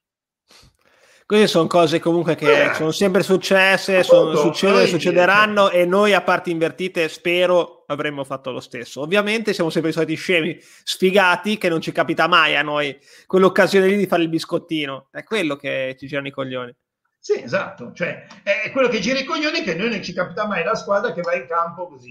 Queste 1.25 1.47
sono 1.47 1.69
cose 1.69 2.01
comunque 2.01 2.35
che 2.35 2.71
eh, 2.71 2.75
sono 2.75 2.91
sempre 2.91 3.23
successe, 3.23 4.03
sono, 4.03 4.35
succedono 4.35 4.81
e 4.81 4.89
succederanno 4.89 5.69
cioè. 5.69 5.83
e 5.83 5.85
noi 5.87 6.13
a 6.13 6.23
parti 6.23 6.51
invertite 6.51 7.09
spero 7.09 7.85
avremmo 7.87 8.25
fatto 8.25 8.51
lo 8.51 8.59
stesso. 8.59 9.01
Ovviamente 9.01 9.53
siamo 9.53 9.71
sempre 9.71 9.91
i 9.91 9.93
soliti 9.93 10.17
scemi 10.17 10.59
sfigati 10.61 11.57
che 11.57 11.69
non 11.69 11.81
ci 11.81 11.93
capita 11.93 12.27
mai 12.27 12.57
a 12.57 12.63
noi 12.63 12.99
quell'occasione 13.29 13.87
lì 13.87 13.97
di 13.97 14.09
fare 14.09 14.23
il 14.23 14.29
biscottino. 14.29 15.07
È 15.13 15.23
quello 15.23 15.55
che 15.55 15.95
ci 15.97 16.09
girano 16.09 16.27
i 16.27 16.33
coglioni. 16.33 16.75
Sì, 17.17 17.41
esatto. 17.41 17.93
Cioè, 17.93 18.27
è 18.43 18.73
quello 18.73 18.89
che 18.89 18.99
gira 18.99 19.21
i 19.21 19.25
coglioni 19.25 19.63
che 19.63 19.77
noi 19.77 19.91
non 19.91 20.03
ci 20.03 20.13
capita 20.13 20.49
mai 20.49 20.65
la 20.65 20.75
squadra 20.75 21.13
che 21.13 21.21
va 21.21 21.37
in 21.37 21.47
campo 21.47 21.87
così. 21.87 22.11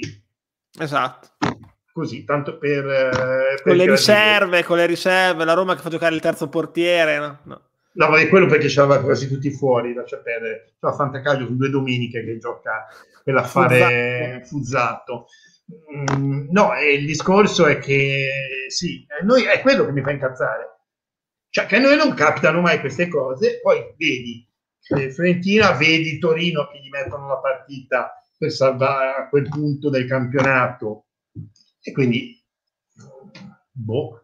Esatto 0.80 1.32
così, 2.00 2.24
tanto 2.24 2.58
per... 2.58 2.86
Eh, 2.86 3.10
per 3.10 3.62
con 3.64 3.76
le 3.76 3.86
riserve, 3.86 4.64
con 4.64 4.78
le 4.78 4.86
riserve, 4.86 5.46
la 5.46 5.54
Roma 5.54 5.76
che 5.76 5.82
fa 5.82 5.90
giocare 5.90 6.16
il 6.16 6.22
terzo 6.22 6.48
portiere, 6.48 7.20
no? 7.20 7.40
no. 7.44 7.62
No, 7.92 8.10
ma 8.10 8.20
è 8.20 8.30
quello 8.30 8.46
perché 8.46 8.70
ce 8.70 8.80
l'aveva 8.80 9.02
quasi 9.02 9.28
tutti 9.28 9.52
fuori, 9.52 9.94
lascia 9.94 10.18
perdere. 10.18 10.66
C'è 10.68 10.88
la 10.88 10.94
Fantacaglio 10.94 11.48
con 11.48 11.58
due 11.58 11.70
domeniche 11.70 12.24
che 12.24 12.38
gioca 12.38 12.88
quell'affare 13.24 14.42
fuzzato. 14.46 15.26
Mm, 15.94 16.48
no, 16.50 16.72
il 16.80 17.06
discorso 17.06 17.66
è 17.66 17.78
che 17.80 18.68
sì, 18.70 19.06
noi, 19.24 19.44
è 19.44 19.60
quello 19.60 19.86
che 19.86 19.92
mi 19.92 20.02
fa 20.02 20.12
incazzare. 20.12 20.78
Cioè, 21.50 21.66
che 21.66 21.76
a 21.76 21.80
noi 21.80 21.98
non 21.98 22.14
capitano 22.14 22.62
mai 22.62 22.80
queste 22.80 23.08
cose, 23.08 23.60
poi 23.60 23.94
vedi 23.98 24.48
eh, 24.96 25.12
Fiorentina, 25.12 25.72
vedi 25.74 26.20
Torino 26.20 26.68
che 26.68 26.80
gli 26.80 26.90
mettono 26.90 27.28
la 27.28 27.40
partita 27.40 28.14
per 28.38 28.52
salvare 28.52 29.16
a 29.24 29.28
quel 29.28 29.50
punto 29.50 29.90
del 29.90 30.08
campionato 30.08 31.08
e 31.90 31.92
quindi, 31.92 32.44
boh, 33.72 34.22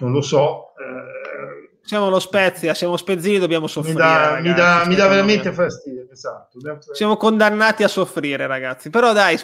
non 0.00 0.12
lo 0.12 0.20
so. 0.20 0.74
Eh, 0.76 1.80
siamo 1.82 2.08
lo 2.08 2.18
Spezia, 2.18 2.74
siamo 2.74 2.96
spezzini, 2.96 3.38
dobbiamo 3.38 3.66
soffrire. 3.66 3.94
Mi 3.94 4.00
dà, 4.00 4.28
ragazzi, 4.30 4.48
mi 4.48 4.54
dà, 4.54 4.84
mi 4.86 4.94
dà 4.96 5.08
veramente 5.08 5.48
me. 5.50 5.54
fastidio, 5.54 6.08
esatto. 6.10 6.58
Siamo 6.92 7.16
condannati 7.16 7.84
a 7.84 7.88
soffrire, 7.88 8.46
ragazzi. 8.46 8.90
Però 8.90 9.12
dai, 9.12 9.38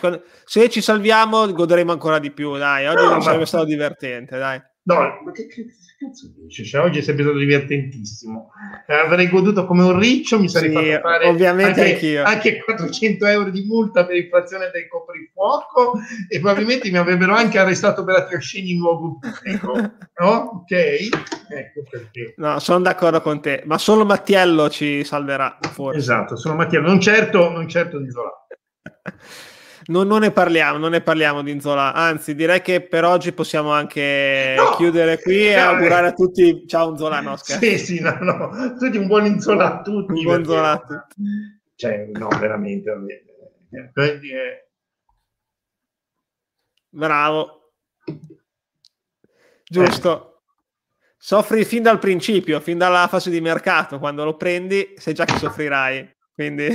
se 0.44 0.68
ci 0.68 0.80
salviamo 0.80 1.52
goderemo 1.52 1.92
ancora 1.92 2.18
di 2.18 2.32
più, 2.32 2.56
dai. 2.56 2.86
Oggi 2.88 3.04
no, 3.04 3.10
non 3.10 3.22
sarebbe 3.22 3.46
stato 3.46 3.64
divertente, 3.64 4.38
dai. 4.38 4.60
No, 4.84 5.20
ma 5.24 5.30
che, 5.30 5.46
che 5.46 5.66
cazzo 5.96 6.32
dice? 6.34 6.64
Cioè, 6.64 6.82
oggi 6.82 6.98
è 6.98 7.02
sempre 7.02 7.22
stato 7.22 7.38
divertentissimo. 7.38 8.50
Eh, 8.88 8.94
avrei 8.94 9.28
goduto 9.28 9.64
come 9.64 9.84
un 9.84 9.96
riccio, 9.96 10.40
mi 10.40 10.48
sarei 10.48 10.70
sì, 10.70 10.74
fatto 10.74 11.00
fare 11.00 11.28
ovviamente 11.28 11.92
anche, 11.92 12.18
anche, 12.18 12.64
400 12.64 13.26
euro 13.26 13.50
di 13.50 13.62
multa 13.64 14.04
per 14.04 14.16
infrazione 14.16 14.70
del 14.72 14.88
coprifuoco 14.88 16.00
e 16.28 16.40
probabilmente 16.40 16.90
mi 16.90 16.96
avrebbero 16.96 17.32
anche 17.32 17.58
arrestato 17.60 18.02
per 18.02 18.16
attrascini 18.16 18.72
in 18.72 18.78
luogo 18.78 19.18
pubblico. 19.20 19.72
No? 20.18 20.62
Ok? 20.62 20.72
Ecco 20.72 21.82
perché. 21.88 22.34
No, 22.38 22.58
sono 22.58 22.80
d'accordo 22.80 23.20
con 23.20 23.40
te, 23.40 23.62
ma 23.64 23.78
solo 23.78 24.04
Mattiello 24.04 24.68
ci 24.68 25.04
salverà, 25.04 25.58
forse. 25.60 25.98
Esatto, 25.98 26.34
solo 26.34 26.56
Mattiello, 26.56 26.88
non 26.88 27.00
certo, 27.00 27.50
non 27.50 27.68
certo 27.68 28.00
di 28.00 28.10
Zola. 28.10 28.32
Non, 29.86 30.06
non, 30.06 30.20
ne 30.20 30.30
parliamo, 30.30 30.78
non 30.78 30.90
ne 30.90 31.00
parliamo 31.00 31.42
di 31.42 31.50
Inzola, 31.50 31.92
anzi 31.92 32.34
direi 32.34 32.62
che 32.62 32.82
per 32.82 33.04
oggi 33.04 33.32
possiamo 33.32 33.72
anche 33.72 34.54
no, 34.56 34.76
chiudere 34.76 35.20
qui 35.20 35.48
e 35.48 35.54
augurare 35.54 36.08
a 36.08 36.12
tutti 36.12 36.66
ciao 36.66 36.90
Inzola, 36.90 37.20
no 37.20 37.36
Sì, 37.36 37.78
sì, 37.78 38.00
no, 38.00 38.16
no, 38.20 38.76
tutti 38.78 38.96
un 38.96 39.06
buon 39.06 39.26
Inzola 39.26 39.78
a 39.78 39.82
tutti. 39.82 40.12
Un 40.12 40.22
buon 40.22 40.38
Inzola 40.40 40.70
a 40.70 40.78
tutti. 40.78 41.22
Cioè, 41.74 42.10
no, 42.12 42.28
veramente. 42.38 42.90
veramente. 42.90 44.70
Bravo. 46.90 47.72
Giusto. 49.64 50.26
Eh. 50.26 50.30
Soffri 51.16 51.64
fin 51.64 51.82
dal 51.82 51.98
principio, 51.98 52.60
fin 52.60 52.78
dalla 52.78 53.06
fase 53.08 53.30
di 53.30 53.40
mercato, 53.40 53.98
quando 53.98 54.24
lo 54.24 54.36
prendi 54.36 54.94
sai 54.96 55.14
già 55.14 55.24
che 55.24 55.38
soffrirai. 55.38 56.16
Quindi... 56.34 56.68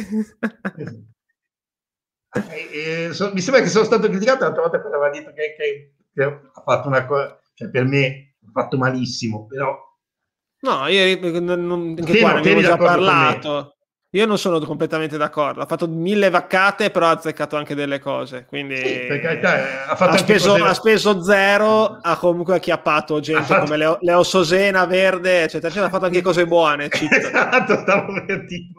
Eh, 2.32 3.06
eh, 3.08 3.14
so, 3.14 3.32
mi 3.34 3.42
sembra 3.42 3.62
che 3.62 3.70
sono 3.70 3.86
stato 3.86 4.10
criticato 4.10 4.44
l'altra 4.44 4.62
volta 4.62 4.80
per 4.80 4.94
aver 4.94 5.12
detto 5.12 5.34
che, 5.34 5.56
che, 5.58 5.94
che, 6.14 6.24
ha 6.24 6.62
fatto 6.64 6.88
una 6.88 7.06
cosa, 7.06 7.40
cioè 7.54 7.70
per 7.70 7.86
me 7.86 8.36
ha 8.46 8.52
fatto 8.52 8.78
malissimo, 8.78 9.46
però... 9.46 9.86
No, 10.60 10.88
io 10.88 11.40
non, 11.40 11.96
anche 11.98 12.20
qua 12.20 12.34
ne 12.34 12.40
abbiamo 12.40 12.62
già 12.62 12.78
parlato. 12.78 13.77
Io 14.18 14.26
non 14.26 14.40
sono 14.40 14.60
completamente 14.62 15.16
d'accordo. 15.16 15.62
Ha 15.62 15.68
fatto 15.68 15.88
mille 15.88 16.32
vaccate, 16.32 16.90
però 16.90 17.06
ha 17.06 17.12
azzeccato 17.12 17.56
anche 17.56 17.76
delle 17.76 18.00
cose. 18.00 18.46
Quindi 18.48 18.76
sì, 18.76 19.20
carità, 19.22 19.86
ha, 19.86 19.96
ha, 19.96 20.18
speso, 20.18 20.56
ha, 20.56 20.74
speso, 20.74 21.22
zero, 21.22 22.00
ha 22.02 22.18
comunque 22.18 22.56
acchiappato 22.56 23.20
gente 23.20 23.44
fatto... 23.44 23.66
come 23.66 23.78
Leo, 23.78 24.00
Leo, 24.02 24.24
Sosena, 24.24 24.86
Verde, 24.86 25.44
eccetera, 25.44 25.68
eccetera. 25.68 25.86
Ha 25.86 25.90
fatto 25.92 26.06
anche 26.06 26.24
cose 26.24 26.48
buone. 26.48 26.90
esatto, 26.90 27.78
stavo 27.78 28.12
per 28.26 28.46
dire 28.46 28.70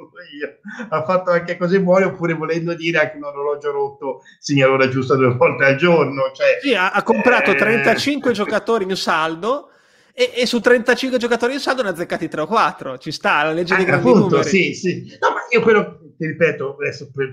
io. 0.40 0.56
Ha 0.88 1.04
fatto 1.04 1.30
anche 1.30 1.56
cose 1.56 1.80
buone, 1.80 2.06
oppure 2.06 2.34
volendo 2.34 2.74
dire 2.74 2.98
anche 2.98 3.16
un 3.16 3.22
orologio 3.22 3.70
rotto, 3.70 4.22
segna 4.40 4.66
l'ora 4.66 4.88
giusta 4.88 5.14
due 5.14 5.36
volte 5.36 5.66
al 5.66 5.76
giorno. 5.76 6.32
Cioè, 6.34 6.58
sì, 6.60 6.74
ha, 6.74 6.90
ha 6.90 7.02
comprato 7.04 7.52
eh... 7.52 7.54
35 7.54 8.32
giocatori 8.32 8.82
in 8.82 8.96
saldo 8.96 9.70
e, 10.18 10.32
e, 10.34 10.46
su 10.46 10.58
35 10.58 11.16
giocatori 11.16 11.52
in 11.52 11.60
saldo 11.60 11.82
ne 11.82 11.90
ha 11.90 11.92
azzeccati 11.92 12.26
3 12.26 12.40
o 12.40 12.46
4. 12.48 12.98
Ci 12.98 13.12
sta 13.12 13.44
la 13.44 13.52
legge 13.52 13.76
dei 13.76 13.84
eh, 13.84 13.86
grandi 13.86 14.08
appunto, 14.08 14.36
numeri. 14.38 14.48
Sì, 14.48 14.74
sì. 14.74 15.16
No, 15.20 15.30
ma 15.30 15.46
io 15.48 15.62
quello, 15.62 16.12
ti 16.18 16.26
ripeto, 16.26 16.74
adesso 16.74 17.08
per, 17.12 17.32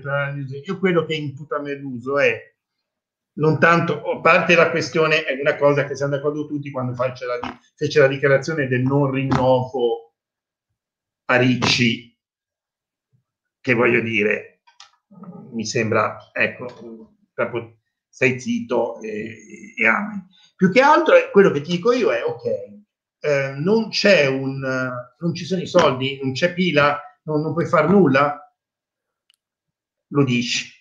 io 0.64 0.78
quello 0.78 1.04
che 1.04 1.14
imputa 1.14 1.56
a 1.56 1.60
Meduso 1.60 2.16
è 2.20 2.54
non 3.38 3.58
tanto, 3.58 4.08
a 4.08 4.20
parte 4.20 4.54
la 4.54 4.70
questione, 4.70 5.24
è 5.24 5.36
una 5.40 5.56
cosa 5.56 5.84
che 5.84 5.96
siamo 5.96 6.14
d'accordo 6.14 6.46
tutti 6.46 6.70
quando 6.70 6.94
fece 6.94 7.26
la, 7.26 7.40
fece 7.74 7.98
la 7.98 8.06
dichiarazione 8.06 8.68
del 8.68 8.82
non 8.82 9.10
rinnovo 9.10 10.14
a 11.24 11.36
Ricci, 11.38 12.16
che 13.60 13.74
voglio 13.74 14.00
dire, 14.00 14.60
mi 15.50 15.66
sembra, 15.66 16.30
ecco, 16.32 17.16
stai 18.08 18.38
zitto 18.38 19.00
e, 19.00 19.74
e 19.76 19.86
ami. 19.88 20.24
Più 20.54 20.70
che 20.70 20.80
altro 20.80 21.16
è 21.16 21.30
quello 21.32 21.50
che 21.50 21.62
ti 21.62 21.72
dico 21.72 21.92
io 21.92 22.12
è 22.12 22.22
ok, 22.22 22.75
eh, 23.26 23.54
non 23.56 23.88
c'è 23.88 24.26
un 24.26 24.60
non 25.18 25.34
ci 25.34 25.44
sono 25.44 25.62
i 25.62 25.66
soldi, 25.66 26.18
non 26.22 26.32
c'è 26.32 26.52
pila 26.54 27.00
non, 27.26 27.42
non 27.42 27.52
puoi 27.52 27.66
fare 27.66 27.88
nulla? 27.88 28.40
Lo 30.08 30.24
dici. 30.24 30.72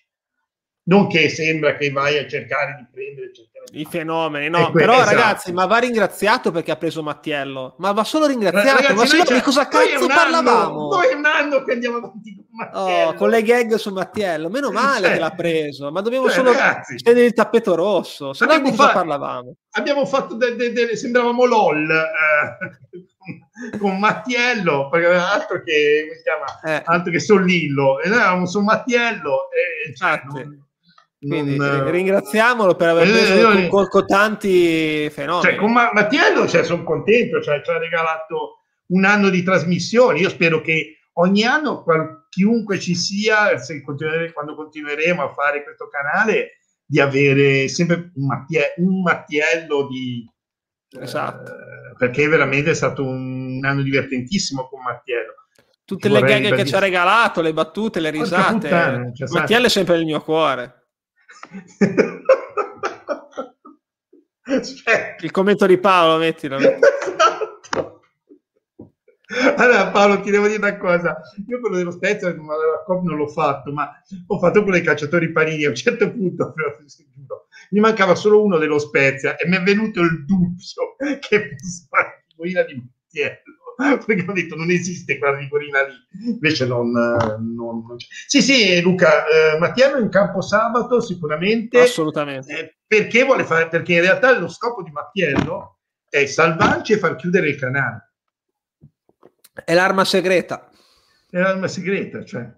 Non 0.84 1.08
che 1.08 1.30
sembra 1.30 1.76
che 1.76 1.92
vai 1.92 2.18
a 2.18 2.28
cercare 2.28 2.76
di 2.78 2.88
prendere 2.92 3.34
i 3.76 3.86
fenomeni, 3.86 4.50
no, 4.50 4.72
que- 4.72 4.82
però 4.82 4.94
esatto. 4.96 5.10
ragazzi, 5.10 5.52
ma 5.54 5.66
va 5.66 5.78
ringraziato 5.78 6.52
perché 6.52 6.72
ha 6.72 6.76
preso 6.78 7.04
Mattiello, 7.04 7.76
ma 7.80 7.92
va 7.92 8.04
solo 8.04 8.26
ringraziato, 8.26 8.82
ragazzi, 8.82 8.94
ma 8.94 9.06
solo 9.06 9.24
di 9.24 9.42
cosa 9.42 9.68
cazzo 9.68 10.08
parlavamo? 10.08 10.88
Poi 10.88 11.08
è 11.10 11.14
un 11.14 11.26
anno 11.26 11.64
che 11.64 11.74
andiamo 11.74 11.98
avanti 11.98 12.36
con 12.36 12.46
Mattiello. 12.52 13.10
Oh, 13.10 13.14
con 13.16 13.30
le 13.30 13.42
gag 13.44 13.76
su 13.76 13.92
Mattiello, 13.92 14.50
meno 14.50 14.72
male 14.72 15.08
cioè, 15.08 15.14
che 15.14 15.20
l'ha 15.20 15.32
preso, 15.32 15.92
ma 15.92 16.02
dobbiamo 16.02 16.30
cioè, 16.30 16.36
solo 16.36 16.54
stendere 16.96 17.26
il 17.26 17.34
tappeto 17.34 17.76
rosso, 17.76 18.34
se 18.34 18.46
no 18.46 18.60
di 18.60 18.70
cosa 18.72 18.92
parlavamo? 18.92 19.56
Abbiamo 19.72 20.06
fatto, 20.06 20.36
de- 20.36 20.56
de- 20.56 20.72
de- 20.72 20.96
sembravamo 20.96 21.46
LOL 21.46 21.90
eh, 21.92 23.78
con 23.78 24.00
Mattiello, 24.00 24.88
perché 24.90 25.08
altro 25.08 25.62
che, 25.64 26.06
come 26.06 26.16
si 26.16 26.24
chiama? 26.24 26.78
Eh. 26.78 26.82
altro 26.86 27.12
che 27.12 27.20
Sollillo, 27.20 28.00
e 28.02 28.08
noi 28.08 28.20
eravamo 28.20 28.46
su 28.46 28.62
Mattiello 28.62 29.50
e 29.52 29.94
cioè, 29.96 30.22
non, 30.26 30.65
quindi 31.20 31.56
non, 31.56 31.90
ringraziamolo 31.90 32.76
per 32.76 32.90
aver 32.90 33.10
preso 33.10 33.52
eh, 33.52 33.68
con, 33.68 33.88
con, 33.88 34.06
tanti 34.06 35.10
fenomeni. 35.10 35.44
Cioè, 35.44 35.56
con 35.56 35.72
Mattiello 35.72 36.48
cioè, 36.48 36.64
sono 36.64 36.84
contento, 36.84 37.42
cioè, 37.42 37.62
ci 37.64 37.72
ha 37.72 37.78
regalato 37.78 38.60
un 38.88 39.06
anno 39.06 39.30
di 39.30 39.42
trasmissioni. 39.42 40.22
Io 40.22 40.30
spero 40.30 40.62
che 40.62 41.00
ogni 41.14 41.44
anno 41.44 41.84
qual, 41.84 42.28
chiunque 42.30 42.80
ci 42.80 42.96
sia, 42.96 43.52
continuere, 43.84 44.34
quando 44.34 44.56
continueremo 44.56 45.24
a 45.24 45.34
fare 45.34 45.64
questo 45.64 45.88
canale, 45.88 46.60
di 46.86 47.00
avere 47.00 47.68
sempre 47.68 48.12
un, 48.16 48.26
Mattie, 48.26 48.74
un 48.78 49.02
Mattiello 49.02 49.88
di... 49.88 50.30
Esatto. 51.00 51.52
Eh, 51.52 51.96
perché 51.98 52.28
veramente 52.28 52.72
è 52.72 52.76
stato 52.76 53.04
un, 53.04 53.58
un 53.58 53.66
anno 53.66 53.82
divertentissimo 53.82 54.68
con 54.68 54.82
Mattiello 54.82 55.34
tutte 55.86 56.10
le 56.10 56.22
gag 56.22 56.56
che 56.56 56.66
ci 56.66 56.74
ha 56.74 56.80
regalato, 56.80 57.42
le 57.42 57.54
battute, 57.54 58.00
le 58.00 58.10
risate. 58.10 58.68
Puttana, 58.68 59.12
cioè, 59.14 59.30
Mattiello 59.30 59.68
è 59.68 59.70
sempre 59.70 59.96
nel 59.98 60.06
mio 60.06 60.20
cuore. 60.20 60.85
Il 65.22 65.32
commento 65.32 65.66
di 65.66 65.78
Paolo, 65.78 66.18
mettilo. 66.18 66.58
Esatto. 66.58 68.02
Allora 69.58 69.88
Paolo 69.90 70.22
ti 70.22 70.30
devo 70.30 70.46
dire 70.46 70.60
una 70.60 70.78
cosa, 70.78 71.18
io 71.48 71.60
quello 71.60 71.78
dello 71.78 71.92
Spezia 71.92 72.32
non 72.34 73.18
l'ho 73.18 73.28
fatto, 73.28 73.72
ma 73.72 73.90
ho 74.28 74.40
fatto 74.40 74.62
quello 74.62 74.78
dei 74.78 74.86
calciatori 74.86 75.32
parini, 75.32 75.66
a 75.66 75.70
un 75.70 75.76
certo 75.76 76.12
punto 76.12 76.54
mi 77.72 77.80
mancava 77.80 78.14
solo 78.14 78.44
uno 78.44 78.58
dello 78.60 78.78
Spezia 78.78 79.36
e 79.36 79.48
mi 79.48 79.56
è 79.56 79.64
venuto 79.64 80.02
il 80.02 80.26
dubbio 80.26 80.56
che 81.20 81.56
fosse 81.58 81.88
la 82.54 82.64
di 82.64 82.76
Mattiello 82.76 83.65
perché 84.06 84.26
ho 84.28 84.34
detto 84.34 84.56
non 84.56 84.70
esiste 84.70 85.18
quella 85.18 85.38
figurina 85.38 85.80
lì, 85.84 86.28
invece 86.28 86.66
non, 86.66 86.92
non, 86.92 87.86
non 87.86 87.96
c'è. 87.98 88.08
Sì, 88.28 88.42
sì, 88.42 88.82
Luca, 88.82 89.26
eh, 89.26 89.58
Mattiano 89.58 89.98
in 89.98 90.10
campo 90.10 90.42
sabato 90.42 91.02
sicuramente. 91.02 91.80
Assolutamente. 91.80 92.58
Eh, 92.58 92.76
perché 92.88 93.24
vuole 93.24 93.44
fare? 93.44 93.68
Perché 93.68 93.94
in 93.94 94.02
realtà 94.02 94.38
lo 94.38 94.48
scopo 94.48 94.82
di 94.84 94.92
Mattiello 94.92 95.80
è 96.10 96.26
salvarci 96.26 96.94
e 96.94 96.98
far 96.98 97.16
chiudere 97.16 97.50
il 97.50 97.58
canale. 97.58 98.12
È 99.64 99.74
l'arma 99.74 100.06
segreta. 100.06 100.70
È 101.30 101.38
l'arma 101.38 101.68
segreta, 101.68 102.24
cioè. 102.24 102.50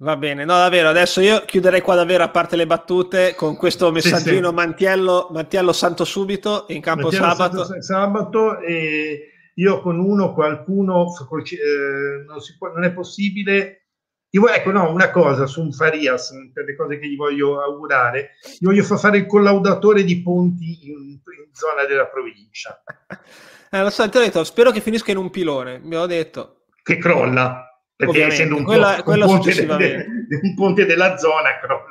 Va 0.00 0.16
bene, 0.16 0.44
no 0.44 0.54
davvero, 0.54 0.88
adesso 0.88 1.20
io 1.20 1.44
chiuderei 1.44 1.80
qua 1.80 1.96
davvero 1.96 2.22
a 2.22 2.28
parte 2.28 2.54
le 2.54 2.68
battute 2.68 3.34
con 3.34 3.56
questo 3.56 3.90
messaggino 3.90 4.42
sì, 4.42 4.48
sì. 4.48 4.54
Mantiello, 4.54 5.28
Mantiello 5.32 5.72
Santo 5.72 6.04
subito 6.04 6.66
in 6.68 6.80
campo 6.80 7.08
Mantiello 7.08 7.26
sabato. 7.26 7.64
Santo, 7.64 7.82
sabato 7.82 8.58
e 8.60 9.32
io 9.58 9.80
con 9.80 9.98
uno, 9.98 10.32
qualcuno, 10.34 11.06
eh, 11.06 12.24
non, 12.26 12.38
può, 12.58 12.72
non, 12.72 12.84
è 12.84 12.92
possibile. 12.92 13.86
Io, 14.30 14.46
ecco, 14.48 14.70
no, 14.70 14.92
una 14.92 15.10
cosa 15.10 15.46
su 15.46 15.62
un 15.62 15.72
Farias, 15.72 16.32
per 16.52 16.64
le 16.64 16.76
cose 16.76 16.98
che 16.98 17.08
gli 17.08 17.16
voglio 17.16 17.60
augurare, 17.60 18.32
gli 18.58 18.66
voglio 18.66 18.84
far 18.84 18.98
fare 18.98 19.18
il 19.18 19.26
collaudatore 19.26 20.04
di 20.04 20.22
ponti 20.22 20.90
in, 20.90 21.10
in 21.12 21.20
zona 21.52 21.84
della 21.84 22.06
provincia. 22.06 22.82
Eh, 23.70 23.82
lo 23.82 23.90
so, 23.90 24.08
ti 24.08 24.16
ho 24.16 24.20
detto, 24.20 24.44
spero 24.44 24.70
che 24.70 24.80
finisca 24.80 25.10
in 25.10 25.18
un 25.18 25.28
pilone, 25.28 25.78
mi 25.78 25.94
ho 25.94 26.06
detto. 26.06 26.62
Che 26.82 26.96
crolla, 26.96 27.68
perché 27.94 28.24
essendo 28.24 28.56
un, 28.56 28.64
quella, 28.64 29.02
po- 29.04 29.10
un, 29.10 29.20
ponte 29.20 29.54
de, 29.54 29.66
de, 29.76 30.40
un, 30.40 30.54
ponte 30.54 30.86
della 30.86 31.18
zona, 31.18 31.58
crolla, 31.60 31.84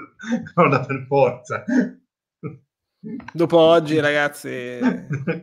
crolla 0.55 0.79
per 0.79 1.05
forza. 1.07 1.63
Dopo 3.31 3.57
oggi, 3.59 3.99
ragazzi, 3.99 4.49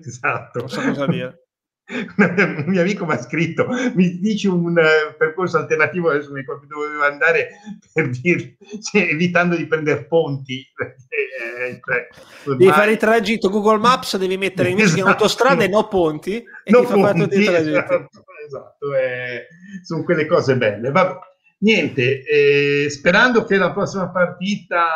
esatto. 0.05 0.59
non 0.59 0.68
so 0.68 0.81
cosa 0.81 1.07
dire. 1.07 1.43
Un 1.87 2.64
mio 2.66 2.80
amico 2.80 3.05
mi 3.05 3.12
ha 3.12 3.20
scritto 3.20 3.66
mi 3.95 4.18
dici 4.18 4.47
un 4.47 4.70
uh, 4.70 5.16
percorso 5.18 5.59
alternativo 5.59 6.09
adesso 6.09 6.32
mi 6.32 6.41
ricordo 6.41 6.64
dove 6.66 6.87
dovevo 6.87 7.05
andare 7.05 7.51
per 7.93 8.09
dire 8.09 8.57
cioè, 8.82 9.03
evitando 9.03 9.55
di 9.55 9.66
prendere 9.66 10.07
ponti 10.07 10.66
eh, 10.78 11.80
cioè, 11.85 12.57
devi 12.57 12.72
fare 12.72 12.93
il 12.93 12.97
tragitto 12.97 13.51
Google 13.51 13.78
Maps 13.78 14.16
devi 14.16 14.39
mettere 14.39 14.70
in 14.70 14.80
esatto. 14.80 15.09
autostrade 15.09 15.68
no 15.68 15.87
ponti 15.89 16.37
e 16.37 16.70
no 16.70 16.80
ti 16.80 16.87
fa 16.87 16.99
fare 16.99 17.18
tutti 17.20 17.41
i 17.41 17.45
tragitti 17.45 17.76
esatto, 17.76 18.11
esatto 18.47 18.95
eh, 18.95 19.47
sono 19.82 20.05
quelle 20.05 20.24
cose 20.24 20.57
belle 20.57 20.91
Vabbè. 20.91 21.18
niente 21.59 22.22
eh, 22.24 22.89
sperando 22.89 23.45
che 23.45 23.57
la 23.57 23.72
prossima 23.72 24.09
partita 24.09 24.87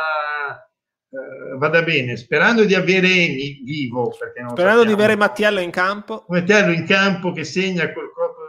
Uh, 1.11 1.56
vada 1.56 1.82
bene, 1.82 2.16
sperando 2.16 2.64
di 2.64 2.74
avere 2.74 3.09
Emi 3.09 3.62
vivo. 3.64 4.12
sperando 4.12 4.54
sappiamo. 4.54 4.84
di 4.84 4.92
avere 4.92 5.16
Mattiello 5.16 5.61
in 5.61 5.70
campo. 5.70 6.26
Mattiello 6.28 6.72
in 6.72 6.84
campo 6.84 7.32
che 7.32 7.44
segna 7.44 7.90
col 7.92 8.12
corpo 8.12 8.42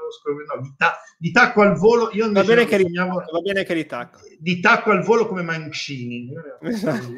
no, 0.53 0.61
di, 0.61 0.73
ta- 0.75 0.99
di, 1.17 1.31
tacco 1.31 1.61
al 1.61 1.77
volo. 1.77 2.09
Io 2.13 2.31
va, 2.31 2.43
bene 2.43 2.65
che 2.65 2.77
segnavo, 2.77 3.23
va 3.31 3.39
bene 3.39 3.63
che 3.63 3.73
di 3.73 3.85
tacco. 3.85 4.19
Di 4.37 4.59
tacco 4.59 4.91
al 4.91 5.03
volo 5.03 5.27
come 5.27 5.41
Mancini, 5.41 6.33
esatto. 6.61 7.13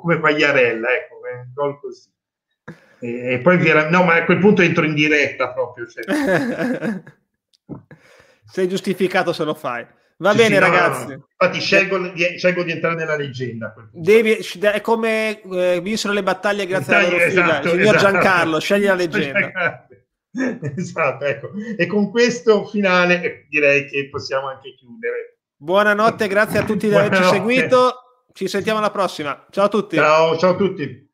come 0.00 0.18
Quagliarella, 0.18 0.88
ecco, 0.94 1.14
un 1.16 1.50
gol 1.52 1.80
così. 1.80 2.08
E, 3.00 3.34
e 3.34 3.40
poi 3.40 3.58
via, 3.58 3.90
no, 3.90 4.04
ma 4.04 4.14
a 4.14 4.24
quel 4.24 4.38
punto 4.38 4.62
entro 4.62 4.84
in 4.84 4.94
diretta 4.94 5.52
proprio. 5.52 5.86
Cioè. 5.86 6.04
Sei 8.44 8.68
giustificato 8.68 9.32
se 9.32 9.44
lo 9.44 9.54
fai. 9.54 9.86
Va 10.18 10.30
sì, 10.30 10.36
bene, 10.36 10.54
sì, 10.54 10.60
ragazzi. 10.60 11.06
No, 11.08 11.26
infatti, 11.38 11.60
scelgo 11.60 11.98
di, 12.08 12.38
scelgo 12.38 12.62
di, 12.62 12.70
entrare 12.70 12.94
nella 12.94 13.16
leggenda. 13.16 13.74
Devi, 13.92 14.38
è 14.60 14.80
come 14.80 15.42
eh, 15.42 15.80
vinsero 15.82 16.14
le 16.14 16.22
battaglie 16.22 16.66
grazie 16.66 16.94
alla 16.94 17.08
loro 17.08 17.24
esatto, 17.24 17.68
signor 17.68 17.94
esatto. 17.96 18.12
Giancarlo. 18.12 18.58
Scegli 18.58 18.84
la 18.86 18.94
leggenda. 18.94 19.86
esatto, 20.76 21.24
ecco. 21.24 21.50
E 21.76 21.86
con 21.86 22.10
questo 22.10 22.66
finale 22.66 23.46
direi 23.50 23.86
che 23.86 24.08
possiamo 24.08 24.48
anche 24.48 24.74
chiudere. 24.74 25.38
Buonanotte, 25.58 26.28
grazie 26.28 26.60
a 26.60 26.64
tutti 26.64 26.88
di 26.88 26.94
averci 26.94 27.22
seguito. 27.24 28.24
Ci 28.32 28.48
sentiamo 28.48 28.78
alla 28.78 28.90
prossima. 28.90 29.46
Ciao 29.50 29.64
a 29.64 29.68
tutti. 29.68 29.96
Ciao, 29.96 30.36
ciao 30.38 30.52
a 30.52 30.56
tutti. 30.56 31.05